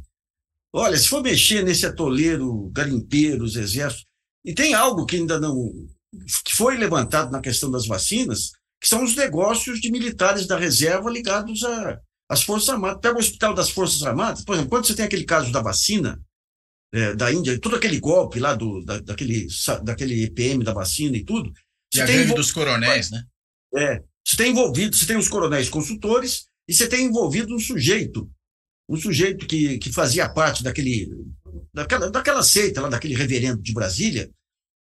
Olha, 0.74 0.98
se 0.98 1.08
for 1.08 1.22
mexer 1.24 1.64
nesse 1.64 1.86
atoleiro, 1.86 2.70
garimpeiros, 2.74 3.56
exército, 3.56 4.06
e 4.46 4.54
tem 4.54 4.74
algo 4.74 5.06
que 5.06 5.16
ainda 5.16 5.40
não 5.40 5.72
que 6.46 6.56
foi 6.56 6.78
levantado 6.78 7.32
na 7.32 7.42
questão 7.42 7.70
das 7.70 7.86
vacinas, 7.86 8.52
que 8.82 8.88
são 8.88 9.04
os 9.04 9.16
negócios 9.16 9.80
de 9.80 9.92
militares 9.92 10.48
da 10.48 10.58
reserva 10.58 11.10
ligados 11.12 11.64
a- 11.64 12.00
às 12.30 12.44
Forças 12.44 12.70
Armadas. 12.70 13.00
Pega 13.02 13.16
o 13.16 13.20
Hospital 13.20 13.54
das 13.54 13.70
Forças 13.70 14.02
Armadas, 14.04 14.44
por 14.44 14.54
exemplo, 14.54 14.70
quando 14.70 14.88
você 14.88 14.96
tem 14.96 15.06
aquele 15.06 15.26
caso 15.26 15.52
da 15.52 15.62
vacina 15.62 16.20
eh, 16.94 17.14
da 17.16 17.32
Índia, 17.32 17.60
todo 17.60 17.76
aquele 17.76 18.00
golpe 18.00 18.40
lá 18.40 18.56
do, 18.56 18.82
da, 18.86 19.00
daquele, 19.00 19.46
daquele 19.84 20.24
EPM 20.24 20.64
da 20.64 20.74
vacina 20.74 21.18
e 21.18 21.26
tudo, 21.26 21.52
E 21.94 21.98
você 21.98 22.02
a 22.02 22.06
greve 22.06 22.34
dos 22.34 22.52
coronéis, 22.52 23.12
né? 23.12 23.24
é, 23.76 24.02
você 24.26 24.38
tem 24.38 24.52
envolvido, 24.52 24.96
você 24.96 25.06
tem 25.06 25.18
os 25.18 25.28
coronéis 25.28 25.68
consultores 25.70 26.46
e 26.68 26.74
você 26.74 26.88
tem 26.88 27.06
envolvido 27.06 27.54
um 27.54 27.60
sujeito, 27.60 28.30
um 28.90 28.96
sujeito 28.96 29.46
que, 29.46 29.78
que 29.80 29.92
fazia 29.92 30.30
parte 30.30 30.64
daquele, 30.64 31.10
daquela, 31.74 32.10
daquela 32.10 32.44
seita 32.44 32.82
lá, 32.82 32.90
daquele 32.90 33.16
reverendo 33.16 33.62
de 33.62 33.74
Brasília, 33.74 34.30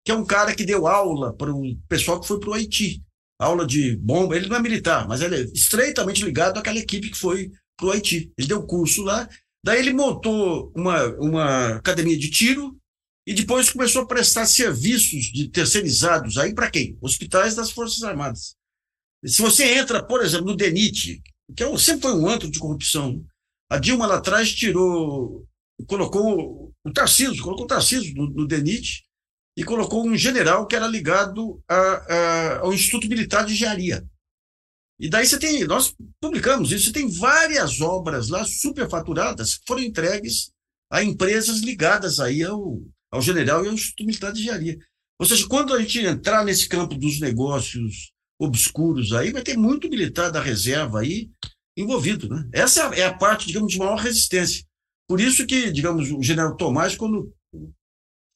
que 0.04 0.12
é 0.12 0.14
um 0.14 0.24
cara 0.24 0.54
que 0.54 0.64
deu 0.64 0.86
aula 0.86 1.34
para 1.34 1.52
o 1.52 1.76
pessoal 1.88 2.20
que 2.20 2.28
foi 2.28 2.38
para 2.38 2.50
o 2.50 2.54
Haiti. 2.54 3.02
Aula 3.38 3.66
de 3.66 3.96
bomba, 3.96 4.34
ele 4.36 4.48
não 4.48 4.56
é 4.56 4.62
militar, 4.62 5.06
mas 5.06 5.20
ele 5.20 5.36
é 5.36 5.40
estreitamente 5.52 6.24
ligado 6.24 6.58
àquela 6.58 6.78
equipe 6.78 7.10
que 7.10 7.18
foi 7.18 7.50
para 7.76 7.88
o 7.88 7.90
Haiti. 7.90 8.32
Ele 8.38 8.48
deu 8.48 8.62
curso 8.62 9.02
lá, 9.02 9.28
daí 9.64 9.80
ele 9.80 9.92
montou 9.92 10.72
uma, 10.74 11.04
uma 11.16 11.68
academia 11.76 12.16
de 12.16 12.30
tiro 12.30 12.78
e 13.26 13.34
depois 13.34 13.68
começou 13.68 14.02
a 14.02 14.06
prestar 14.06 14.46
serviços 14.46 15.24
de 15.26 15.48
terceirizados 15.48 16.38
aí 16.38 16.54
para 16.54 16.70
quem? 16.70 16.96
Hospitais 17.00 17.54
das 17.56 17.70
Forças 17.72 18.02
Armadas. 18.04 18.54
Se 19.24 19.42
você 19.42 19.64
entra, 19.74 20.02
por 20.02 20.24
exemplo, 20.24 20.46
no 20.46 20.56
DENIT, 20.56 21.20
que 21.54 21.62
é 21.62 21.68
um- 21.68 21.76
sempre 21.76 22.02
foi 22.02 22.14
um 22.18 22.28
antro 22.28 22.48
de 22.50 22.58
corrupção, 22.58 23.22
a 23.70 23.78
Dilma 23.78 24.06
lá 24.06 24.16
atrás 24.16 24.52
tirou, 24.54 25.46
colocou 25.86 26.72
o 26.84 26.92
Tarcísio, 26.92 27.42
colocou 27.42 27.64
o 27.64 27.68
Tarcísio 27.68 28.14
no, 28.14 28.28
no 28.30 28.46
DENIT 28.46 29.04
e 29.58 29.64
colocou 29.64 30.06
um 30.06 30.16
general 30.16 30.66
que 30.66 30.76
era 30.76 30.86
ligado 30.86 31.60
a- 31.68 31.74
a- 31.76 32.58
ao 32.60 32.72
Instituto 32.72 33.08
Militar 33.08 33.44
de 33.44 33.54
Engenharia. 33.54 34.06
E 34.98 35.08
daí 35.10 35.26
você 35.26 35.38
tem, 35.38 35.64
nós 35.64 35.94
publicamos 36.20 36.72
isso, 36.72 36.86
você 36.86 36.92
tem 36.92 37.08
várias 37.10 37.80
obras 37.80 38.28
lá 38.28 38.44
superfaturadas 38.44 39.56
que 39.56 39.64
foram 39.66 39.82
entregues 39.82 40.50
a 40.90 41.02
empresas 41.02 41.58
ligadas 41.60 42.18
aí 42.20 42.42
ao, 42.42 42.80
ao 43.12 43.20
general 43.20 43.64
e 43.64 43.68
ao 43.68 43.74
Instituto 43.74 44.06
Militar 44.06 44.32
de 44.32 44.40
Engenharia. 44.40 44.78
Ou 45.18 45.26
seja, 45.26 45.46
quando 45.48 45.74
a 45.74 45.80
gente 45.80 45.98
entrar 46.00 46.44
nesse 46.44 46.68
campo 46.68 46.94
dos 46.94 47.18
negócios 47.20 48.12
obscuros 48.40 49.12
aí, 49.12 49.32
vai 49.32 49.42
ter 49.42 49.56
muito 49.56 49.88
militar 49.88 50.30
da 50.30 50.40
reserva 50.40 51.00
aí 51.00 51.30
envolvido, 51.76 52.28
né? 52.28 52.48
Essa 52.52 52.80
é 52.80 52.84
a, 52.84 52.98
é 53.00 53.04
a 53.06 53.14
parte, 53.14 53.46
digamos, 53.46 53.72
de 53.72 53.78
maior 53.78 53.96
resistência. 53.96 54.64
Por 55.08 55.20
isso 55.20 55.46
que, 55.46 55.70
digamos, 55.70 56.10
o 56.10 56.22
general 56.22 56.56
Tomás, 56.56 56.96
quando 56.96 57.32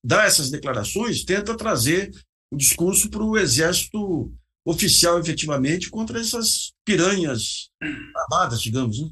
dá 0.05 0.24
essas 0.24 0.50
declarações, 0.50 1.24
tenta 1.24 1.57
trazer 1.57 2.11
o 2.53 2.57
discurso 2.57 3.11
para 3.11 3.22
o 3.22 3.37
exército 3.37 4.33
oficial, 4.66 5.18
efetivamente, 5.18 5.90
contra 5.90 6.20
essas 6.20 6.72
piranhas 6.85 7.70
armadas, 8.14 8.61
digamos, 8.61 9.00
né? 9.00 9.11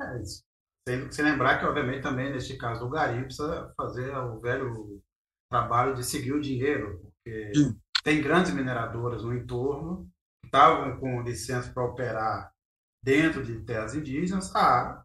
É 0.00 0.22
isso. 0.22 0.42
Sem, 0.88 1.12
sem 1.12 1.24
lembrar 1.24 1.58
que, 1.58 1.66
obviamente, 1.66 2.02
também 2.02 2.32
neste 2.32 2.56
caso 2.56 2.80
do 2.80 2.90
Gari, 2.90 3.24
precisa 3.24 3.72
fazer 3.76 4.16
o 4.16 4.40
velho 4.40 5.00
trabalho 5.50 5.94
de 5.94 6.04
seguir 6.04 6.32
o 6.32 6.40
dinheiro, 6.40 7.00
porque 7.00 7.52
Sim. 7.54 7.78
tem 8.02 8.22
grandes 8.22 8.52
mineradoras 8.52 9.22
no 9.22 9.34
entorno 9.34 10.08
que 10.40 10.48
estavam 10.48 10.98
com 10.98 11.22
licença 11.22 11.70
para 11.72 11.84
operar 11.84 12.51
dentro 13.02 13.42
de 13.42 13.60
terras 13.64 13.94
indígenas. 13.94 14.54
A, 14.54 15.04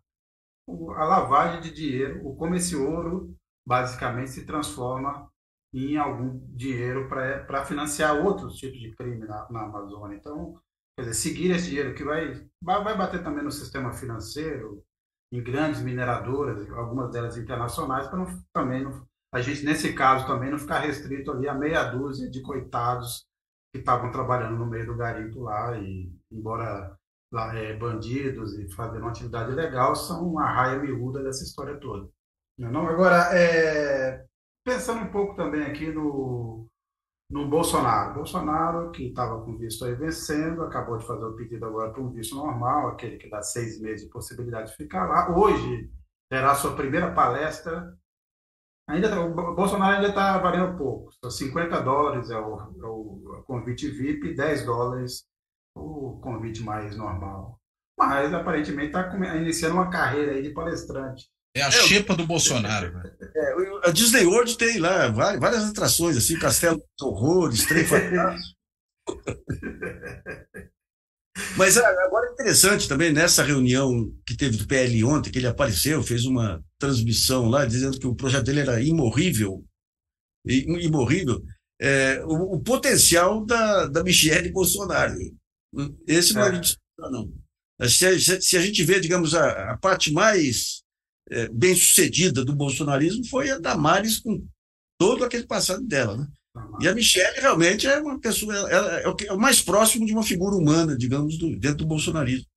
a 0.69 1.05
lavagem 1.05 1.61
de 1.61 1.71
dinheiro, 1.73 2.25
o 2.27 2.35
como 2.35 2.55
esse 2.55 2.75
ouro 2.75 3.35
basicamente 3.67 4.31
se 4.31 4.45
transforma 4.45 5.29
em 5.73 5.97
algum 5.97 6.39
dinheiro 6.55 7.07
para 7.09 7.65
financiar 7.65 8.15
outros 8.15 8.55
tipos 8.55 8.79
de 8.79 8.95
crime 8.95 9.25
na, 9.25 9.47
na 9.49 9.63
Amazônia. 9.63 10.17
Então, 10.17 10.59
quer 10.97 11.03
dizer, 11.03 11.13
seguir 11.13 11.51
esse 11.51 11.67
dinheiro 11.67 11.93
que 11.93 12.03
vai, 12.03 12.47
vai 12.61 12.97
bater 12.97 13.23
também 13.23 13.43
no 13.43 13.51
sistema 13.51 13.91
financeiro, 13.91 14.83
em 15.31 15.43
grandes 15.43 15.81
mineradoras, 15.81 16.69
algumas 16.71 17.11
delas 17.11 17.37
internacionais, 17.37 18.07
para 18.07 18.19
não, 18.19 18.43
também 18.53 18.83
não, 18.83 19.05
a 19.33 19.41
gente, 19.41 19.65
nesse 19.65 19.93
caso, 19.93 20.25
também 20.25 20.49
não 20.49 20.57
ficar 20.57 20.79
restrito 20.79 21.31
ali 21.31 21.49
a 21.49 21.53
meia 21.53 21.83
dúzia 21.83 22.29
de 22.29 22.41
coitados 22.41 23.25
que 23.73 23.79
estavam 23.79 24.09
trabalhando 24.09 24.57
no 24.57 24.65
meio 24.65 24.85
do 24.85 24.95
garimpo 24.95 25.41
lá, 25.41 25.77
e 25.77 26.09
embora 26.31 26.97
bandidos 27.31 28.57
e 28.57 28.69
fazendo 28.73 29.01
uma 29.01 29.09
atividade 29.09 29.51
legal, 29.51 29.95
são 29.95 30.27
uma 30.27 30.49
raia 30.49 30.79
miúda 30.79 31.21
dessa 31.23 31.43
história 31.43 31.79
toda. 31.79 32.09
Não, 32.57 32.87
agora, 32.87 33.29
é, 33.37 34.25
pensando 34.63 35.01
um 35.03 35.11
pouco 35.11 35.35
também 35.35 35.63
aqui 35.63 35.91
no, 35.91 36.67
no 37.29 37.47
Bolsonaro. 37.47 38.15
Bolsonaro, 38.15 38.91
que 38.91 39.07
estava 39.07 39.43
com 39.43 39.57
visto 39.57 39.85
aí 39.85 39.93
vencendo, 39.93 40.63
acabou 40.63 40.97
de 40.97 41.05
fazer 41.05 41.25
o 41.25 41.35
pedido 41.35 41.65
agora 41.65 41.91
para 41.91 42.01
um 42.01 42.11
visto 42.11 42.35
normal, 42.35 42.87
aquele 42.87 43.17
que 43.17 43.29
dá 43.29 43.41
seis 43.41 43.79
meses 43.79 44.05
de 44.05 44.11
possibilidade 44.11 44.71
de 44.71 44.77
ficar 44.77 45.07
lá. 45.07 45.37
Hoje 45.37 45.91
terá 46.29 46.51
a 46.51 46.55
sua 46.55 46.75
primeira 46.75 47.13
palestra. 47.13 47.95
Ainda 48.89 49.09
tá, 49.09 49.19
o 49.19 49.53
Bolsonaro 49.53 49.97
ainda 49.97 50.09
está 50.09 50.37
valendo 50.37 50.77
pouco. 50.77 51.11
50 51.29 51.81
dólares 51.81 52.29
é 52.29 52.39
o, 52.39 52.57
é 52.57 52.87
o 52.87 53.43
convite 53.45 53.89
VIP, 53.89 54.33
10 54.33 54.65
dólares 54.65 55.27
o 55.77 56.19
convite 56.21 56.61
mais 56.61 56.95
normal. 56.97 57.59
Mas 57.97 58.33
aparentemente 58.33 58.87
está 58.87 59.15
iniciando 59.35 59.75
uma 59.75 59.89
carreira 59.89 60.33
aí 60.33 60.41
de 60.41 60.53
palestrante. 60.53 61.25
É 61.55 61.63
a 61.63 61.67
é, 61.67 61.71
xepa 61.71 62.15
do 62.15 62.27
Bolsonaro. 62.27 62.93
É, 63.35 63.87
a 63.89 63.91
Disney 63.91 64.25
World 64.25 64.57
tem 64.57 64.77
lá 64.77 65.07
várias, 65.07 65.41
várias 65.41 65.63
atrações, 65.63 66.15
assim, 66.15 66.37
Castelo 66.37 66.77
dos 66.77 67.07
Horrores, 67.07 67.65
Trem 67.65 67.83
Fantástico. 67.87 68.57
Mas 71.55 71.77
ah, 71.77 71.87
agora 72.05 72.29
é 72.29 72.33
interessante 72.33 72.87
também, 72.87 73.11
nessa 73.11 73.43
reunião 73.43 74.11
que 74.25 74.35
teve 74.35 74.57
do 74.57 74.67
PL 74.67 75.03
ontem, 75.03 75.31
que 75.31 75.39
ele 75.39 75.47
apareceu, 75.47 76.03
fez 76.03 76.25
uma 76.25 76.63
transmissão 76.79 77.49
lá, 77.49 77.65
dizendo 77.65 77.99
que 77.99 78.07
o 78.07 78.15
projeto 78.15 78.45
dele 78.45 78.61
era 78.61 78.81
imorrível, 78.81 79.63
imorrível, 80.45 81.41
é, 81.79 82.23
o, 82.25 82.55
o, 82.55 82.63
potencial 82.63 83.45
da, 83.45 83.87
da 83.87 84.03
Michelle 84.03 84.51
Bolsonaro. 84.51 85.13
Esse 86.07 86.33
não 86.33 86.43
é, 86.43 86.57
é 86.57 87.09
não. 87.09 87.33
Se, 87.87 88.41
se, 88.41 88.57
a 88.57 88.61
gente 88.61 88.83
vê, 88.83 88.99
digamos, 88.99 89.35
a, 89.35 89.73
a 89.73 89.77
parte 89.77 90.11
mais 90.11 90.83
é, 91.29 91.47
bem 91.49 91.75
sucedida 91.75 92.43
do 92.43 92.55
bolsonarismo 92.55 93.27
foi 93.27 93.51
a 93.51 93.59
Damares 93.59 94.19
com 94.19 94.45
todo 94.99 95.23
aquele 95.23 95.45
passado 95.45 95.85
dela, 95.85 96.17
né? 96.17 96.27
E 96.81 96.87
a 96.87 96.95
Michelle 96.95 97.39
realmente 97.39 97.85
é 97.85 97.99
uma 97.99 98.19
pessoa, 98.19 98.55
ela 98.71 98.99
é 98.99 99.07
o, 99.07 99.15
é 99.27 99.33
o 99.33 99.39
mais 99.39 99.61
próximo 99.61 100.07
de 100.07 100.13
uma 100.13 100.23
figura 100.23 100.55
humana, 100.55 100.97
digamos, 100.97 101.37
do, 101.37 101.55
dentro 101.59 101.79
do 101.79 101.85
bolsonarismo. 101.85 102.47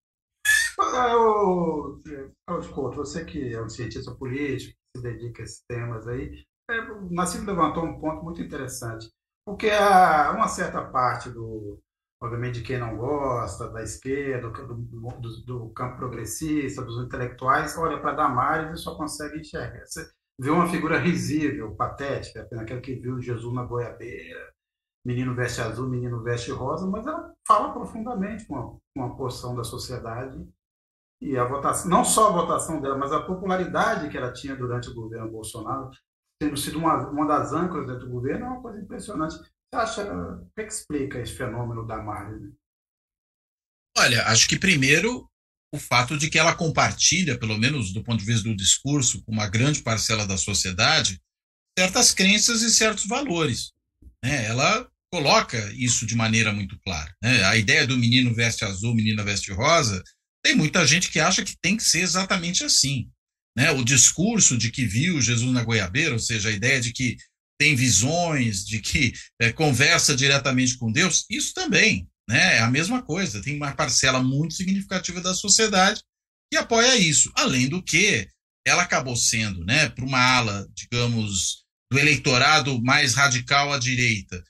Carlos 2.46 2.68
Couto, 2.68 2.96
você 2.96 3.24
que 3.24 3.52
é 3.52 3.62
um 3.62 3.68
cientista 3.68 4.14
político, 4.14 4.74
se 4.96 5.02
dedica 5.02 5.42
a 5.42 5.44
esses 5.44 5.62
temas 5.68 6.08
aí, 6.08 6.42
é, 6.70 6.80
o 6.92 7.12
Nassim 7.12 7.44
levantou 7.44 7.84
um 7.84 8.00
ponto 8.00 8.24
muito 8.24 8.40
interessante, 8.40 9.08
porque 9.44 9.68
há 9.68 10.32
uma 10.32 10.48
certa 10.48 10.82
parte 10.82 11.28
do, 11.28 11.78
obviamente, 12.22 12.60
de 12.60 12.62
quem 12.62 12.78
não 12.78 12.96
gosta, 12.96 13.68
da 13.70 13.82
esquerda, 13.82 14.50
do, 14.50 14.74
do, 14.74 15.44
do 15.46 15.70
campo 15.70 15.96
progressista, 15.96 16.82
dos 16.82 17.02
intelectuais, 17.04 17.76
olha 17.78 18.00
para 18.00 18.12
Damares 18.12 18.78
e 18.78 18.82
só 18.82 18.94
consegue 18.94 19.40
enxergar. 19.40 19.86
Você 19.86 20.06
vê 20.38 20.50
uma 20.50 20.68
figura 20.68 20.98
risível, 20.98 21.74
patética, 21.74 22.46
aquela 22.52 22.80
que 22.80 22.94
viu 22.94 23.20
Jesus 23.20 23.54
na 23.54 23.64
goiabeira, 23.64 24.52
menino 25.04 25.34
veste 25.34 25.60
azul, 25.62 25.88
menino 25.88 26.22
veste 26.22 26.50
rosa, 26.50 26.86
mas 26.86 27.06
ela 27.06 27.34
fala 27.46 27.72
profundamente 27.72 28.46
com 28.46 28.54
uma, 28.54 28.78
uma 28.94 29.16
porção 29.16 29.54
da 29.54 29.64
sociedade 29.64 30.46
e 31.22 31.36
a 31.36 31.44
votação, 31.44 31.90
não 31.90 32.04
só 32.04 32.28
a 32.28 32.32
votação 32.32 32.80
dela, 32.80 32.96
mas 32.96 33.12
a 33.12 33.22
popularidade 33.22 34.08
que 34.08 34.16
ela 34.16 34.32
tinha 34.32 34.56
durante 34.56 34.90
o 34.90 34.94
governo 34.94 35.30
Bolsonaro, 35.30 35.90
tendo 36.38 36.56
sido 36.56 36.78
uma, 36.78 37.08
uma 37.08 37.26
das 37.26 37.52
âncoras 37.52 37.86
dentro 37.86 38.06
do 38.06 38.12
governo, 38.12 38.46
é 38.46 38.48
uma 38.48 38.62
coisa 38.62 38.80
impressionante. 38.80 39.36
Acha, 39.72 40.02
o 40.12 40.50
que, 40.52 40.62
é 40.62 40.64
que 40.64 40.72
explica 40.72 41.20
esse 41.20 41.36
fenômeno 41.36 41.86
da 41.86 42.02
Marvel? 42.02 42.52
Olha, 43.96 44.26
acho 44.26 44.48
que 44.48 44.58
primeiro 44.58 45.28
o 45.72 45.78
fato 45.78 46.18
de 46.18 46.28
que 46.28 46.38
ela 46.38 46.54
compartilha, 46.54 47.38
pelo 47.38 47.56
menos 47.56 47.92
do 47.92 48.02
ponto 48.02 48.18
de 48.18 48.26
vista 48.26 48.48
do 48.48 48.56
discurso, 48.56 49.22
com 49.22 49.32
uma 49.32 49.48
grande 49.48 49.82
parcela 49.82 50.26
da 50.26 50.36
sociedade, 50.36 51.20
certas 51.78 52.12
crenças 52.12 52.62
e 52.62 52.70
certos 52.70 53.06
valores. 53.06 53.70
Né? 54.24 54.46
Ela 54.46 54.88
coloca 55.12 55.58
isso 55.74 56.04
de 56.04 56.16
maneira 56.16 56.52
muito 56.52 56.78
clara. 56.80 57.14
Né? 57.22 57.44
A 57.44 57.56
ideia 57.56 57.86
do 57.86 57.96
menino 57.96 58.34
veste 58.34 58.64
azul, 58.64 58.94
menina 58.94 59.22
veste 59.22 59.52
rosa, 59.52 60.02
tem 60.44 60.56
muita 60.56 60.86
gente 60.86 61.10
que 61.10 61.20
acha 61.20 61.44
que 61.44 61.56
tem 61.60 61.76
que 61.76 61.84
ser 61.84 62.00
exatamente 62.00 62.64
assim. 62.64 63.08
Né? 63.56 63.70
O 63.70 63.84
discurso 63.84 64.58
de 64.58 64.70
que 64.70 64.84
viu 64.84 65.20
Jesus 65.20 65.52
na 65.52 65.62
goiabeira, 65.62 66.12
ou 66.12 66.18
seja, 66.18 66.48
a 66.48 66.52
ideia 66.52 66.80
de 66.80 66.92
que 66.92 67.16
tem 67.60 67.76
visões, 67.76 68.64
de 68.64 68.80
que 68.80 69.12
é, 69.38 69.52
conversa 69.52 70.16
diretamente 70.16 70.78
com 70.78 70.90
Deus, 70.90 71.26
isso 71.28 71.52
também 71.52 72.08
né, 72.26 72.56
é 72.56 72.60
a 72.60 72.70
mesma 72.70 73.02
coisa. 73.02 73.42
Tem 73.42 73.54
uma 73.54 73.72
parcela 73.72 74.22
muito 74.22 74.54
significativa 74.54 75.20
da 75.20 75.34
sociedade 75.34 76.00
que 76.50 76.56
apoia 76.58 76.96
isso. 76.96 77.30
Além 77.36 77.68
do 77.68 77.82
que, 77.82 78.26
ela 78.66 78.82
acabou 78.82 79.14
sendo, 79.14 79.62
né, 79.66 79.90
para 79.90 80.06
uma 80.06 80.18
ala, 80.18 80.66
digamos, 80.72 81.66
do 81.92 81.98
eleitorado 81.98 82.82
mais 82.82 83.12
radical 83.12 83.74
à 83.74 83.78
direita, 83.78 84.42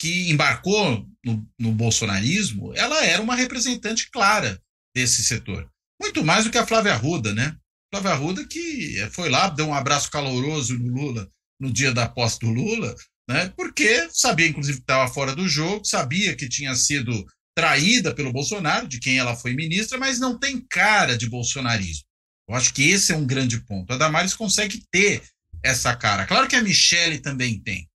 que 0.00 0.30
embarcou 0.30 1.04
no, 1.24 1.44
no 1.58 1.72
bolsonarismo, 1.72 2.72
ela 2.76 3.04
era 3.04 3.20
uma 3.20 3.34
representante 3.34 4.08
clara 4.08 4.62
desse 4.94 5.24
setor. 5.24 5.68
Muito 6.00 6.24
mais 6.24 6.44
do 6.44 6.50
que 6.50 6.58
a 6.58 6.66
Flávia 6.66 6.92
Arruda, 6.92 7.34
né? 7.34 7.56
Flávia 7.92 8.12
Arruda 8.12 8.46
que 8.46 9.04
foi 9.10 9.28
lá, 9.28 9.48
deu 9.48 9.66
um 9.66 9.74
abraço 9.74 10.08
caloroso 10.12 10.78
no 10.78 10.86
Lula 10.86 11.28
no 11.62 11.72
dia 11.72 11.92
da 11.92 12.08
posse 12.08 12.40
do 12.40 12.50
Lula, 12.50 12.92
né, 13.30 13.52
porque 13.56 14.08
sabia, 14.10 14.48
inclusive, 14.48 14.78
que 14.78 14.82
estava 14.82 15.12
fora 15.12 15.34
do 15.34 15.48
jogo, 15.48 15.84
sabia 15.84 16.34
que 16.34 16.48
tinha 16.48 16.74
sido 16.74 17.24
traída 17.56 18.12
pelo 18.12 18.32
Bolsonaro, 18.32 18.88
de 18.88 18.98
quem 18.98 19.18
ela 19.18 19.36
foi 19.36 19.54
ministra, 19.54 19.96
mas 19.96 20.18
não 20.18 20.36
tem 20.36 20.60
cara 20.68 21.16
de 21.16 21.30
bolsonarismo. 21.30 22.04
Eu 22.48 22.56
acho 22.56 22.74
que 22.74 22.90
esse 22.90 23.12
é 23.12 23.16
um 23.16 23.26
grande 23.26 23.64
ponto. 23.64 23.92
A 23.92 23.96
Damares 23.96 24.34
consegue 24.34 24.82
ter 24.90 25.22
essa 25.62 25.94
cara. 25.94 26.26
Claro 26.26 26.48
que 26.48 26.56
a 26.56 26.62
Michelle 26.62 27.20
também 27.20 27.60
tem. 27.60 27.88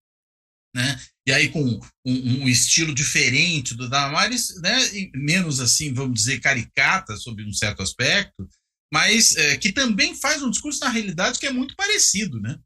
Né? 0.74 0.97
E 1.28 1.34
aí 1.34 1.49
com 1.49 1.61
um, 1.63 1.82
um 2.05 2.47
estilo 2.47 2.93
diferente 2.93 3.76
do 3.76 3.89
Damares, 3.89 4.55
né? 4.61 4.78
menos 5.13 5.59
assim, 5.59 5.93
vamos 5.93 6.13
dizer, 6.13 6.39
caricata 6.39 7.18
sob 7.18 7.43
um 7.43 7.51
certo 7.51 7.82
aspecto, 7.82 8.47
mas 8.93 9.36
é, 9.36 9.57
que 9.57 9.74
também 9.74 10.15
faz 10.15 10.41
um 10.41 10.49
discurso 10.49 10.80
na 10.80 10.89
realidade 10.89 11.39
que 11.39 11.45
é 11.45 11.51
muito 11.51 11.76
parecido, 11.76 12.39
né? 12.39 12.57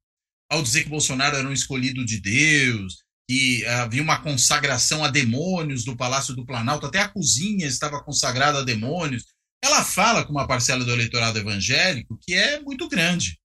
Ao 0.52 0.62
dizer 0.62 0.84
que 0.84 0.90
Bolsonaro 0.90 1.38
era 1.38 1.48
um 1.48 1.54
escolhido 1.54 2.06
de 2.06 2.20
Deus, 2.20 2.98
que 3.28 3.66
havia 3.66 4.04
uma 4.04 4.22
consagração 4.22 5.02
a 5.02 5.08
demônios 5.08 5.86
do 5.86 5.96
Palácio 5.96 6.36
do 6.36 6.46
Planalto, 6.46 6.86
até 6.86 7.00
a 7.00 7.08
cozinha 7.08 7.66
estava 7.66 8.04
consagrada 8.04 8.60
a 8.60 8.64
demônios. 8.64 9.24
Ela 9.64 9.82
fala 9.86 10.26
com 10.26 10.34
uma 10.34 10.46
parcela 10.46 10.84
do 10.84 10.92
eleitorado 10.92 11.40
evangélico 11.40 12.20
que 12.22 12.34
é 12.34 12.60
muito 12.60 12.90
grande. 12.90 13.40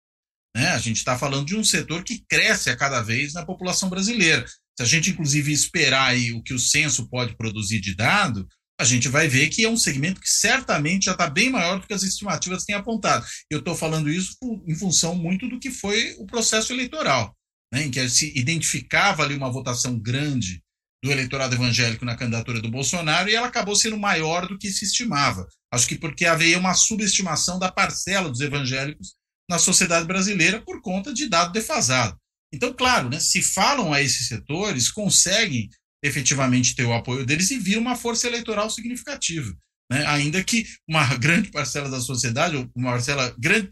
Né? 0.57 0.67
A 0.71 0.79
gente 0.79 0.97
está 0.97 1.17
falando 1.17 1.47
de 1.47 1.55
um 1.55 1.63
setor 1.63 2.03
que 2.03 2.25
cresce 2.29 2.71
a 2.71 2.77
cada 2.77 3.01
vez 3.03 3.35
na 3.35 3.47
população 3.47 3.89
brasileira. 3.89 4.45
Se 4.77 4.83
a 4.83 4.85
gente, 4.85 5.11
inclusive, 5.11 5.53
esperar 5.53 6.09
aí 6.09 6.33
o 6.33 6.43
que 6.43 6.55
o 6.55 6.59
censo 6.59 7.09
pode 7.09 7.37
produzir 7.37 7.81
de 7.81 7.95
dado, 7.95 8.49
a 8.79 8.85
gente 8.85 9.09
vai 9.09 9.27
ver 9.27 9.49
que 9.49 9.65
é 9.65 9.71
um 9.71 9.77
segmento 9.77 10.21
que 10.21 10.29
certamente 10.29 11.07
já 11.07 11.13
está 11.13 11.29
bem 11.29 11.51
maior 11.51 11.81
do 11.81 11.87
que 11.87 11.95
as 11.95 12.03
estimativas 12.03 12.65
têm 12.65 12.75
apontado. 12.75 13.25
Eu 13.51 13.61
estou 13.61 13.75
falando 13.75 14.11
isso 14.11 14.37
em 14.67 14.75
função 14.75 15.15
muito 15.15 15.49
do 15.49 15.59
que 15.59 15.71
foi 15.71 16.15
o 16.19 16.27
processo 16.27 16.73
eleitoral, 16.73 17.35
né, 17.73 17.85
em 17.85 17.91
que 17.91 18.09
se 18.09 18.37
identificava 18.39 19.23
ali 19.23 19.35
uma 19.35 19.51
votação 19.51 19.99
grande 19.99 20.63
do 21.03 21.11
eleitorado 21.11 21.55
evangélico 21.55 22.05
na 22.05 22.17
candidatura 22.17 22.61
do 22.61 22.71
Bolsonaro 22.71 23.29
e 23.29 23.35
ela 23.35 23.47
acabou 23.47 23.77
sendo 23.77 23.97
maior 23.97 24.47
do 24.47 24.59
que 24.59 24.71
se 24.71 24.85
estimava. 24.85 25.47
Acho 25.73 25.87
que 25.87 25.97
porque 25.97 26.27
havia 26.27 26.59
uma 26.59 26.75
subestimação 26.75 27.59
da 27.59 27.73
parcela 27.73 28.29
dos 28.29 28.41
evangélicos 28.41 29.15
na 29.49 29.59
sociedade 29.59 30.07
brasileira 30.07 30.61
por 30.61 30.83
conta 30.83 31.15
de 31.15 31.29
dado 31.29 31.53
defasado. 31.53 32.17
Então, 32.53 32.73
claro, 32.73 33.09
né, 33.09 33.21
se 33.21 33.43
falam 33.43 33.93
a 33.93 34.03
esses 34.03 34.29
setores, 34.29 34.91
conseguem 34.91 35.69
efetivamente 36.03 36.75
ter 36.75 36.85
o 36.85 36.93
apoio 36.93 37.25
deles 37.25 37.51
e 37.51 37.59
vir 37.59 37.79
uma 37.79 37.97
força 37.97 38.27
eleitoral 38.27 38.71
significativa. 38.71 39.53
Né? 39.91 40.05
Ainda 40.07 40.43
que 40.43 40.67
uma 40.89 41.05
grande 41.17 41.51
parcela 41.51 41.89
da 41.89 42.01
sociedade, 42.01 42.57
uma 42.75 42.93
parcela 42.93 43.35
grande, 43.39 43.69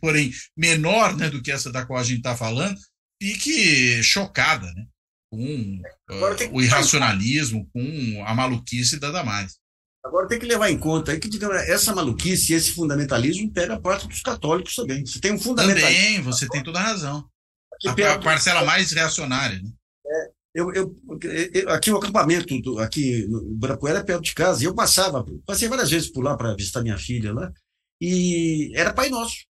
porém 0.00 0.32
menor 0.56 1.16
né, 1.16 1.30
do 1.30 1.42
que 1.42 1.52
essa 1.52 1.70
da 1.70 1.86
qual 1.86 1.98
a 1.98 2.04
gente 2.04 2.18
está 2.18 2.36
falando, 2.36 2.76
fique 3.22 4.02
chocada 4.02 4.66
né? 4.74 4.86
com 5.30 5.80
uh, 6.10 6.52
o 6.52 6.62
irracionalismo, 6.62 7.68
com 7.72 8.24
a 8.26 8.34
maluquice 8.34 8.98
da 8.98 9.10
Damares. 9.10 9.56
Agora 10.04 10.28
tem 10.28 10.38
que 10.38 10.46
levar 10.46 10.70
em 10.70 10.78
conta 10.78 11.18
que 11.18 11.28
digamos, 11.28 11.56
essa 11.68 11.92
maluquice, 11.92 12.54
esse 12.54 12.72
fundamentalismo 12.72 13.52
pega 13.52 13.80
parte 13.80 14.06
dos 14.06 14.22
católicos 14.22 14.74
também. 14.76 15.04
Você 15.04 15.20
tem 15.20 15.32
um 15.32 15.38
fundamentalismo. 15.38 15.96
Também, 15.96 16.20
você 16.20 16.48
tem 16.48 16.62
toda 16.62 16.78
a 16.78 16.82
razão. 16.82 17.28
A, 17.84 18.12
a 18.12 18.18
parcela 18.18 18.64
mais 18.64 18.92
reacionária. 18.92 19.60
Né? 19.60 19.70
Eu, 20.56 20.72
eu, 20.72 20.96
eu, 21.52 21.68
aqui 21.68 21.90
o 21.90 21.98
acampamento 21.98 22.58
do, 22.62 22.78
aqui 22.78 23.26
no 23.26 23.52
Ibirapuera 23.52 23.98
é 23.98 24.02
perto 24.02 24.22
de 24.22 24.34
casa, 24.34 24.62
e 24.62 24.66
eu 24.66 24.74
passava, 24.74 25.22
passei 25.44 25.68
várias 25.68 25.90
vezes 25.90 26.10
por 26.10 26.24
lá 26.24 26.34
para 26.34 26.56
visitar 26.56 26.82
minha 26.82 26.96
filha 26.96 27.34
lá, 27.34 27.52
e 28.00 28.72
era 28.74 28.94
Pai 28.94 29.10
Nosso. 29.10 29.44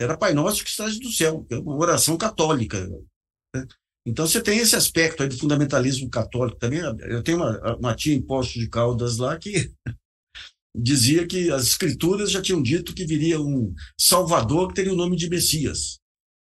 Era 0.00 0.16
Pai 0.16 0.32
Nosso 0.32 0.62
que 0.62 0.70
estás 0.70 1.00
do 1.00 1.10
céu, 1.10 1.44
é 1.50 1.56
uma 1.58 1.74
oração 1.74 2.16
católica. 2.16 2.86
Né? 2.86 3.66
Então 4.06 4.24
você 4.28 4.40
tem 4.40 4.60
esse 4.60 4.76
aspecto 4.76 5.24
aí 5.24 5.28
do 5.28 5.36
fundamentalismo 5.36 6.08
católico 6.08 6.56
também. 6.56 6.78
Eu 6.78 7.24
tenho 7.24 7.38
uma, 7.38 7.76
uma 7.76 7.94
tia 7.96 8.14
em 8.14 8.22
Poços 8.22 8.54
de 8.54 8.68
Caldas 8.68 9.16
lá 9.16 9.36
que 9.36 9.72
dizia 10.72 11.26
que 11.26 11.50
as 11.50 11.64
escrituras 11.64 12.30
já 12.30 12.40
tinham 12.40 12.62
dito 12.62 12.94
que 12.94 13.04
viria 13.04 13.40
um 13.40 13.74
Salvador 13.98 14.68
que 14.68 14.74
teria 14.74 14.92
o 14.92 14.96
nome 14.96 15.16
de 15.16 15.28
Messias. 15.28 15.98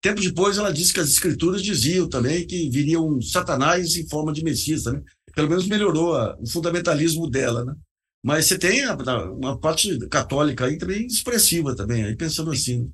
Tempo 0.07 0.21
depois, 0.21 0.57
ela 0.57 0.73
disse 0.73 0.93
que 0.93 1.01
as 1.01 1.09
escrituras 1.09 1.61
diziam 1.61 2.09
também 2.09 2.47
que 2.47 2.71
viria 2.71 3.01
um 3.01 3.21
Satanás 3.21 3.97
em 3.97 4.09
forma 4.09 4.33
de 4.33 4.45
Messias. 4.45 4.85
Né? 4.85 5.03
Pelo 5.35 5.49
menos 5.49 5.67
melhorou 5.67 6.15
a, 6.15 6.37
o 6.39 6.49
fundamentalismo 6.49 7.29
dela. 7.29 7.65
Né? 7.65 7.75
Mas 8.25 8.47
você 8.47 8.57
tem 8.57 8.85
a, 8.85 8.95
uma 9.33 9.59
parte 9.59 9.99
católica 10.09 10.67
aí 10.67 10.79
também 10.79 11.07
expressiva 11.07 11.75
também, 11.75 12.05
aí 12.05 12.15
pensando 12.15 12.53
assim. 12.53 12.89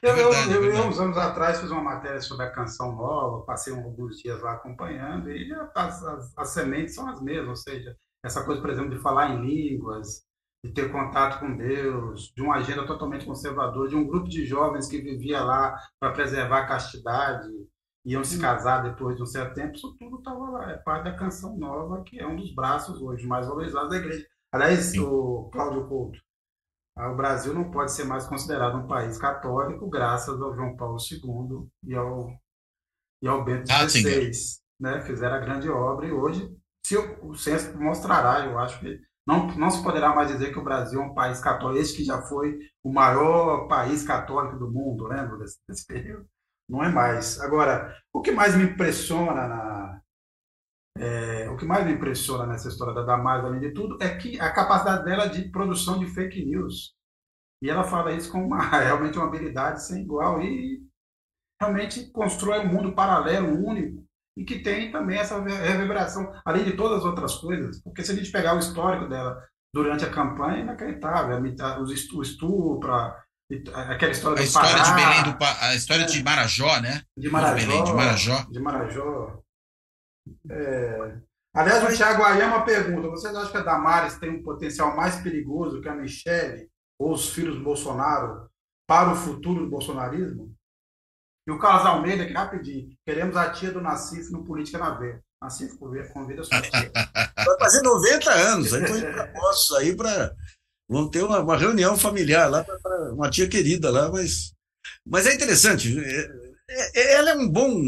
Eu, 0.00 0.16
eu, 0.16 0.32
eu, 0.32 0.64
eu, 0.64 0.86
uns 0.86 0.98
anos 0.98 1.18
atrás, 1.18 1.60
fiz 1.60 1.70
uma 1.70 1.82
matéria 1.82 2.22
sobre 2.22 2.46
a 2.46 2.50
canção 2.50 2.96
nova, 2.96 3.44
passei 3.44 3.74
alguns 3.74 4.16
dias 4.16 4.40
lá 4.40 4.54
acompanhando, 4.54 5.30
e 5.30 5.52
as, 5.74 6.02
as, 6.02 6.32
as 6.38 6.48
sementes 6.48 6.94
são 6.94 7.06
as 7.06 7.20
mesmas, 7.20 7.48
ou 7.48 7.56
seja, 7.56 7.94
essa 8.24 8.42
coisa, 8.44 8.62
por 8.62 8.70
exemplo, 8.70 8.96
de 8.96 9.02
falar 9.02 9.34
em 9.34 9.44
línguas, 9.44 10.22
de 10.66 10.72
ter 10.72 10.90
contato 10.90 11.40
com 11.40 11.56
Deus, 11.56 12.32
de 12.34 12.42
uma 12.42 12.56
agenda 12.56 12.86
totalmente 12.86 13.24
conservadora, 13.24 13.88
de 13.88 13.96
um 13.96 14.06
grupo 14.06 14.28
de 14.28 14.44
jovens 14.44 14.88
que 14.88 15.00
vivia 15.00 15.42
lá 15.42 15.76
para 16.00 16.12
preservar 16.12 16.60
a 16.60 16.66
castidade, 16.66 17.48
iam 18.04 18.24
se 18.24 18.40
casar 18.40 18.82
depois 18.82 19.16
de 19.16 19.22
um 19.22 19.26
certo 19.26 19.54
tempo, 19.54 19.74
isso 19.74 19.96
tudo 19.98 20.18
estava 20.18 20.50
lá. 20.50 20.70
É 20.70 20.76
parte 20.78 21.04
da 21.04 21.16
canção 21.16 21.56
nova, 21.56 22.02
que 22.04 22.18
é 22.18 22.26
um 22.26 22.36
dos 22.36 22.54
braços 22.54 23.00
hoje 23.00 23.26
mais 23.26 23.46
valorizados 23.46 23.90
da 23.90 23.96
igreja. 23.96 24.26
Aliás, 24.52 24.86
Sim. 24.86 25.00
o 25.00 25.50
Cláudio 25.52 25.88
Couto, 25.88 26.18
o 26.96 27.14
Brasil 27.14 27.52
não 27.52 27.70
pode 27.70 27.92
ser 27.92 28.04
mais 28.04 28.26
considerado 28.26 28.78
um 28.78 28.86
país 28.86 29.18
católico 29.18 29.88
graças 29.88 30.40
ao 30.40 30.54
João 30.54 30.76
Paulo 30.76 30.96
II 30.98 31.68
e 31.84 31.94
ao, 31.94 32.30
e 33.22 33.28
ao 33.28 33.44
Bento 33.44 33.70
XVI. 33.70 34.30
Né? 34.80 35.00
Fizeram 35.02 35.36
a 35.36 35.40
grande 35.40 35.68
obra 35.68 36.06
e 36.06 36.12
hoje, 36.12 36.48
se 36.86 36.96
o, 36.96 37.30
o 37.30 37.34
censo 37.34 37.76
mostrará, 37.78 38.46
eu 38.46 38.58
acho 38.58 38.80
que 38.80 39.00
não, 39.26 39.48
não 39.56 39.70
se 39.70 39.82
poderá 39.82 40.14
mais 40.14 40.30
dizer 40.30 40.52
que 40.52 40.58
o 40.58 40.64
Brasil 40.64 41.00
é 41.00 41.04
um 41.04 41.14
país 41.14 41.40
católico, 41.40 41.80
esse 41.80 41.96
que 41.96 42.04
já 42.04 42.22
foi 42.22 42.58
o 42.82 42.92
maior 42.92 43.66
país 43.66 44.04
católico 44.04 44.58
do 44.58 44.70
mundo, 44.70 45.06
lembra 45.06 45.36
desse, 45.38 45.58
desse 45.68 45.86
período? 45.86 46.26
Não 46.68 46.82
é 46.82 46.88
mais. 46.88 47.40
Agora, 47.40 47.96
o 48.12 48.20
que 48.20 48.30
mais 48.32 48.56
me 48.56 48.64
impressiona 48.64 49.48
na, 49.48 50.00
é, 50.98 51.48
o 51.50 51.56
que 51.56 51.64
mais 51.64 51.84
me 51.84 51.92
impressiona 51.92 52.46
nessa 52.46 52.68
história 52.68 52.94
da 52.94 53.02
Damares, 53.02 53.44
além 53.44 53.60
de 53.60 53.72
tudo, 53.72 53.98
é 54.00 54.16
que 54.16 54.40
a 54.40 54.52
capacidade 54.52 55.04
dela 55.04 55.26
de 55.26 55.50
produção 55.50 55.98
de 55.98 56.06
fake 56.06 56.44
news. 56.44 56.94
E 57.62 57.70
ela 57.70 57.84
fala 57.84 58.12
isso 58.12 58.30
com 58.30 58.44
uma, 58.44 58.58
realmente 58.80 59.18
uma 59.18 59.26
habilidade 59.26 59.82
sem 59.82 60.02
igual 60.02 60.40
e 60.40 60.82
realmente 61.60 62.10
constrói 62.10 62.60
um 62.60 62.72
mundo 62.72 62.94
paralelo, 62.94 63.48
único, 63.48 64.05
e 64.36 64.44
que 64.44 64.58
tem 64.58 64.92
também 64.92 65.18
essa 65.18 65.40
reverberação, 65.42 66.30
além 66.44 66.64
de 66.64 66.76
todas 66.76 66.98
as 66.98 67.04
outras 67.04 67.36
coisas. 67.36 67.80
Porque 67.82 68.02
se 68.02 68.12
a 68.12 68.14
gente 68.14 68.30
pegar 68.30 68.54
o 68.54 68.58
histórico 68.58 69.08
dela 69.08 69.42
durante 69.74 70.04
a 70.04 70.10
campanha, 70.10 70.58
é 70.58 70.60
inacreditável. 70.60 71.40
O 71.80 72.22
estupro, 72.22 72.92
aquela 73.72 74.12
história 74.12 74.38
a 74.38 74.42
do 74.42 74.46
história 74.46 74.76
Pará, 74.76 74.82
de 74.82 74.94
Belém 74.94 75.22
do 75.24 75.44
A 75.44 75.74
história 75.74 76.02
é, 76.02 76.06
de 76.06 76.22
Marajó, 76.22 76.80
né? 76.80 77.02
De 77.16 77.30
Marajó. 77.30 77.66
Belém, 77.66 77.84
de 77.84 77.92
Marajó. 77.92 78.46
De 78.50 78.60
Marajó. 78.60 79.42
É... 80.50 81.18
Aliás, 81.54 81.84
o 81.84 81.96
Thiago 81.96 82.22
Ayama 82.22 82.64
pergunta: 82.64 83.08
vocês 83.08 83.34
acham 83.34 83.50
que 83.50 83.56
a 83.56 83.62
Damares 83.62 84.18
tem 84.18 84.30
um 84.30 84.42
potencial 84.42 84.94
mais 84.94 85.16
perigoso 85.16 85.80
que 85.80 85.88
a 85.88 85.94
Michelle 85.94 86.68
ou 86.98 87.12
os 87.12 87.30
filhos 87.30 87.56
do 87.56 87.64
Bolsonaro 87.64 88.50
para 88.86 89.12
o 89.12 89.16
futuro 89.16 89.64
do 89.64 89.70
bolsonarismo? 89.70 90.54
E 91.46 91.50
o 91.50 91.58
Carlos 91.58 91.86
Almeida, 91.86 92.24
aqui 92.24 92.32
rapidinho, 92.32 92.90
queremos 93.06 93.36
a 93.36 93.50
tia 93.50 93.70
do 93.70 93.80
Nassif 93.80 94.30
no 94.32 94.44
Política 94.44 94.78
na 94.78 94.90
Veia. 94.90 95.22
Nassif, 95.40 95.76
convida 95.78 96.40
a 96.40 96.44
sua 96.44 96.60
tia. 96.60 96.90
Vai 96.92 97.58
fazer 97.58 97.82
90 97.82 98.30
anos, 98.32 98.74
aí 98.74 98.82
estou 98.82 98.98
indo 98.98 99.76
aí 99.78 99.96
para. 99.96 100.34
Vamos 100.88 101.10
ter 101.10 101.22
uma, 101.22 101.40
uma, 101.40 101.56
reunião 101.56 101.96
familiar 101.96 102.48
lá 102.48 102.64
para 102.64 103.12
uma 103.12 103.30
tia 103.30 103.48
querida 103.48 103.90
lá, 103.90 104.10
mas. 104.10 104.52
Mas 105.06 105.26
é 105.26 105.34
interessante. 105.34 105.96
É, 106.68 107.00
é, 107.00 107.14
ela 107.14 107.30
é 107.30 107.34
um 107.34 107.48
bom, 107.48 107.80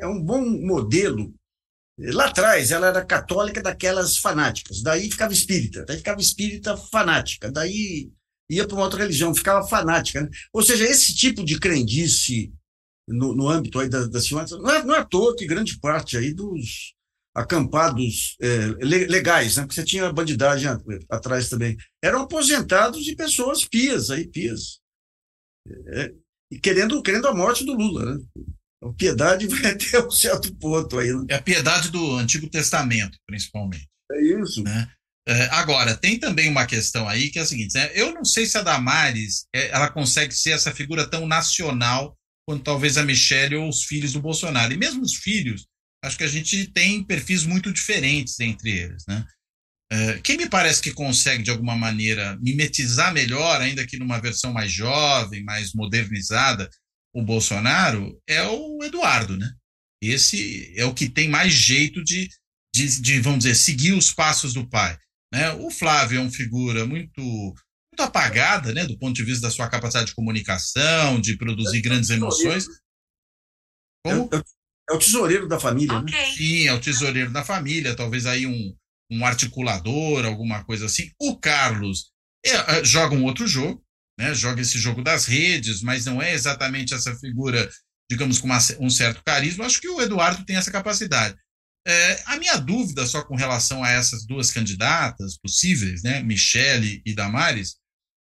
é 0.00 0.06
um 0.06 0.22
bom 0.22 0.40
modelo. 0.40 1.32
Lá 1.98 2.26
atrás, 2.26 2.70
ela 2.70 2.86
era 2.88 3.04
católica 3.04 3.60
daquelas 3.60 4.16
fanáticas, 4.16 4.82
daí 4.82 5.10
ficava 5.10 5.32
espírita, 5.32 5.84
daí 5.84 5.98
ficava 5.98 6.20
espírita 6.20 6.74
fanática, 6.76 7.50
daí 7.52 8.10
ia 8.48 8.66
para 8.66 8.74
uma 8.74 8.84
outra 8.84 9.00
religião, 9.00 9.34
ficava 9.34 9.66
fanática. 9.66 10.22
Né? 10.22 10.28
Ou 10.52 10.62
seja, 10.62 10.84
esse 10.84 11.14
tipo 11.14 11.44
de 11.44 11.58
crendice 11.58 12.52
no, 13.10 13.34
no 13.34 13.48
âmbito 13.48 13.78
aí 13.78 13.88
das, 13.88 14.08
das 14.08 14.26
senhoras, 14.26 14.50
não 14.50 14.70
é, 14.70 14.84
não 14.84 14.94
é 14.94 14.98
à 14.98 15.04
toa 15.04 15.36
que 15.36 15.46
grande 15.46 15.78
parte 15.78 16.16
aí 16.16 16.32
dos 16.32 16.94
acampados 17.34 18.36
é, 18.40 18.66
legais, 18.80 19.56
né? 19.56 19.62
porque 19.62 19.74
você 19.74 19.84
tinha 19.84 20.12
bandidagem 20.12 20.68
atrás 21.08 21.48
também, 21.48 21.76
eram 22.02 22.22
aposentados 22.22 23.06
e 23.06 23.14
pessoas 23.14 23.64
pias, 23.64 24.10
aí, 24.10 24.26
pias. 24.26 24.80
É, 25.92 26.12
e 26.52 26.58
querendo, 26.58 27.00
querendo 27.02 27.28
a 27.28 27.34
morte 27.34 27.64
do 27.64 27.74
Lula, 27.74 28.14
né? 28.14 28.24
A 28.82 28.92
piedade 28.94 29.46
vai 29.48 29.72
até 29.72 30.04
um 30.04 30.10
certo 30.10 30.54
ponto 30.56 30.98
aí. 30.98 31.12
Né? 31.12 31.26
É 31.28 31.34
a 31.36 31.42
piedade 31.42 31.90
do 31.90 32.16
Antigo 32.16 32.48
Testamento, 32.48 33.16
principalmente. 33.26 33.88
É 34.10 34.22
isso. 34.22 34.62
Né? 34.62 34.90
É, 35.28 35.44
agora, 35.50 35.96
tem 35.96 36.18
também 36.18 36.48
uma 36.48 36.66
questão 36.66 37.08
aí 37.08 37.30
que 37.30 37.38
é 37.38 37.42
a 37.42 37.46
seguinte: 37.46 37.74
né? 37.74 37.90
eu 37.94 38.12
não 38.12 38.24
sei 38.24 38.46
se 38.46 38.56
a 38.58 38.62
Damares 38.62 39.46
é, 39.54 39.68
ela 39.68 39.90
consegue 39.90 40.34
ser 40.34 40.50
essa 40.50 40.72
figura 40.72 41.08
tão 41.08 41.26
nacional 41.26 42.16
quanto 42.50 42.64
talvez 42.64 42.98
a 42.98 43.04
Michelle 43.04 43.54
ou 43.54 43.68
os 43.68 43.84
filhos 43.84 44.12
do 44.12 44.20
Bolsonaro. 44.20 44.72
E 44.72 44.76
mesmo 44.76 45.02
os 45.02 45.14
filhos, 45.14 45.68
acho 46.04 46.18
que 46.18 46.24
a 46.24 46.28
gente 46.28 46.66
tem 46.66 47.04
perfis 47.04 47.44
muito 47.44 47.72
diferentes 47.72 48.40
entre 48.40 48.70
eles, 48.70 49.04
né? 49.06 49.24
Uh, 49.92 50.20
quem 50.22 50.36
me 50.36 50.48
parece 50.48 50.82
que 50.82 50.92
consegue, 50.92 51.44
de 51.44 51.50
alguma 51.50 51.76
maneira, 51.76 52.36
mimetizar 52.40 53.12
melhor, 53.12 53.60
ainda 53.60 53.86
que 53.86 53.98
numa 53.98 54.20
versão 54.20 54.52
mais 54.52 54.72
jovem, 54.72 55.44
mais 55.44 55.72
modernizada, 55.74 56.68
o 57.14 57.22
Bolsonaro, 57.22 58.20
é 58.28 58.42
o 58.42 58.82
Eduardo, 58.82 59.36
né? 59.36 59.48
Esse 60.02 60.72
é 60.76 60.84
o 60.84 60.94
que 60.94 61.08
tem 61.08 61.28
mais 61.28 61.52
jeito 61.52 62.02
de, 62.02 62.28
de, 62.74 63.00
de 63.00 63.20
vamos 63.20 63.44
dizer, 63.44 63.54
seguir 63.54 63.92
os 63.92 64.12
passos 64.12 64.54
do 64.54 64.68
pai. 64.68 64.98
Né? 65.32 65.52
O 65.52 65.70
Flávio 65.70 66.18
é 66.18 66.20
uma 66.20 66.32
figura 66.32 66.84
muito 66.84 67.54
muito 68.00 68.02
apagada, 68.02 68.72
né, 68.72 68.86
do 68.86 68.98
ponto 68.98 69.14
de 69.14 69.24
vista 69.24 69.46
da 69.46 69.50
sua 69.50 69.68
capacidade 69.68 70.08
de 70.08 70.14
comunicação, 70.14 71.20
de 71.20 71.36
produzir 71.36 71.78
é 71.78 71.82
grandes 71.82 72.10
emoções. 72.10 72.66
Como? 74.04 74.30
É, 74.32 74.36
é, 74.90 74.94
o 74.94 74.98
tesoureiro 74.98 75.46
da 75.46 75.60
família, 75.60 75.98
okay. 75.98 76.14
né? 76.14 76.32
Sim, 76.32 76.66
é 76.66 76.72
o 76.72 76.80
tesoureiro 76.80 77.30
da 77.30 77.44
família, 77.44 77.94
talvez 77.94 78.26
aí 78.26 78.46
um, 78.46 78.74
um 79.10 79.24
articulador, 79.26 80.24
alguma 80.24 80.64
coisa 80.64 80.86
assim. 80.86 81.10
O 81.20 81.38
Carlos 81.38 82.10
é, 82.44 82.78
é, 82.78 82.84
joga 82.84 83.14
um 83.14 83.24
outro 83.24 83.46
jogo, 83.46 83.84
né? 84.18 84.34
Joga 84.34 84.62
esse 84.62 84.78
jogo 84.78 85.02
das 85.02 85.26
redes, 85.26 85.82
mas 85.82 86.06
não 86.06 86.22
é 86.22 86.32
exatamente 86.32 86.94
essa 86.94 87.14
figura, 87.16 87.70
digamos, 88.10 88.38
com 88.38 88.46
uma, 88.46 88.58
um 88.78 88.90
certo 88.90 89.22
carisma. 89.24 89.66
Acho 89.66 89.80
que 89.80 89.88
o 89.88 90.00
Eduardo 90.00 90.44
tem 90.44 90.56
essa 90.56 90.70
capacidade. 90.70 91.36
É, 91.86 92.22
a 92.26 92.36
minha 92.36 92.58
dúvida 92.58 93.06
só 93.06 93.22
com 93.22 93.34
relação 93.34 93.82
a 93.82 93.90
essas 93.90 94.26
duas 94.26 94.50
candidatas 94.50 95.38
possíveis, 95.38 96.02
né, 96.02 96.22
Michele 96.22 97.00
e 97.06 97.14
Damares, 97.14 97.80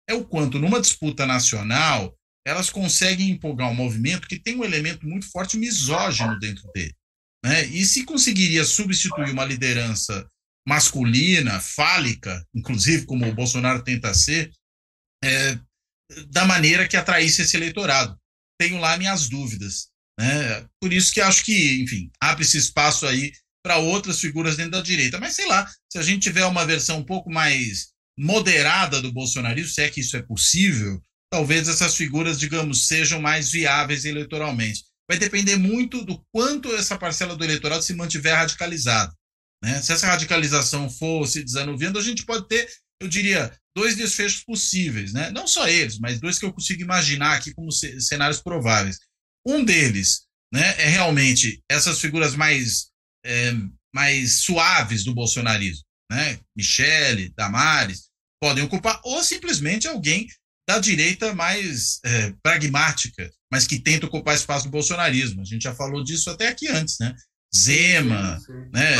é 0.10 0.14
o 0.14 0.26
quanto 0.26 0.60
numa 0.60 0.82
disputa 0.82 1.26
nacional 1.26 2.16
elas 2.46 2.70
conseguem 2.70 3.30
empolgar 3.30 3.70
um 3.70 3.76
movimento 3.76 4.26
que 4.26 4.40
tem 4.40 4.56
um 4.56 4.64
elemento 4.64 5.06
muito 5.06 5.30
forte 5.30 5.58
misógino 5.58 6.40
dentro 6.40 6.66
dele. 6.72 6.96
Né? 7.44 7.66
E 7.66 7.86
se 7.86 8.06
conseguiria 8.06 8.64
substituir 8.64 9.32
uma 9.32 9.44
liderança 9.44 10.26
masculina, 10.66 11.60
fálica, 11.60 12.46
inclusive 12.56 13.06
como 13.06 13.28
o 13.28 13.36
Bolsonaro 13.36 13.84
tenta 13.84 14.14
ser, 14.14 14.52
é, 15.22 15.60
da 16.30 16.46
maneira 16.46 16.88
que 16.88 16.96
atraísse 16.96 17.42
esse 17.42 17.58
eleitorado. 17.58 18.18
Tenho 18.58 18.80
lá 18.80 18.98
minhas 18.98 19.28
dúvidas. 19.28 19.90
Né? 20.18 20.66
Por 20.82 20.94
isso 20.94 21.14
que 21.14 21.20
acho 21.20 21.44
que, 21.44 21.82
enfim, 21.82 22.10
abre 22.20 22.44
esse 22.44 22.58
espaço 22.58 23.06
aí 23.06 23.34
para 23.62 23.78
outras 23.78 24.22
figuras 24.22 24.56
dentro 24.56 24.72
da 24.72 24.82
direita. 24.82 25.20
Mas 25.20 25.36
sei 25.36 25.48
lá, 25.48 25.70
se 25.92 25.98
a 25.98 26.02
gente 26.02 26.24
tiver 26.24 26.46
uma 26.46 26.66
versão 26.66 27.00
um 27.00 27.06
pouco 27.06 27.30
mais 27.30 27.90
moderada 28.18 29.02
do 29.02 29.12
bolsonarismo, 29.12 29.72
se 29.72 29.82
é 29.82 29.90
que 29.90 30.02
isso 30.02 30.18
é 30.18 30.22
possível, 30.22 31.02
talvez 31.32 31.68
essas 31.68 31.96
figuras, 31.96 32.40
digamos, 32.40 32.88
sejam 32.88 33.22
mais 33.22 33.52
viáveis 33.52 34.06
eleitoralmente. 34.06 34.84
Vai 35.10 35.18
depender 35.18 35.56
muito 35.56 36.04
do 36.04 36.24
quanto 36.32 36.74
essa 36.76 36.98
parcela 36.98 37.36
do 37.36 37.44
eleitorado 37.44 37.84
se 37.84 37.94
mantiver 37.94 38.36
radicalizada. 38.36 39.14
Né? 39.64 39.82
Se 39.82 39.94
essa 39.94 40.08
radicalização 40.08 40.90
for 40.90 41.26
se 41.28 41.44
desanuviando, 41.44 42.00
a 42.00 42.04
gente 42.04 42.26
pode 42.26 42.48
ter, 42.48 42.70
eu 43.02 43.08
diria, 43.08 43.56
dois 43.76 43.96
desfechos 43.96 44.44
possíveis. 44.44 45.14
Né? 45.14 45.30
Não 45.32 45.48
só 45.48 45.68
eles, 45.68 45.98
mas 46.00 46.20
dois 46.20 46.38
que 46.38 46.46
eu 46.46 46.54
consigo 46.54 46.82
imaginar 46.82 47.36
aqui 47.36 47.54
como 47.54 47.72
cenários 47.72 48.42
prováveis. 48.42 48.98
Um 49.46 49.64
deles 49.64 50.28
né, 50.54 50.76
é 50.80 50.88
realmente 50.88 51.62
essas 51.70 52.00
figuras 52.00 52.36
mais 52.36 52.88
é, 53.26 53.54
mais 53.94 54.42
suaves 54.42 55.04
do 55.04 55.14
bolsonarismo, 55.14 55.84
né? 56.12 56.40
Michele, 56.56 57.34
Damares, 57.36 58.07
podem 58.42 58.64
ocupar, 58.64 59.00
ou 59.04 59.24
simplesmente 59.24 59.88
alguém 59.88 60.28
da 60.68 60.80
direita 60.80 61.34
mais 61.34 62.00
é, 62.04 62.34
pragmática, 62.44 63.30
mas 63.52 63.66
que 63.66 63.80
tenta 63.80 64.06
ocupar 64.06 64.36
espaço 64.36 64.66
do 64.66 64.72
bolsonarismo. 64.72 65.42
A 65.42 65.46
gente 65.46 65.64
já 65.64 65.74
falou 65.74 66.04
disso 66.04 66.30
até 66.30 66.50
aqui 66.50 66.68
antes, 66.68 66.98
né? 67.00 67.16
Zema, 67.56 68.38
sim, 68.40 68.46
sim. 68.46 68.70
né? 68.74 68.96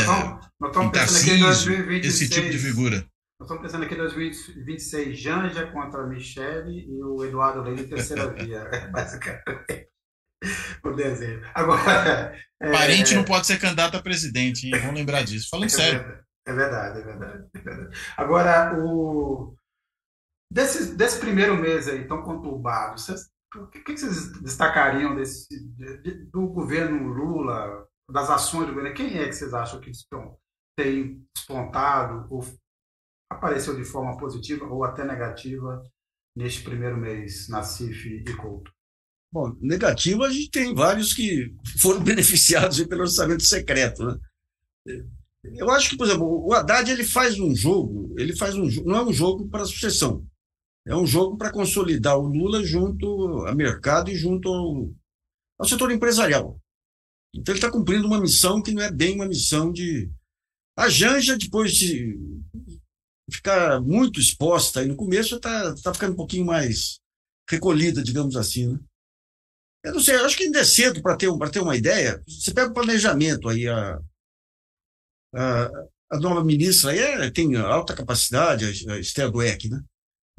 Tarcísio, 0.94 1.98
esse 1.98 2.30
tipo 2.30 2.50
de 2.50 2.58
figura. 2.58 3.06
Nós 3.40 3.52
estamos 3.52 3.62
pensando 3.62 3.84
aqui 3.84 3.94
em 3.94 3.98
2026, 3.98 5.20
Janja 5.20 5.68
contra 5.68 6.08
Michele 6.08 6.88
e 6.90 7.04
o 7.04 7.24
Eduardo 7.24 7.62
Leite 7.62 7.84
terceira 7.84 8.32
via, 8.34 8.66
basicamente. 8.92 9.90
O 10.84 10.92
desenho. 10.92 11.42
Agora. 11.54 12.36
É... 12.62 12.72
Parente 12.72 13.14
não 13.14 13.24
pode 13.24 13.46
ser 13.46 13.60
candidato 13.60 13.96
a 13.96 14.02
presidente, 14.02 14.66
hein? 14.66 14.80
Vamos 14.80 14.96
lembrar 14.96 15.24
disso. 15.24 15.50
Falando 15.50 15.68
é 15.68 15.70
sério. 15.70 16.27
É 16.48 16.54
verdade, 16.54 17.00
é 17.00 17.04
verdade, 17.04 17.50
é 17.54 17.60
verdade. 17.60 17.98
Agora, 18.16 18.80
o... 18.82 19.54
desse, 20.50 20.96
desse 20.96 21.20
primeiro 21.20 21.58
mês 21.58 21.90
aí 21.90 22.08
tão 22.08 22.24
conturbado, 22.24 22.98
vocês, 22.98 23.30
o 23.54 23.68
que, 23.68 23.82
que 23.82 23.98
vocês 23.98 24.32
destacariam 24.42 25.14
desse, 25.14 25.48
do 26.32 26.48
governo 26.48 27.10
Lula, 27.10 27.86
das 28.10 28.30
ações 28.30 28.68
do 28.68 28.74
governo? 28.74 28.96
Quem 28.96 29.18
é 29.18 29.28
que 29.28 29.34
vocês 29.34 29.54
acham 29.54 29.82
que 29.82 29.92
tem 30.80 31.22
despontado 31.36 32.34
ou 32.34 32.42
apareceu 33.30 33.76
de 33.76 33.84
forma 33.84 34.18
positiva 34.18 34.66
ou 34.68 34.86
até 34.86 35.04
negativa 35.04 35.84
neste 36.34 36.64
primeiro 36.64 36.96
mês 36.96 37.50
na 37.50 37.62
CIF 37.62 38.08
e 38.08 38.36
Couto? 38.38 38.72
Bom, 39.34 39.54
negativo 39.60 40.24
a 40.24 40.30
gente 40.30 40.50
tem 40.50 40.74
vários 40.74 41.14
que 41.14 41.54
foram 41.82 42.00
beneficiados 42.06 42.82
pelo 42.86 43.02
orçamento 43.02 43.44
secreto, 43.44 44.06
né? 44.06 44.18
Eu 45.56 45.70
acho 45.72 45.90
que, 45.90 45.98
por 45.98 46.06
exemplo, 46.06 46.26
o 46.26 46.54
Haddad 46.54 46.90
ele 46.92 47.04
faz 47.04 47.40
um 47.40 47.56
jogo, 47.56 48.14
ele 48.18 48.36
faz 48.36 48.56
um 48.56 48.68
não 48.84 48.98
é 48.98 49.06
um 49.06 49.14
jogo 49.14 49.48
para 49.48 49.66
sucessão, 49.66 50.26
é 50.86 50.96
um 50.96 51.06
jogo 51.06 51.38
para 51.38 51.52
consolidar 51.52 52.18
o 52.18 52.28
Lula 52.28 52.64
junto 52.64 53.06
ao 53.46 53.56
mercado 53.56 54.10
e 54.10 54.16
junto 54.16 54.50
ao, 54.50 54.90
ao 55.60 55.68
setor 55.68 55.92
empresarial. 55.92 56.60
Então 57.36 57.54
ele 57.54 57.60
está 57.60 57.72
cumprindo 57.72 58.08
uma 58.08 58.22
missão 58.22 58.62
que 58.62 58.72
não 58.72 58.82
é 58.82 58.92
bem 58.92 59.16
uma 59.16 59.28
missão 59.28 59.72
de 59.72 60.10
a 60.78 60.90
Janja 60.90 61.38
depois 61.38 61.74
de 61.74 62.18
ficar 63.32 63.82
muito 63.82 64.20
exposta 64.20 64.80
aí 64.80 64.88
no 64.88 64.96
começo, 64.96 65.36
está 65.36 65.76
tá 65.76 65.94
ficando 65.94 66.14
um 66.14 66.18
pouquinho 66.18 66.46
mais 66.46 67.00
recolhida, 67.50 68.04
digamos 68.04 68.36
assim. 68.36 68.74
Né? 68.74 68.80
Eu 69.84 69.94
não 69.94 70.00
sei, 70.00 70.16
eu 70.16 70.26
acho 70.26 70.38
que 70.38 70.44
ainda 70.44 70.60
é 70.60 70.64
cedo 70.64 71.02
para 71.02 71.16
ter, 71.16 71.30
ter 71.52 71.60
uma 71.60 71.76
ideia. 71.76 72.22
Você 72.28 72.54
pega 72.54 72.70
o 72.70 72.74
planejamento 72.74 73.50
aí, 73.50 73.68
a, 73.68 74.00
a, 75.38 76.20
nova 76.20 76.44
ministra 76.44 76.96
é, 76.96 77.30
tem 77.30 77.56
alta 77.56 77.94
capacidade, 77.94 78.66
a 78.90 79.00
Esther 79.00 79.32
Dweck, 79.32 79.70
né? 79.70 79.80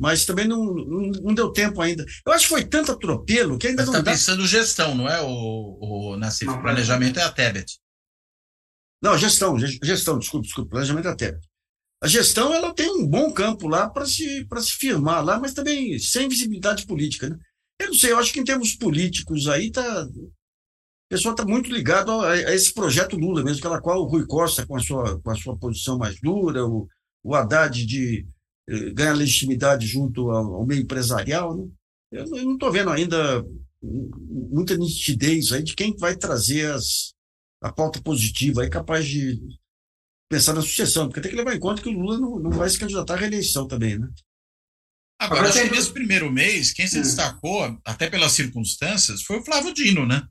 Mas 0.00 0.24
também 0.24 0.46
não, 0.46 0.64
não, 0.64 1.10
não, 1.10 1.34
deu 1.34 1.50
tempo 1.50 1.82
ainda. 1.82 2.04
Eu 2.24 2.32
acho 2.32 2.44
que 2.44 2.50
foi 2.50 2.64
tanto 2.64 2.92
atropelo 2.92 3.58
que 3.58 3.66
ainda 3.66 3.82
Mas 3.82 3.90
não 3.90 3.98
está 3.98 4.12
pensando 4.12 4.46
gestão, 4.46 4.94
não 4.94 5.08
é 5.08 5.20
o, 5.20 5.78
o 5.80 6.16
Nassif? 6.16 6.46
Não, 6.46 6.62
planejamento 6.62 7.18
é 7.18 7.24
a 7.24 7.32
Tebet. 7.32 7.78
Não, 9.02 9.18
gestão, 9.18 9.58
gestão, 9.58 10.18
desculpa, 10.18 10.46
desculpa, 10.46 10.70
planejamento 10.70 11.08
é 11.08 11.10
a 11.10 11.16
Tebet. 11.16 11.48
A 12.00 12.06
gestão 12.06 12.54
ela 12.54 12.72
tem 12.72 12.88
um 12.88 13.06
bom 13.06 13.32
campo 13.32 13.66
lá 13.66 13.90
para 13.90 14.06
se, 14.06 14.46
se 14.60 14.72
firmar 14.72 15.24
lá, 15.24 15.38
mas 15.38 15.52
também 15.52 15.98
sem 15.98 16.28
visibilidade 16.28 16.86
política. 16.86 17.28
Né? 17.28 17.36
Eu 17.80 17.88
não 17.88 17.94
sei, 17.94 18.12
eu 18.12 18.18
acho 18.18 18.32
que 18.32 18.38
em 18.38 18.44
termos 18.44 18.76
políticos 18.76 19.48
aí 19.48 19.72
tá, 19.72 20.06
pessoal 21.08 21.34
está 21.34 21.44
muito 21.44 21.70
ligado 21.70 22.12
a, 22.12 22.32
a, 22.32 22.54
esse 22.54 22.72
projeto 22.72 23.16
Lula 23.16 23.42
mesmo, 23.42 23.58
aquela 23.58 23.80
qual 23.80 24.00
o 24.02 24.06
Rui 24.06 24.26
Costa 24.26 24.66
com 24.66 24.76
a 24.76 24.80
sua, 24.80 25.20
com 25.20 25.30
a 25.30 25.34
sua 25.34 25.56
posição 25.56 25.98
mais 25.98 26.20
dura, 26.20 26.66
o, 26.66 26.86
o 27.22 27.34
Haddad 27.34 27.86
de 27.86 28.26
eh, 28.68 28.90
ganhar 28.90 29.14
legitimidade 29.14 29.86
junto 29.86 30.30
ao, 30.30 30.54
ao 30.56 30.66
meio 30.66 30.82
empresarial. 30.82 31.56
Né? 31.56 31.68
Eu, 32.12 32.24
eu 32.36 32.44
não 32.44 32.54
estou 32.54 32.70
vendo 32.70 32.90
ainda 32.90 33.44
muita 33.82 34.76
nitidez 34.76 35.52
aí 35.52 35.62
de 35.62 35.74
quem 35.74 35.96
vai 35.96 36.16
trazer 36.16 36.72
as, 36.72 37.14
a 37.62 37.72
pauta 37.72 38.02
positiva 38.02 38.62
aí 38.62 38.70
capaz 38.70 39.06
de 39.06 39.40
pensar 40.30 40.52
na 40.52 40.60
sucessão, 40.60 41.06
porque 41.06 41.20
tem 41.20 41.30
que 41.30 41.36
levar 41.36 41.54
em 41.54 41.60
conta 41.60 41.80
que 41.80 41.88
o 41.88 41.92
Lula 41.92 42.18
não, 42.18 42.38
não 42.38 42.50
vai 42.50 42.68
se 42.68 42.78
candidatar 42.78 43.14
à 43.14 43.16
reeleição 43.16 43.66
também, 43.66 43.98
né? 43.98 44.08
Agora, 45.20 45.48
acho 45.48 45.62
que 45.62 45.70
nesse 45.70 45.92
primeiro 45.92 46.30
mês, 46.30 46.72
quem 46.72 46.86
se 46.86 46.98
hum. 46.98 47.02
destacou, 47.02 47.80
até 47.84 48.08
pelas 48.08 48.32
circunstâncias, 48.32 49.22
foi 49.22 49.38
o 49.38 49.44
Flávio 49.44 49.74
Dino, 49.74 50.06
né? 50.06 50.22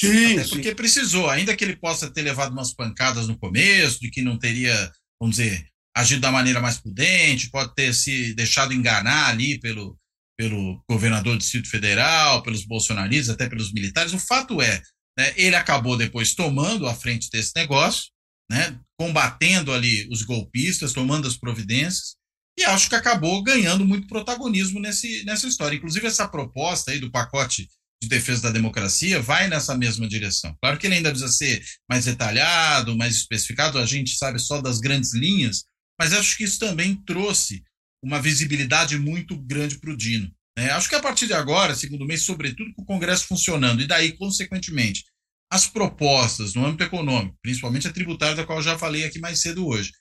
Sim, 0.00 0.38
até 0.38 0.48
porque 0.48 0.68
sim. 0.68 0.74
precisou, 0.74 1.30
ainda 1.30 1.56
que 1.56 1.64
ele 1.64 1.76
possa 1.76 2.10
ter 2.10 2.22
levado 2.22 2.52
umas 2.52 2.74
pancadas 2.74 3.26
no 3.26 3.38
começo, 3.38 4.00
de 4.00 4.10
que 4.10 4.20
não 4.20 4.38
teria, 4.38 4.92
vamos 5.20 5.36
dizer, 5.36 5.66
agido 5.96 6.20
da 6.20 6.30
maneira 6.30 6.60
mais 6.60 6.78
prudente, 6.78 7.50
pode 7.50 7.74
ter 7.74 7.94
se 7.94 8.34
deixado 8.34 8.74
enganar 8.74 9.30
ali 9.30 9.58
pelo, 9.58 9.98
pelo 10.38 10.84
governador 10.88 11.34
do 11.34 11.38
Distrito 11.38 11.70
Federal, 11.70 12.42
pelos 12.42 12.66
bolsonaristas, 12.66 13.30
até 13.30 13.48
pelos 13.48 13.72
militares. 13.72 14.12
O 14.12 14.18
fato 14.18 14.60
é, 14.60 14.82
né, 15.18 15.32
ele 15.36 15.56
acabou 15.56 15.96
depois 15.96 16.34
tomando 16.34 16.86
a 16.86 16.94
frente 16.94 17.30
desse 17.30 17.52
negócio, 17.56 18.10
né, 18.50 18.78
combatendo 19.00 19.72
ali 19.72 20.06
os 20.10 20.22
golpistas, 20.22 20.92
tomando 20.92 21.26
as 21.26 21.36
providências, 21.38 22.16
e 22.58 22.64
acho 22.64 22.88
que 22.88 22.94
acabou 22.94 23.42
ganhando 23.42 23.84
muito 23.84 24.06
protagonismo 24.06 24.80
nesse, 24.80 25.24
nessa 25.24 25.46
história. 25.46 25.76
Inclusive, 25.76 26.06
essa 26.06 26.28
proposta 26.28 26.90
aí 26.90 26.98
do 26.98 27.10
pacote 27.10 27.68
de 28.02 28.08
defesa 28.08 28.42
da 28.42 28.50
democracia 28.50 29.20
vai 29.20 29.48
nessa 29.48 29.76
mesma 29.76 30.06
direção. 30.06 30.56
Claro 30.60 30.78
que 30.78 30.86
ele 30.86 30.96
ainda 30.96 31.10
precisa 31.10 31.32
ser 31.32 31.64
mais 31.88 32.04
detalhado, 32.04 32.96
mais 32.96 33.16
especificado, 33.16 33.78
a 33.78 33.86
gente 33.86 34.16
sabe 34.16 34.38
só 34.38 34.60
das 34.60 34.80
grandes 34.80 35.14
linhas, 35.14 35.64
mas 35.98 36.12
acho 36.12 36.36
que 36.36 36.44
isso 36.44 36.58
também 36.58 36.94
trouxe 37.04 37.64
uma 38.02 38.20
visibilidade 38.20 38.98
muito 38.98 39.36
grande 39.36 39.78
para 39.78 39.90
o 39.90 39.96
Dino. 39.96 40.30
Né? 40.56 40.70
Acho 40.70 40.88
que 40.88 40.94
a 40.94 41.00
partir 41.00 41.26
de 41.26 41.34
agora, 41.34 41.74
segundo 41.74 42.06
mês, 42.06 42.22
sobretudo 42.22 42.72
com 42.74 42.82
o 42.82 42.86
Congresso 42.86 43.26
funcionando, 43.26 43.82
e 43.82 43.86
daí, 43.86 44.12
consequentemente, 44.12 45.04
as 45.50 45.66
propostas 45.66 46.54
no 46.54 46.64
âmbito 46.64 46.84
econômico, 46.84 47.36
principalmente 47.42 47.88
a 47.88 47.92
tributária, 47.92 48.34
da 48.34 48.44
qual 48.44 48.58
eu 48.58 48.64
já 48.64 48.78
falei 48.78 49.04
aqui 49.04 49.18
mais 49.18 49.40
cedo 49.40 49.66
hoje, 49.66 49.92